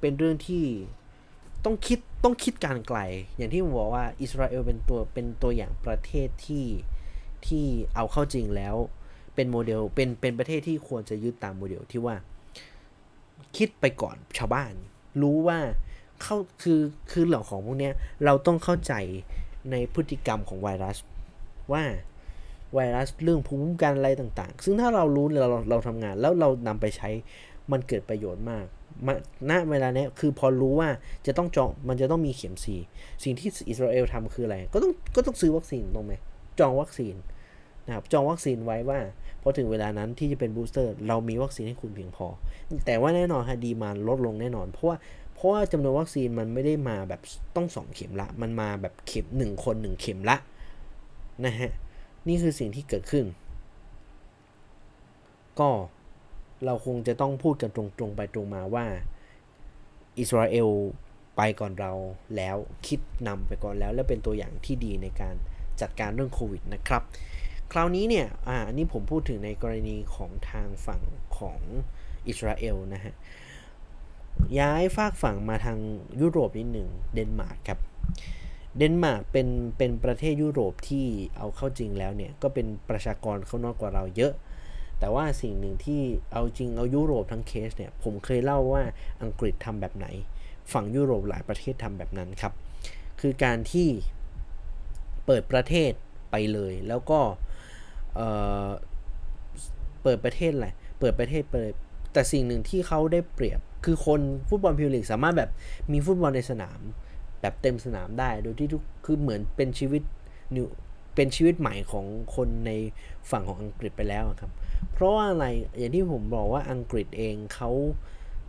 [0.00, 0.64] เป็นเรื่องที่
[1.64, 2.98] ต้องคิดต้องคิดการไกล
[3.36, 6.66] อย่างที่ผมบอกว่าอิสราเอลเป็นตัวเป็นตัวอย่างประเทศที่
[7.46, 7.64] ที่
[7.94, 8.76] เอาเข้าจริงแล้ว
[9.34, 12.16] เป็นโมเดลเป็นเป็นประเทศที่ควรจะยึดตามโมเดลที่ว่า
[13.56, 14.72] คิดไปก่อนชาวบ้าน
[15.22, 15.58] รู้ว่า
[16.22, 16.80] เข้าคือ
[17.10, 17.94] คือเหล่าของพวกเนี้ย
[18.24, 18.94] เราต้องเข้าใจ
[19.70, 20.96] ในพฤติกรรมของไวรัส
[21.72, 21.84] ว่า
[22.74, 27.08] ไวรัสเรื่องภูมิคุ้มกันอะไรต่างๆ ซึ่งถ้าเรารู้เราเราเราทำงานแล้วเรานำไปใช้
[27.72, 28.66] มันเกิดประโยชน์มาก
[29.06, 29.14] มา
[29.50, 30.88] ณเวลาเนี้ยคือพอรู้ว่า
[31.26, 32.76] จะต้องจองมันจะต้องมีเข็มสี
[33.22, 36.14] สิ่งที่อิสราเอลทำคืออะไร ก็ต้องก็ต้องซื้อวัคซีนตรงไหม
[36.60, 37.14] จองวัคซีน
[37.86, 38.98] นะครับจองวัคซีนไว้ว่า
[39.42, 42.26] พอถึงเวลานั้นที่จะเป็นบูสเตอร์เรามีวัคซีนให้คุณเพียงพอ
[42.86, 44.96] แต่ว่าแน่นอนฮะดีมานลดลงแน่นอน เพราะว่า
[45.34, 47.20] เพราะว่าจำนวนวัคซีนมันไม่ได้มาแบบ
[47.56, 50.36] ต้องสองเข็มละ มันมาแบบเข็มหนึ่งคนหนึ่งเข็มละ
[51.44, 51.70] นะฮะ
[52.28, 53.24] นี่คือสิ่งที่เกิดขึ้น
[55.60, 55.70] ก็
[56.64, 58.84] เราคงจะต้องพูดกันตรงๆไปตรงมาว่า
[60.18, 60.68] อิสราเอล
[61.36, 61.92] ไปก่อนเรา
[62.36, 65.34] แล้วคิดนำไปก่อนแล้ว และเป็นตัวอย่างที่ดีในการ
[65.80, 67.02] จัดการเรื่องโควิดนะครับ
[67.72, 71.02] คราวนี้เนี่ย อ่าอันนี้ผมพูดถึงในกรณีของทางฝั่ง
[71.38, 71.60] ของ
[72.28, 73.14] อิสราเอลนะฮะ
[74.58, 75.78] ย้ายฝากฝั่งมาทาง
[76.20, 77.80] ยุโรปนิดหนึ่งเดนมาร์กครับ
[78.76, 79.48] เดนมาร์กเป็น
[79.78, 81.06] เป็นประเทศยุโรปที่
[81.36, 84.32] เอาเข้าจริงแล้วเนี่ย ก็เป็นประชากรเขาน้อยกว่าเราเยอะ
[84.98, 86.00] แต่ว่าสิ่งหนึ่งที่
[86.32, 88.82] เอาจริงเอายุโรปทั้งเคสเนี่ย ผมเคยเล่าว่า
[89.22, 90.06] อังกฤษทำแบบไหน
[90.72, 92.52] ฝั่งยุโรปหลายประเทศทำแบบนั้นครับ
[93.20, 93.88] คือการที่
[95.26, 95.92] เปิดประเทศ
[96.30, 97.20] ไปเลยแล้วก็
[98.14, 100.68] เเปิดประเทศอะไร
[101.00, 101.74] เปิดประเทศไปเลย
[102.12, 105.50] แต่สิ่งหนึ่งที่เขาได้เปรียบ คือคนฟุตบอลพิวลิกสามารถแบบ
[105.92, 106.80] มีฟุตบอลในสนาม
[107.40, 110.02] แบบเต็มสนามได้ โดยที่ทุกคือเหมือนเป็นชีวิต
[110.54, 110.66] นิว
[111.14, 112.70] เป็นชีวิตใหม่ของคนใน
[113.30, 114.52] ฝั่งของอังกฤษไปแล้วครับ
[114.92, 115.46] เพราะว่าอะไร
[115.78, 117.70] อย่างที่ผมบอกว่าอังกฤษเองเขา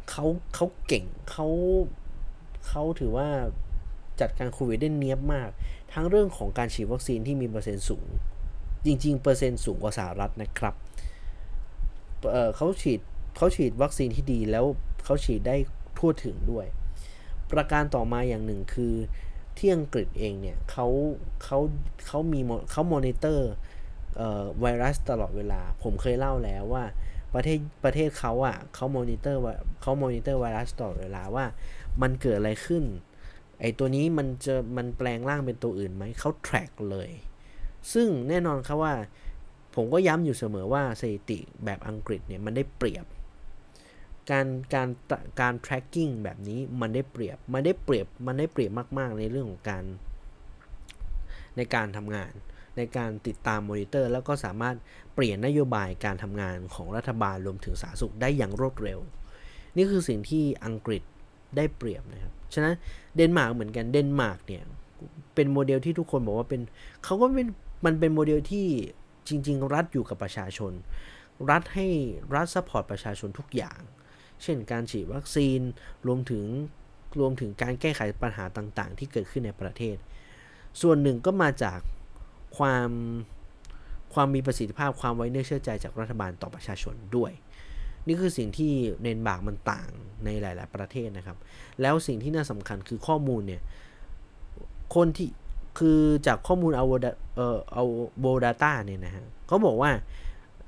[0.10, 1.48] เขาเขาเก่งเขา
[2.68, 3.28] เขาถือว่า
[4.20, 5.50] จัดการโควิดได้เนียบมาก
[5.94, 8.08] ทั้งเรื่องของการฉีดวัคซีนที่มีเปอร์เซ็นต์สูง
[8.86, 10.76] จริง ๆ เปอร์เซ็นต์สูงกว่าสหรัฐนะครับ
[12.32, 13.00] เเขาฉีด
[13.36, 14.66] เขาฉีดวัคซีนที่ดีแล้ว
[15.06, 15.56] เขาฉีดได้
[15.98, 16.66] ทั่วถึงด้วย
[17.52, 18.94] ประการต่อมาอย่างหนึ่งคือ
[19.58, 20.88] ที่อังกฤษเองเนี่ยเขา
[21.44, 21.60] เขา
[22.08, 22.40] เขามี
[22.72, 23.50] เขามอนิเตอร์
[24.62, 26.84] ไวรัสตลอดเวลา ผมเคยเล่าแล้วว่า
[27.34, 29.40] ประเทศประเทศเขาอะ่ะเขามอนิเตอร์
[29.82, 31.46] เขามอนิเตอร์ไวรัสตลอดเวลาว่า
[32.02, 32.84] มันเกิดอะไรขึ้น
[33.60, 37.10] ไอตัวนี้มันจะมันแปลงร่างเป็นตัวอื่นไหมเขา track เลย
[37.94, 38.94] ซึ่งแน่นอนครับว่า
[39.76, 43.06] ผมก็ย้ำอยู่เสมอว่าสถิติแบบอังกฤษเนี่ยมันได้เปรียบ
[44.32, 44.88] การการ
[45.42, 49.84] การ tracking แบบนี้มันได้เปรียบ มันได้เปรียบ มันได้เปรียบมาก ๆ ในเรื่องของการ
[51.58, 52.32] ในการทำงาน
[52.78, 54.76] ในการติดตามมอนิเตอร์ แล้วก็สามารถ
[55.16, 59.00] เปลี่ยนนโยบายการทำงานของรัฐบาลรวมถึงสาธารณสุขได้อย่างรวดเร็ว
[59.76, 61.04] นี่คือสิ่งที่อังกฤษ
[61.58, 62.76] ได้เปรียบนะครับ ฉะนั้น
[63.16, 64.64] เดนมาร์กเหมือนกัน เดนมาร์กเนี่ย
[65.36, 66.62] เป็นโมเดลที่ทุกคนบอกว่าเป็น
[67.04, 67.48] เขาก็เป็น
[67.86, 68.68] มันเป็นโมเดลที่
[69.28, 70.74] จริง ๆ รัฐอยู่กับประชาชน
[71.50, 71.88] รัฐให้
[72.36, 73.80] รัฐ support ประชาชนทุกอย่าง
[74.44, 75.60] เช่นการฉีดวัคซีน
[76.08, 76.46] รวมถึง
[77.20, 79.98] รวมถึงการแก้ไขปัญหาต่าง ๆ ที่เกิดขึ้นในประเทศ
[80.82, 81.80] ส่วนหนึ่งก็มาจาก
[82.58, 82.90] ความ
[84.14, 87.32] ความมีประสิทธิภาพความไว้เนื้อเชื่อใจจากรัฐบาลต่อประชาชนด้วย
[88.08, 88.72] นี่คือสิ่งที่
[89.02, 89.90] เดนมาร์กมันต่าง
[90.26, 91.38] ในหลาย ๆ ประเทศนะครับ
[91.82, 93.62] แล้วสิ่งที่น่าสำคัญคือข้อมูลเนี่ย
[94.96, 95.28] คนที่
[95.78, 96.86] คือจากข้อมูลเอา
[97.36, 99.92] เอ่อ Our World Data เนี่ยนะฮะเขาบอกว่า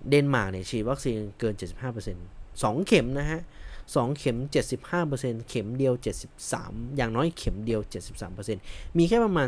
[0.09, 1.53] เดนมาร์กเนี่ยฉีดวัคซีนเกิน
[2.15, 3.41] 75% 2เข็มนะฮะ
[3.85, 4.37] 2เข็ม
[4.93, 5.93] 75%เข็มเดียว
[6.43, 7.81] 73 อย่างน้อยเข็มเดียว
[8.39, 9.47] 73%มีแค่ประมาณ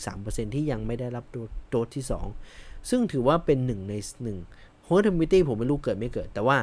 [0.00, 1.24] 2-3%ที่ยังไม่ได้รับ
[1.70, 2.04] โดสที่
[2.46, 3.94] 2 ซึ่งถือว่าเป็น 1 ใน
[4.40, 6.58] 1 herd immunity ผมไม่รู้เกิดไม่เกิด แต่ว่า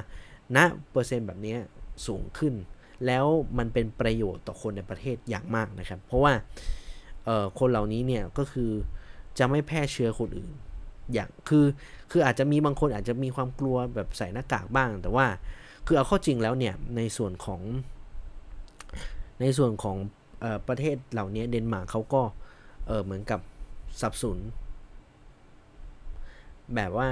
[0.56, 1.56] ณนะเปอร์เซ็นต์แบบนี้
[2.08, 2.54] สูงขึ้น
[3.06, 3.26] แล้ว
[3.58, 6.34] มันเป็นประโยชน์ต่อคนในประเทศอย่างมากนะครับ เพราะว่า
[7.60, 8.72] คนเหล่านี้เนี่ยก็คือ
[9.40, 10.52] จะไม่แพร่เชื้อคนอื่น
[11.14, 11.66] อย่างคือ
[12.12, 15.26] คืออาจจะมีบางคนอาจจะมีความกลัวแบบใส่หน้ากากบ้าง แต่ว่า
[15.86, 17.62] คือเอาข้าจริงแล้วเนี่ยในส่วนของ
[19.42, 19.98] ในส่วนของ
[20.44, 22.22] ออประเทศเหล่านี้เดนมาร์กเขาก็
[22.88, 23.40] เออเหมือนกับ
[24.02, 24.38] สับสน
[26.76, 27.10] แบบว่า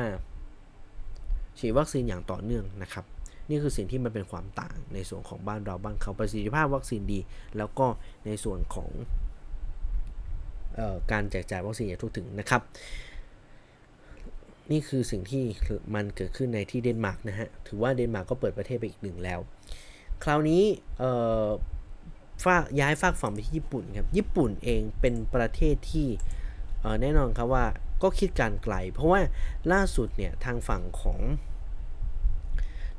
[1.60, 3.06] ฉีดวัคซีนอย่างต่อเนื่องนะครับ
[3.50, 7.20] นี่คือสิ่งที่มันเป็นความต่างในส่วนของบ้านเราบ้านเขาประสิทธิภาพวัคซีนดี
[7.58, 7.88] แล้วก็
[8.26, 8.90] ในส่วนของ
[11.12, 12.62] การแจกจ่ายวัคซีนอย่างทั่วถึงนะครับ
[14.72, 15.44] นี่คือสิ่งที่
[15.96, 19.40] มันเกิดขึ้นในที่เดนมาร์กนะฮะ ถือว่าเดนมาร์กก็เปิดประเทศไปอีกหนึ่งแล้ว
[20.24, 20.64] คราวนี้
[22.46, 26.08] ฝากย้ายฝากฝั่งไปที่ญี่ปุ่นครับ ญี่ปุ่นเองเป็นประเทศที่
[27.02, 27.66] แน่นอนครับว่า
[28.04, 29.22] ก็คิดการไกล เพราะว่า
[29.72, 31.20] ล่าสุดเนี่ยทางฝั่งของ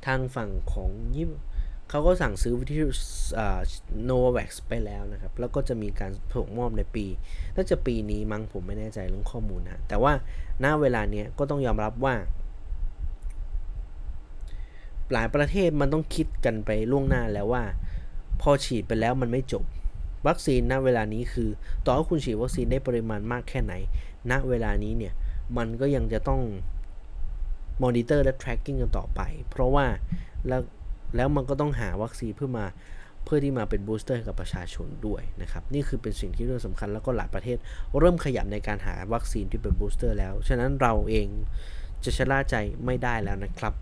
[0.06, 1.28] ทางฝั่งของญี่
[1.90, 2.86] เขาก็สั่งซื้อวิทยุ
[4.04, 7.06] โนว v ก x ไปแล้วนะครับ แล้วก็จะมีการส่งมอบในปี
[7.54, 10.12] น่าจะปีนี้มั้งผมไม่แน่ใจเรื่องข้อมูลนะ แต่ว่า
[10.64, 12.14] ณเวลาเนี้ยก็ต้องยอมรับว่า
[15.12, 17.64] หลายประเทศมันต้องคิดกันไปล่วงหน้าแล้วว่า
[18.40, 19.64] พอฉีดไปแล้วมันไม่จบ
[20.26, 21.48] วัคซีนณเวลานี้คือ
[21.84, 23.74] ต่อให้คุณฉีดวัคซีนได้ปริมาณมากแค่ไหน
[24.30, 25.14] ณเวลานี้เนี่ย
[25.56, 26.42] มันก็ยังจะต้อง
[27.82, 29.20] มอนิเตอร์และ tracking กันต่อไป
[29.50, 29.86] เพราะว่า
[30.48, 30.62] แล้ว
[31.16, 32.66] แล้วมันก็ต้องหาวัคซีนเพื่อมา
[33.24, 37.58] เพื่อที่มาเป็นบูสเตอร์กับประชาชนด้วยนะครับ นี่คือเป็นสิ่งที่เรื่องสำคัญแล้วก็หลายประเทศ
[37.98, 41.28] เริ่มขยับในการหาวัคซีนที่เป็นบูสเตอร์แล้ว ฉะนั้นเราเอง
[42.04, 43.74] จะชะล่าใจไม่ได้แล้วนะครับ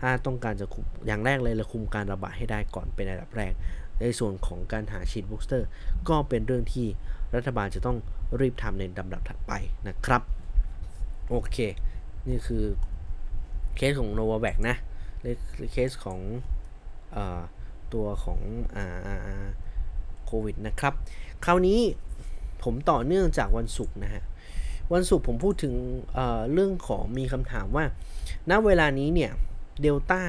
[0.00, 3.52] ถ้าต้องการจะคุมอย่างแรกเลยเราคุมการระบาดให้ได้ก่อนเป็นอันดับแรก
[4.00, 5.66] ในส่วนของการหาฉีดบูสเตอร์
[6.08, 6.86] ก็เป็นเรื่องที่
[7.34, 7.96] รัฐบาลจะต้อง
[8.40, 9.52] รีบทำในลำดับถัดไป
[9.88, 10.22] นะครับ
[11.30, 11.56] โอเค
[12.28, 12.64] นี่คือ
[13.76, 14.76] เคสของโนวาแวกนะ
[15.72, 16.20] เคสของ
[17.94, 18.40] ตัวของ
[20.26, 20.94] โควิดนะครับ
[21.44, 21.78] คราวนี้
[22.62, 24.22] ผมต่อเนื่องจากวันศุกร์นะฮะ
[24.92, 25.74] วันศุกร์ผมพูดถึง
[26.14, 27.84] เเรื่องของมีคำถามว่า
[28.50, 29.32] ณ เวลานี้เนี่ย
[29.80, 30.22] เดลต้า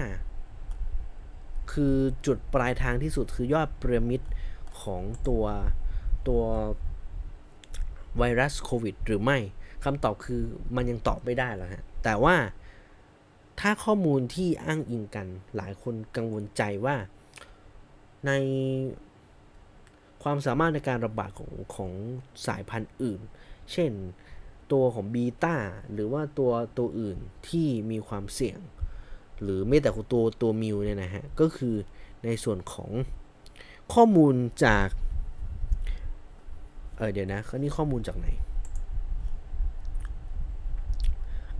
[1.71, 4.21] คือจุดปลายทางที่สุดคือยอดพีระมิด
[4.81, 5.43] ของตัว
[6.27, 6.41] ตัว
[8.17, 9.37] ไวรัสโควิดหรือไม่
[9.83, 10.41] คำตอบคือ
[10.75, 12.35] มันยังตอบไม่ได้แล้วฮะ แต่ว่า
[13.61, 16.95] ถ้าข้อมูลที่อ้างอิงกัน หลายคนกังวลใจว่า
[18.25, 18.31] ใน
[20.23, 21.91] ความสามารถในการระบาดของของ
[22.47, 23.19] สายพันธุ์อื่น
[23.71, 23.91] เช่น
[24.71, 25.55] ตัวของบีตา
[25.93, 27.17] หรือว่าตัวตัวอื่น
[27.49, 28.59] ที่มีความเสี่ยง
[29.41, 31.75] หรือไม่แต่ตัวตัวมิวเนี่ยนะฮะ ก็คือ
[32.25, 32.91] ในส่วนของ
[33.93, 34.35] ข้อมูล
[34.65, 34.87] จาก
[36.97, 38.27] เออเดี๋ยวนะนี่ข้อมูลจากไหน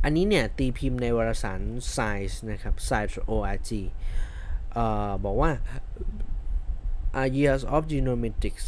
[0.03, 1.61] อันนี้เนี่ยตีพิมพ์ในวารสาร
[1.95, 3.71] Science นะครับ Science org
[4.77, 4.79] อ
[5.09, 5.51] อบอกว่า
[7.19, 8.65] are years of genomics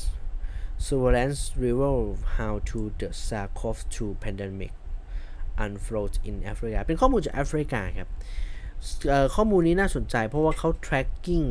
[0.86, 2.02] surveillance reveal
[2.38, 4.74] how to the SARS-CoV-2 pandemic
[5.66, 8.10] unfold in Africa เป็นข้อมูลจากแอฟริกาครับ
[9.36, 11.48] ข้อมูลนี้น่าสนใจเพราะว่าเขา tracking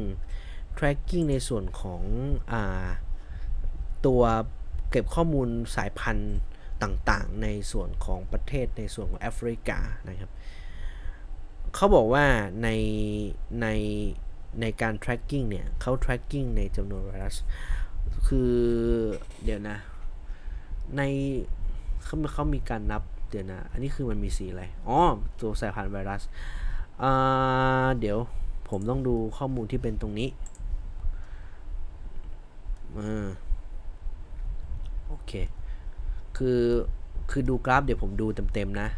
[0.79, 2.03] tracking ในส่วนของ
[2.53, 2.55] อ
[4.07, 4.23] ตัว
[4.91, 6.37] เก็บข้อมูลสายพันธุ์
[6.83, 9.79] ต่างๆ ในส่วนของประเทศในส่วนของแอฟริกา
[10.09, 10.31] นะครับ
[11.75, 12.25] เขาบอกว่า
[12.63, 12.69] ใน
[13.63, 13.67] ใน
[14.61, 17.37] ในการ tracking เนี่ยเขา tracking ในจำนวนไวรัส
[18.27, 18.55] คือ
[19.45, 19.77] เดี๋ยวนะ
[20.97, 21.03] ใน
[22.05, 24.99] เขาเขามีการนับเดี๋ยวนะ อันนี้คือมันมีสีอะไร อ๋อ
[25.41, 26.23] ตัวสายพันธุ์ไวรัส
[27.03, 28.19] อ่าเดี๋ยว
[28.69, 30.29] ผมต้องดูข้อมูลที่เป็นตรงนี้
[32.99, 33.27] อ่า
[35.09, 35.33] โอเค
[36.39, 36.61] คือ
[37.31, 38.89] คือดูกราฟเดี๋ยวผมดูเต็มๆนะ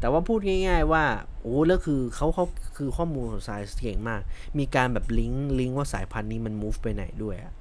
[0.00, 1.04] แต่ว่าพูดง่าย ๆ ว่า
[1.42, 2.44] โอ้แล้วคือเขาเขา
[2.76, 4.20] คือข้อมูลของสายเก่งมาก
[4.58, 7.52] มีการแบบลิงก์ลิงก์ว่าสายพันธุ์นี้มัน move ไปไหนด้วยอะ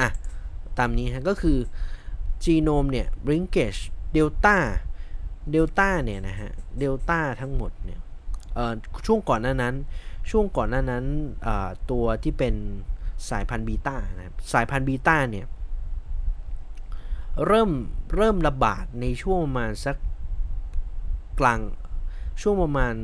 [0.00, 0.08] อะ
[0.78, 1.58] ตามนี้ฮะก็คือ
[2.44, 3.80] จีโนมเนี่ย linkage
[4.16, 4.56] delta
[5.54, 6.50] delta เนี่ยนะฮะ
[6.82, 8.00] delta ทั้งหมดเนี่ย
[9.06, 9.74] ช่วงก่อนหน้านั้น
[10.30, 11.04] ช่วงก่อนหน้านั้น
[11.90, 12.54] ตัวที่เป็น
[13.30, 15.46] สายพันธุ์บีตานะครับ สายพันธุ์บีตาเนี่ย
[17.46, 17.70] เริ่ม
[18.16, 19.96] เริ่มระบาดในช่วงประมาณสัก
[21.40, 21.60] กลาง
[22.40, 22.94] ช่วงประมาณ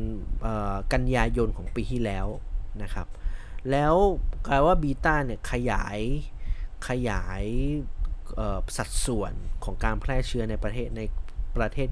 [0.93, 2.27] กันยายนของปีที่แล้ว
[2.83, 3.07] นะครับ
[3.71, 3.95] แล้ว
[4.47, 5.99] กลายว่าบีต้าเนี่ยขยาย
[6.89, 7.45] ขยาย
[8.77, 9.33] สัดส่วน
[9.65, 11.03] ของการแพร่เชื้อในประเทศใน
[11.57, 11.89] ประเทศ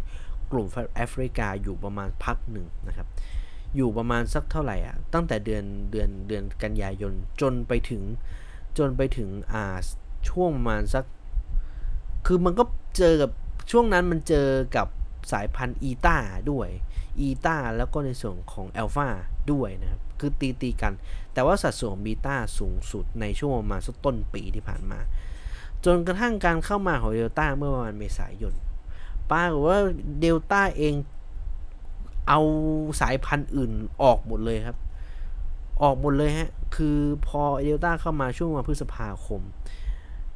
[0.51, 0.67] กลุ่ม
[0.97, 3.09] แอฟริกาอยู่ประมาณพักหนึ่งนะครับ
[3.77, 8.03] อยู่ประมาณสักเท่าไหร่อะ ตั้งแต่เดือนเดือนเดือนกันยายนจนไปถึง
[8.79, 9.77] จนไปถึงอ่า
[10.31, 11.05] ช่วงประมาณสัก
[12.27, 12.65] คือมันก็
[12.97, 13.31] เจอกับ
[13.71, 14.87] ช่วงนั้นมันเจอกับ
[15.33, 16.19] สายพันธุ์อีตา
[16.51, 16.69] ด้วย
[17.21, 19.09] อีตาแล้วก็ในส่วนของแอลฟา
[19.53, 20.93] ด้วยนะครับคือตีตีกัน
[21.33, 25.01] แต่ว่าสัดส่วนบีตาสูงสุดในช่วงประมาณสักต้นปีที่ผ่านมา
[25.85, 28.55] จนกระทั่งการเข้ามาของเดลต้าเมื่อประมาณเมษายน
[29.31, 29.81] ปรากฏว่า
[30.21, 30.95] เดลต้าเอง
[32.29, 32.41] เอา
[33.01, 33.73] สายพันธุ์อื่น
[34.03, 34.79] ออกหมดเลยครับ
[35.83, 39.43] ออกหมดเลยฮะ คือพอเดลต้าเข้ามาช่วงมาพฤษภาคม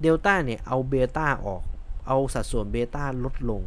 [0.01, 1.63] เดลต้าเนี่ยเอาเบต้าออก
[2.07, 3.63] เอาสัดส่วนเบต้าลดลง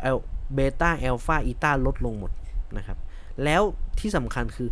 [0.00, 0.18] เอล
[0.54, 2.32] เบต้าอัลฟาอีตาลดลงหมด
[2.76, 2.98] นะครับ
[3.44, 3.62] แล้ว
[4.00, 4.70] ที่สำคัญคือ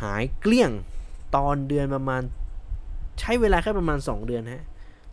[0.00, 0.70] หายเกลี้ยง
[1.36, 2.22] ตอนเดือนประมาณ
[3.20, 4.64] ใช้เวลาแค่ประมาณ 2 เดือนฮะ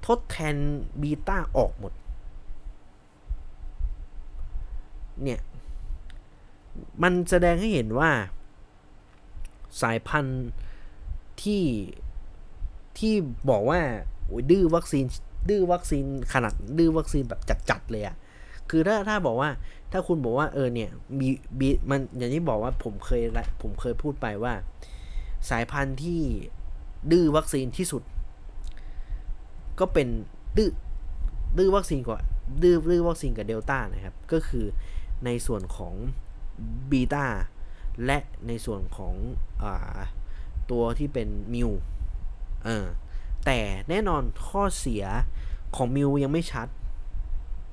[0.06, 0.56] ทดแทน
[1.02, 1.94] บีตาออกหมด
[5.24, 5.40] เนี่ย
[7.04, 8.12] มันแสดงให้เห็นว่า
[9.82, 10.48] สายพันธุ์
[11.42, 11.64] ที่
[12.98, 13.14] ที่
[13.50, 13.80] บอกว่า
[14.50, 15.06] ดื้อวัคซีน
[15.50, 18.16] ดื้อวัคซีนขนาดดื้อวัคซีนแบบจัดๆเลยอะ
[18.70, 19.50] คือถ้าถ้าบอกว่า
[19.92, 20.90] ถ้าคุณบอกว่าเออเนี่ย
[21.20, 21.28] มี
[21.60, 23.24] บีมันอย่างที่บอกว่าผมเคย
[23.62, 24.54] ผมเคยพูดไปว่า
[25.50, 26.22] สายพันธุ์ที่
[27.12, 28.04] ดื้อวัคซีนที่สุด
[29.80, 30.08] ก็เป็น
[30.58, 30.72] ดื้อ
[31.58, 32.20] ดื้อวัคซีนกว่า
[32.64, 34.66] ดื้อดื้อวัคซีนกับเดลต้านะครับ ก็คือ
[35.26, 35.94] ในส่วนของ
[36.92, 37.26] บีตา
[38.06, 38.18] และ
[38.48, 39.14] ในส่วนของ
[39.64, 39.66] อ
[40.72, 41.70] ตัวที่เป็นมิว
[42.66, 42.86] เออ
[43.46, 43.60] แต่
[43.90, 45.04] แน่นอนข้อเสีย
[45.76, 46.68] ของมิวยังไม่ชัด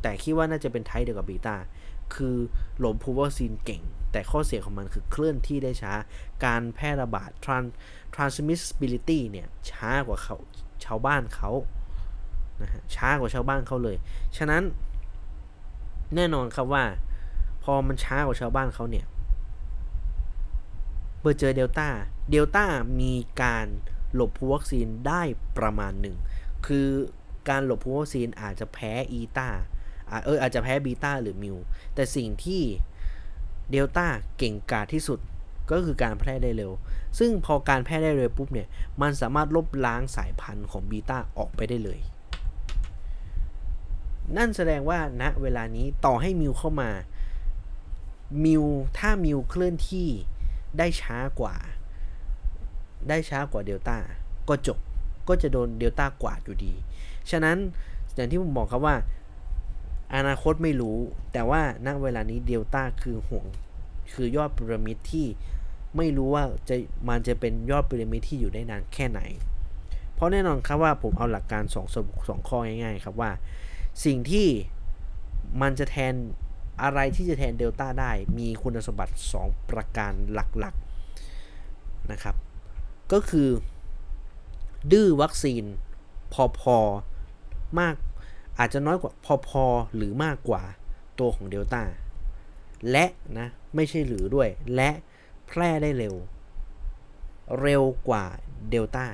[0.03, 1.57] แต่คิดว่าน่าจะเป็นไทป์เดียวกับบีตา
[2.15, 2.37] คือ
[2.79, 3.83] หลบภูมิวัคซีนเก่ง
[4.13, 5.93] แต่ข้อเสียของมันคือเคลื่อนที่ได้ช้า
[6.45, 7.31] การแพร่ระบาด
[8.15, 10.37] transmissibility เนี่ย ช้ากว่าเขา
[10.85, 11.51] ชาวบ้านเขา
[12.63, 13.97] นะฮะช้ากว่าชาวบ้านเขาเลย
[14.37, 14.63] ฉะนั้น
[16.15, 16.85] แน่นอนครับว่า
[17.63, 19.07] พอมันช้ากว่าชาวบ้านเขาเนี่ย
[21.21, 21.89] เมื่อเจอเดลต้า
[22.31, 22.65] เดลต้า
[23.01, 23.67] มีการ
[24.15, 25.23] หลบภูมิวัคซีนได้
[25.59, 26.17] ประมาณหนึ่ง
[26.67, 26.89] คือ
[27.49, 29.51] การหลบภูวัคซีนอาจจะแพ้อีตา
[30.25, 31.57] เอออาจจะแพ้บีตาหรือมิว
[31.95, 32.63] แต่สิ่งที่
[33.71, 34.07] เดลต้า
[34.39, 35.19] เก่งกาจที่สุด
[35.71, 36.73] ก็คือการแพร่ได้เร็ว
[37.19, 38.69] ซึ่งพอการแพร่ได้เร็วปุ๊บเนี่ย
[39.03, 42.01] มันสามารถลบล้างสายพันธุ์ของบีตาออกไปได้เลย
[44.37, 46.91] นั่นแสดงว่าณเวลานี้ต่อให้มิวเข้ามา
[48.45, 48.65] มิว
[48.99, 50.09] ถ้ามิวเคลื่อนที่
[50.79, 51.57] ได้ช้ากว่า
[53.09, 53.97] ได้ช้ากว่าเดลต้า
[54.49, 54.79] ก็จบ
[55.29, 56.73] ก็จะโดนเดลต้ากวาดอยู่ดี
[57.31, 57.57] ฉะนั้น
[58.15, 58.97] อย่างที่ผมบอกครับว่า
[60.15, 60.99] อนาคตไม่รู้
[61.33, 63.47] แต่ว่าณเวลานี้เดลต้าคือห่วง
[64.15, 65.27] คือยอดพีระมิดที่
[65.97, 66.77] ไม่รู้ว่าจะ
[67.09, 69.21] มันจะเป็นยอดพีระมิดที่อยู่ได้นานแค่ไหน
[70.15, 71.97] เพราะแน่นอนครับว่าผมเอาหลักการ2ส
[72.29, 73.31] สองข้อง่ายๆ ครับว่า
[74.05, 74.49] สิ่งที่
[75.63, 76.15] มันจะแทน
[76.83, 82.35] อะไรที่จะแทนเดลต้าได้ มีคุณสมบัติ 2 ประการหลักๆนะครับ
[83.13, 83.49] ก็คือ
[84.93, 85.65] ดื้อวัคซีน
[86.61, 87.95] พอๆมาก
[88.59, 89.13] อาจจะน้อยกว่า
[89.49, 90.63] พอๆหรือมากกว่า
[91.19, 91.83] ตัวของเดลต้า
[92.91, 93.07] และ
[93.39, 94.91] นะ ไม่ใช่หรือด้วย และ
[95.47, 96.15] แพร่ได้เร็ว
[97.61, 98.25] เร็วกว่า
[98.71, 99.07] เดลต้า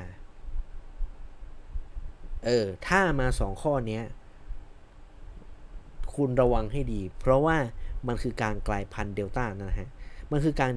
[2.44, 4.00] เออ ถ้ามาสองข้อนี้
[6.14, 7.56] คุณระวังให้ดี เพราะว่า
[8.06, 9.88] มันคือการกลายพันธุ์เดลต้านะฮะ
[10.30, 10.70] มันคือการ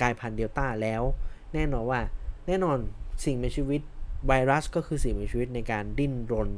[0.00, 1.02] กลายพันธุ์เดลต้าแล้ว
[1.54, 2.00] แน่นอนว่า
[2.46, 2.78] แน่นอน
[3.24, 3.80] สิ่งมีชีวิต
[4.26, 6.50] ไวรัสก็คือสิ่งมีชีวิตในการดิ้นรน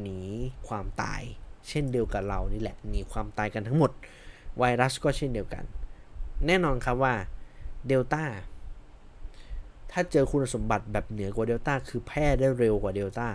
[0.00, 0.20] หนี
[0.68, 1.22] ความตาย
[1.68, 3.90] เช่นเดียวกับเรานี่แหละหนีความตายกันทั้งหมด
[4.58, 5.64] ไวรัสก็เช่นเดียวกัน
[6.46, 7.14] แน่นอนครับว่า
[7.86, 8.24] เดลต้า
[9.92, 13.26] ถ้าเจอคุณสมบัติแบบเหนือกว่าเดลต้าคือแพร่ได้เร็วกว่าเดลต้า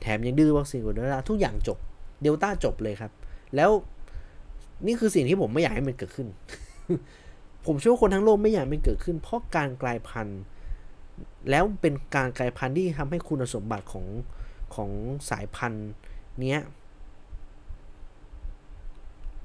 [0.00, 1.78] แถมยังดื้อวัคซีนกว่าเดลต้าทุกอย่างจบ
[2.22, 3.12] เดลต้าจบเลยครับ
[3.56, 3.70] แล้ว
[4.86, 6.28] นี่คือสิ่งที่ผมไม่อยากให้มันเกิดขึ้น
[7.66, 10.40] ผมเชื่อว่าคนทั้งโลกไม่อยากให้มันเกิดขึ้น เพราะการกลายพันธุ์
[11.50, 14.06] แล้วเป็นการกลายพันธุ์ที่ทำให้คุณสมบัติของ
[14.74, 14.90] ของ
[15.30, 15.88] สายพันธุ์
[16.40, 16.60] เนี้ย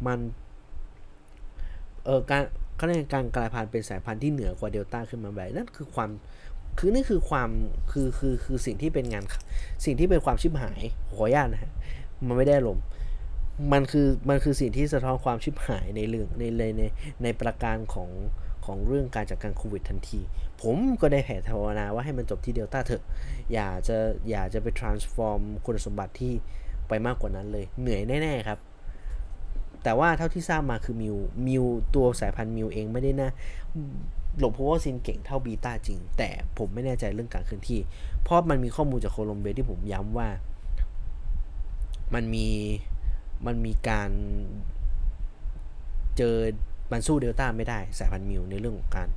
[0.06, 0.20] มัน
[2.06, 2.44] เออการ
[2.76, 6.10] เขาเรียกการกลายพันธุ์เป็นสายพันธุ์ที่เหนือกว่าเดลต้าขึ้นมาแบบนั่นคือความ
[6.78, 7.50] คือนี่คือความ
[7.92, 9.24] คือคือคือสิ่งที่เป็นงาน
[9.86, 10.82] สิ่งที่เป็นความชิบหาย
[11.16, 11.72] ขออนุญาตนะฮะ
[12.26, 12.80] มันไม่ได้ลม
[13.74, 16.84] มันคือมันคือสิ่งที่สะท้อนความชิบหายในเรื่องในในใน
[17.24, 18.10] ในประการของ
[18.66, 20.20] ของเรื่องการจัดการโควิดทันที
[20.62, 23.04] ผมก็ได้แผ่ภาวนาว่าให้มันจบที่เดลต้าเถอะ
[23.54, 23.98] อย่าจะ
[24.30, 26.34] อย่าจะไป transform คุณสมบัติที่
[26.88, 28.60] ไปมากกว่านั้นเลย เหนื่อยแน่ๆครับ
[29.84, 31.16] แต่ว่าเท่าที่ทราบมาคือมิว
[31.48, 31.64] มิว
[31.96, 33.30] ตัวสายพันธุ์มิวเองไม่ได้นะ
[34.40, 37.80] หลบเพราะว่าซินเก่งเท่าบีต้าจริง แต่ผมไม่แน่ใจเรื่องการเคลื่อนที่
[38.24, 40.30] เพราะมันมีข้อมูลจากโคลอมเบียที่ผมย้ำว่า
[42.14, 42.48] มันมี
[43.46, 44.10] มันมีการ
[46.18, 46.38] เจอ
[46.92, 49.10] มันสู้เดลต้าไม่ได้สายพันธุ์มิวในเรื่องของการ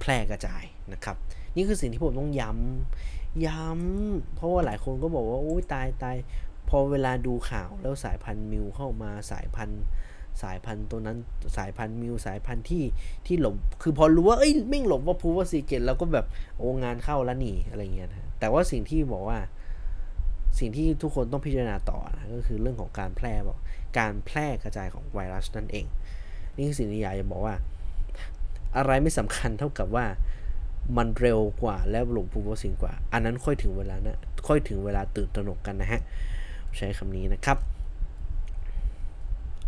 [0.00, 1.16] แพร่กระจายนะครับ
[1.56, 6.16] นี่คือสิ่งที่ผมต้องย้ำย้ำเพราะว่าหลายคนก็บอกว่าโอ้ยตายตาย
[6.68, 9.82] พอเวลาดูข่าวแล้วสายพันธุ์มิวเข้ามาสายพันธุ์
[10.42, 11.18] สายพันธุ์ตัวนั้น
[11.56, 12.84] สายพันธุ์มิวสายพันธุ์ที่
[13.26, 16.26] ที่หลบคือพอรู้ว่าเอ้ยไม่หลบว่าพูว่าซีเกตแล้วก็แบบ
[16.58, 19.38] โอ้งานเข้าแล้วนี่อะไรเงี้ยนะแต่ว่าสิ่งที่บอกว่า
[20.58, 23.58] สิ่งที่ทุกคนต้องพิจารณาต่อนะก็คือเรื่องของการแพร่บอก
[23.98, 25.86] การแพร่กระจายของไวรัสนั่นเอง
[26.56, 27.54] นี่คือสิ่งที่อยากจะบอกว่า
[28.76, 30.06] อะไรไม่สำคัญเท่ากับว่า
[30.96, 34.18] มันเร็วกว่าและหลงภูมิวัคซีนกว่า อันนั้นค่อยถึงเวลานะ
[34.48, 36.00] ค่อยถึงเวลาตื่นตระหนกกันนะฮะ
[36.76, 37.58] ใช้คำนี้นะครับ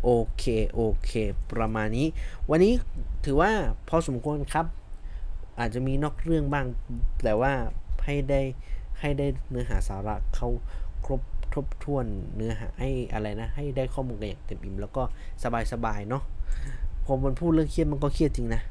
[0.03, 0.45] โอเค
[0.75, 1.13] โอเค
[1.53, 2.07] ประมาณนี้
[2.51, 2.73] วันนี้
[3.25, 3.51] ถือว่า
[3.89, 4.67] พอสมควรครับ
[5.59, 6.67] อาจจะมีนอกเรื่องบ้าง
[7.25, 7.53] แต่ว่า
[8.05, 8.41] ให้ได้
[9.01, 10.49] ให้ได้เนื้อหาสาระเขา
[11.05, 11.21] ครบ
[11.55, 12.05] ทบทวน
[12.37, 15.03] เนื้อหาให้อะไรนะ ให้ได้ข้อมูลกันอย่างเต็มอิ่มแล้วก็
[15.73, 16.23] สบายๆเนาะ
[17.05, 18.63] พอมันพูดเรื่องเครียดมันก็เครียดจริงนะ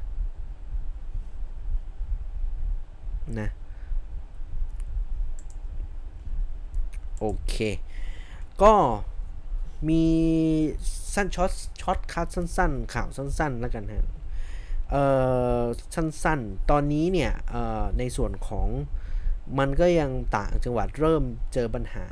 [3.40, 3.48] นะ
[7.20, 7.54] โอเค
[8.62, 8.72] ก็
[9.88, 10.04] มี
[11.14, 11.50] สั้น short
[11.80, 14.06] shortcut สั้น ๆ ข่าวสั้น ๆ แล้วกันฮะ
[14.90, 15.02] เอ่
[15.60, 15.62] อ
[15.94, 18.68] สั้น ๆ ตอนนี้เนี่ย เอ่อ ในส่วนของ
[19.58, 21.22] มันก็ยังต่างจังหวัดเริ่ม
[21.52, 22.04] เจอปัญหา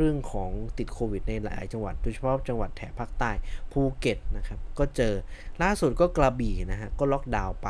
[0.00, 3.30] เรื่องของติดโควิดในหลายจังหวัด โดยเฉพาะจังหวัดแถบภาคใต้
[3.72, 5.14] ภูเก็ตนะครับ ก็เจอ
[5.62, 7.68] ล่าสุดก็กระบี่นะฮะก็ล็อกดาวน์ไป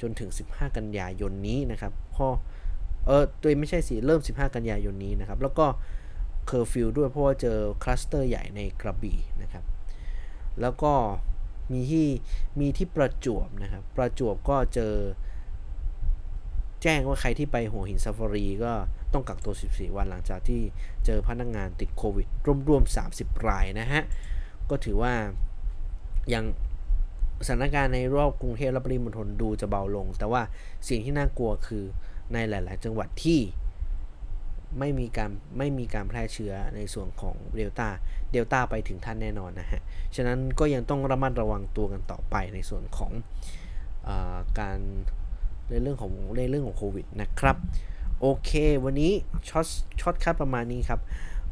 [0.00, 2.28] จนถึง 15 กันยายนนี้นะครับข้อ
[3.06, 5.66] เออตัวไม่ใช่สิเริ่ม 15 กันยายนนี้นะครับ แล้วก็
[6.46, 9.64] เคอร์ฟิวด้วยเพราะว่าเจอคลัสเตอร์ใหญ่ในกระบี่นะครับ
[10.60, 10.92] แล้วก็
[11.72, 12.08] มีที่
[12.60, 14.94] มีที่ประจวบนะครับ ประจวบก็เจอ
[16.82, 18.72] แจ้งว่าใครที่ไปหัวหินซาฟารีก็
[19.14, 20.60] ต้องกักตัว 14 วันหลังจากที่
[21.06, 22.26] เจอพนักงานติดโควิด
[22.68, 24.02] ร่วมๆ 30 รายนะฮะ
[24.70, 25.12] ก็ถือว่า
[26.34, 26.44] ยัง
[27.46, 30.42] สถานการณ์ในรอบกรุงเทพและปริมณฑลดูจะเบาลง แต่ว่า
[30.88, 31.84] สิ่งที่น่ากลัวคือ
[32.32, 33.40] ในหลาย ๆ จังหวัดที่
[34.78, 37.88] ไม่มีการไม่มีการแพร่เชื้อในส่วนของเดลต้า
[38.32, 39.80] เดลต้าไปถึงท่านแน่นอนนะฮะ
[40.16, 43.12] ฉะนั้นก็ยังต้องระมัดระวังตัวกันต่อไปในส่วนของ
[44.08, 44.10] อ
[44.58, 44.78] การ
[45.70, 47.56] ในเรื่องของในเรื่องของโควิดนะครับ
[48.24, 48.50] โอเค
[48.84, 49.12] วันนี้
[49.48, 49.66] short
[50.00, 51.00] shortcut ประมาณนี้ครับ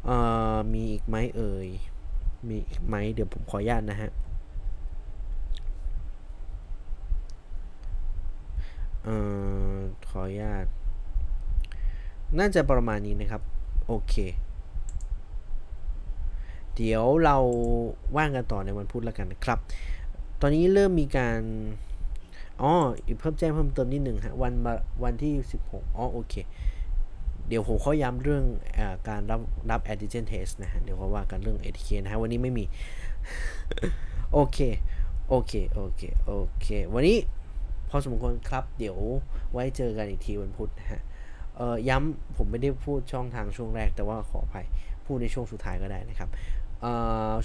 [0.05, 0.15] เอ่
[0.53, 1.67] อมีอีกไหมเอ่ย
[2.47, 4.11] มีอีกไหมเดี๋ยวผมขออนุญาตนะฮะ
[9.03, 9.15] เอ่
[9.75, 9.77] อ
[10.09, 10.65] ขออนุญาต
[12.39, 13.41] น่าจะประมาณนี้นะครับ
[13.87, 14.15] โอเค
[16.75, 17.37] เดี๋ยวเรา
[18.15, 19.59] ว่างกันต่อในวันพุธแล้วกันนะครับ
[20.41, 21.39] ตอนนี้เริ่มมีการ
[22.61, 22.73] อ๋อ
[23.05, 24.53] อีกเพิ่มแจ้งเพิ่มเติมนิดหนึ่งฮะวัน
[25.03, 25.33] วันที่
[25.65, 26.35] 16อ๋อโอเค
[27.47, 28.43] เดี๋ยวผมขอย้ำเรื่อง
[28.77, 32.65] อการรับรับ antigen test นะฮะ เดี๋ยวเขาว่ากันเรื่อง ATK นะฮะ วันนี้ไม่มี
[34.33, 34.57] โอเค
[35.29, 37.17] โอเค โอเค โอเค วันนี้
[37.89, 38.97] พอสมควรครับ เดี๋ยว
[39.51, 41.01] ไว้เจอกันอีกทีวันพุธนะฮะ
[41.57, 44.65] เอ่อย้ำผมไม่ได้พูดช่องทางช่วงแรกแต่ว่าขออภัย
[45.05, 46.29] พูดในช่วงสุดท้ายก็ได้นะครับ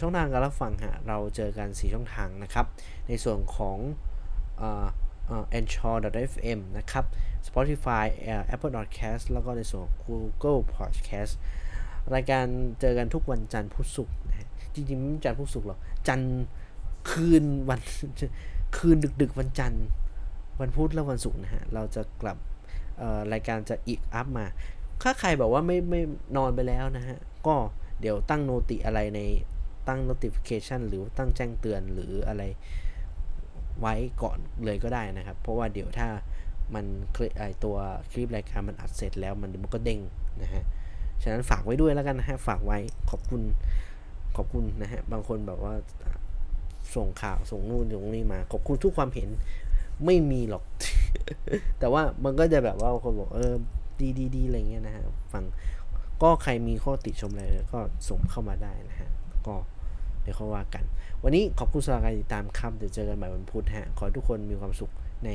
[0.01, 2.67] ช่องทางการรับฟังฮะเราเจอกัน 4 ช่องทางนะครับ
[3.09, 3.79] ในส่วนของ
[4.59, 4.87] เอ่อ
[5.59, 7.05] anchor.fm นะครับ
[7.49, 8.05] Spotify
[8.55, 11.33] Apple Podcast แล้วก็ในส่วน Google Podcast
[12.15, 12.45] รายการ
[12.81, 15.79] เจอกันทุกวันจันทร์พุธศุกร์นะฮะจริงๆไม่จันทร์พุธศุกร์หรอก
[16.09, 16.45] จันทร์
[17.11, 17.81] คืนวัน
[18.77, 19.85] คืนดึกๆ วันจันทร์
[20.61, 22.39] วันพุธและวันศุกร์นะฮะ เราจะกลับ
[23.33, 24.47] รายการจะอีกอัพมา
[25.03, 26.01] ถ้าใครบอกว่าไม่ไม่
[26.37, 27.57] นอนไปแล้วนะฮะ ก็
[28.01, 29.21] เดี๋ยวตั้งโนติอะไรใน
[29.89, 32.43] ตั้ง notification หรือตั้งแจ้งเตือนหรืออะไร
[33.81, 36.09] ไว้ก่อนเลยก็ได้นะครับ เพราะว่าเดี๋ยวถ้า
[36.75, 36.85] มัน
[37.39, 37.77] ไอตัว
[38.11, 40.01] คลิปรายการมันอัดเสร็จแล้วมันมันก็เด้ง
[40.43, 40.65] นะฮะ
[41.23, 42.79] ฉะนั้นฝากไว้ด้วยแล้วกันนะฮะฝากไว้
[43.11, 43.43] ขอบคุณ
[44.37, 45.75] ขอบคุณนะฮะบางคนแบบว่า
[46.95, 49.29] ส่งข่าวส่งนู่นส่งนี่มาขอบคุณทุกความเห็น
[50.05, 50.65] ไม่มีหรอก
[51.79, 53.55] แต่ว่ามันก็จะแบบว่าคนบอกเออ
[54.01, 55.45] ดีดีดีอะไรเงี้ยนะฮะฟัง
[56.23, 57.45] ก็ใครมีข้อติชมอะไร
[57.75, 59.11] ก็ส่งเข้ามาได้นะฮะ
[59.47, 59.55] ก็
[60.23, 60.85] เดี๋ยวเขาว่ากัน
[61.25, 64.91] วันนี้ขอบคุณสำหรับการติดตามครับเดี๋ยวเจอกันใหม่วันพุธฮะขอให้ทุกคนมีความสุข
[65.25, 65.31] ใน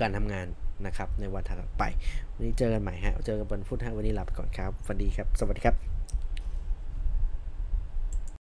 [0.00, 0.46] การทำงาน
[0.86, 1.84] นะครับ ในวันถัดไป
[2.34, 5.91] วันนี้เจอกันใหม่ฮะ เจอกันวันพุธฮะวันนี้ลาไปก่อนครับ ฝันดีครับ สวัสดีครับ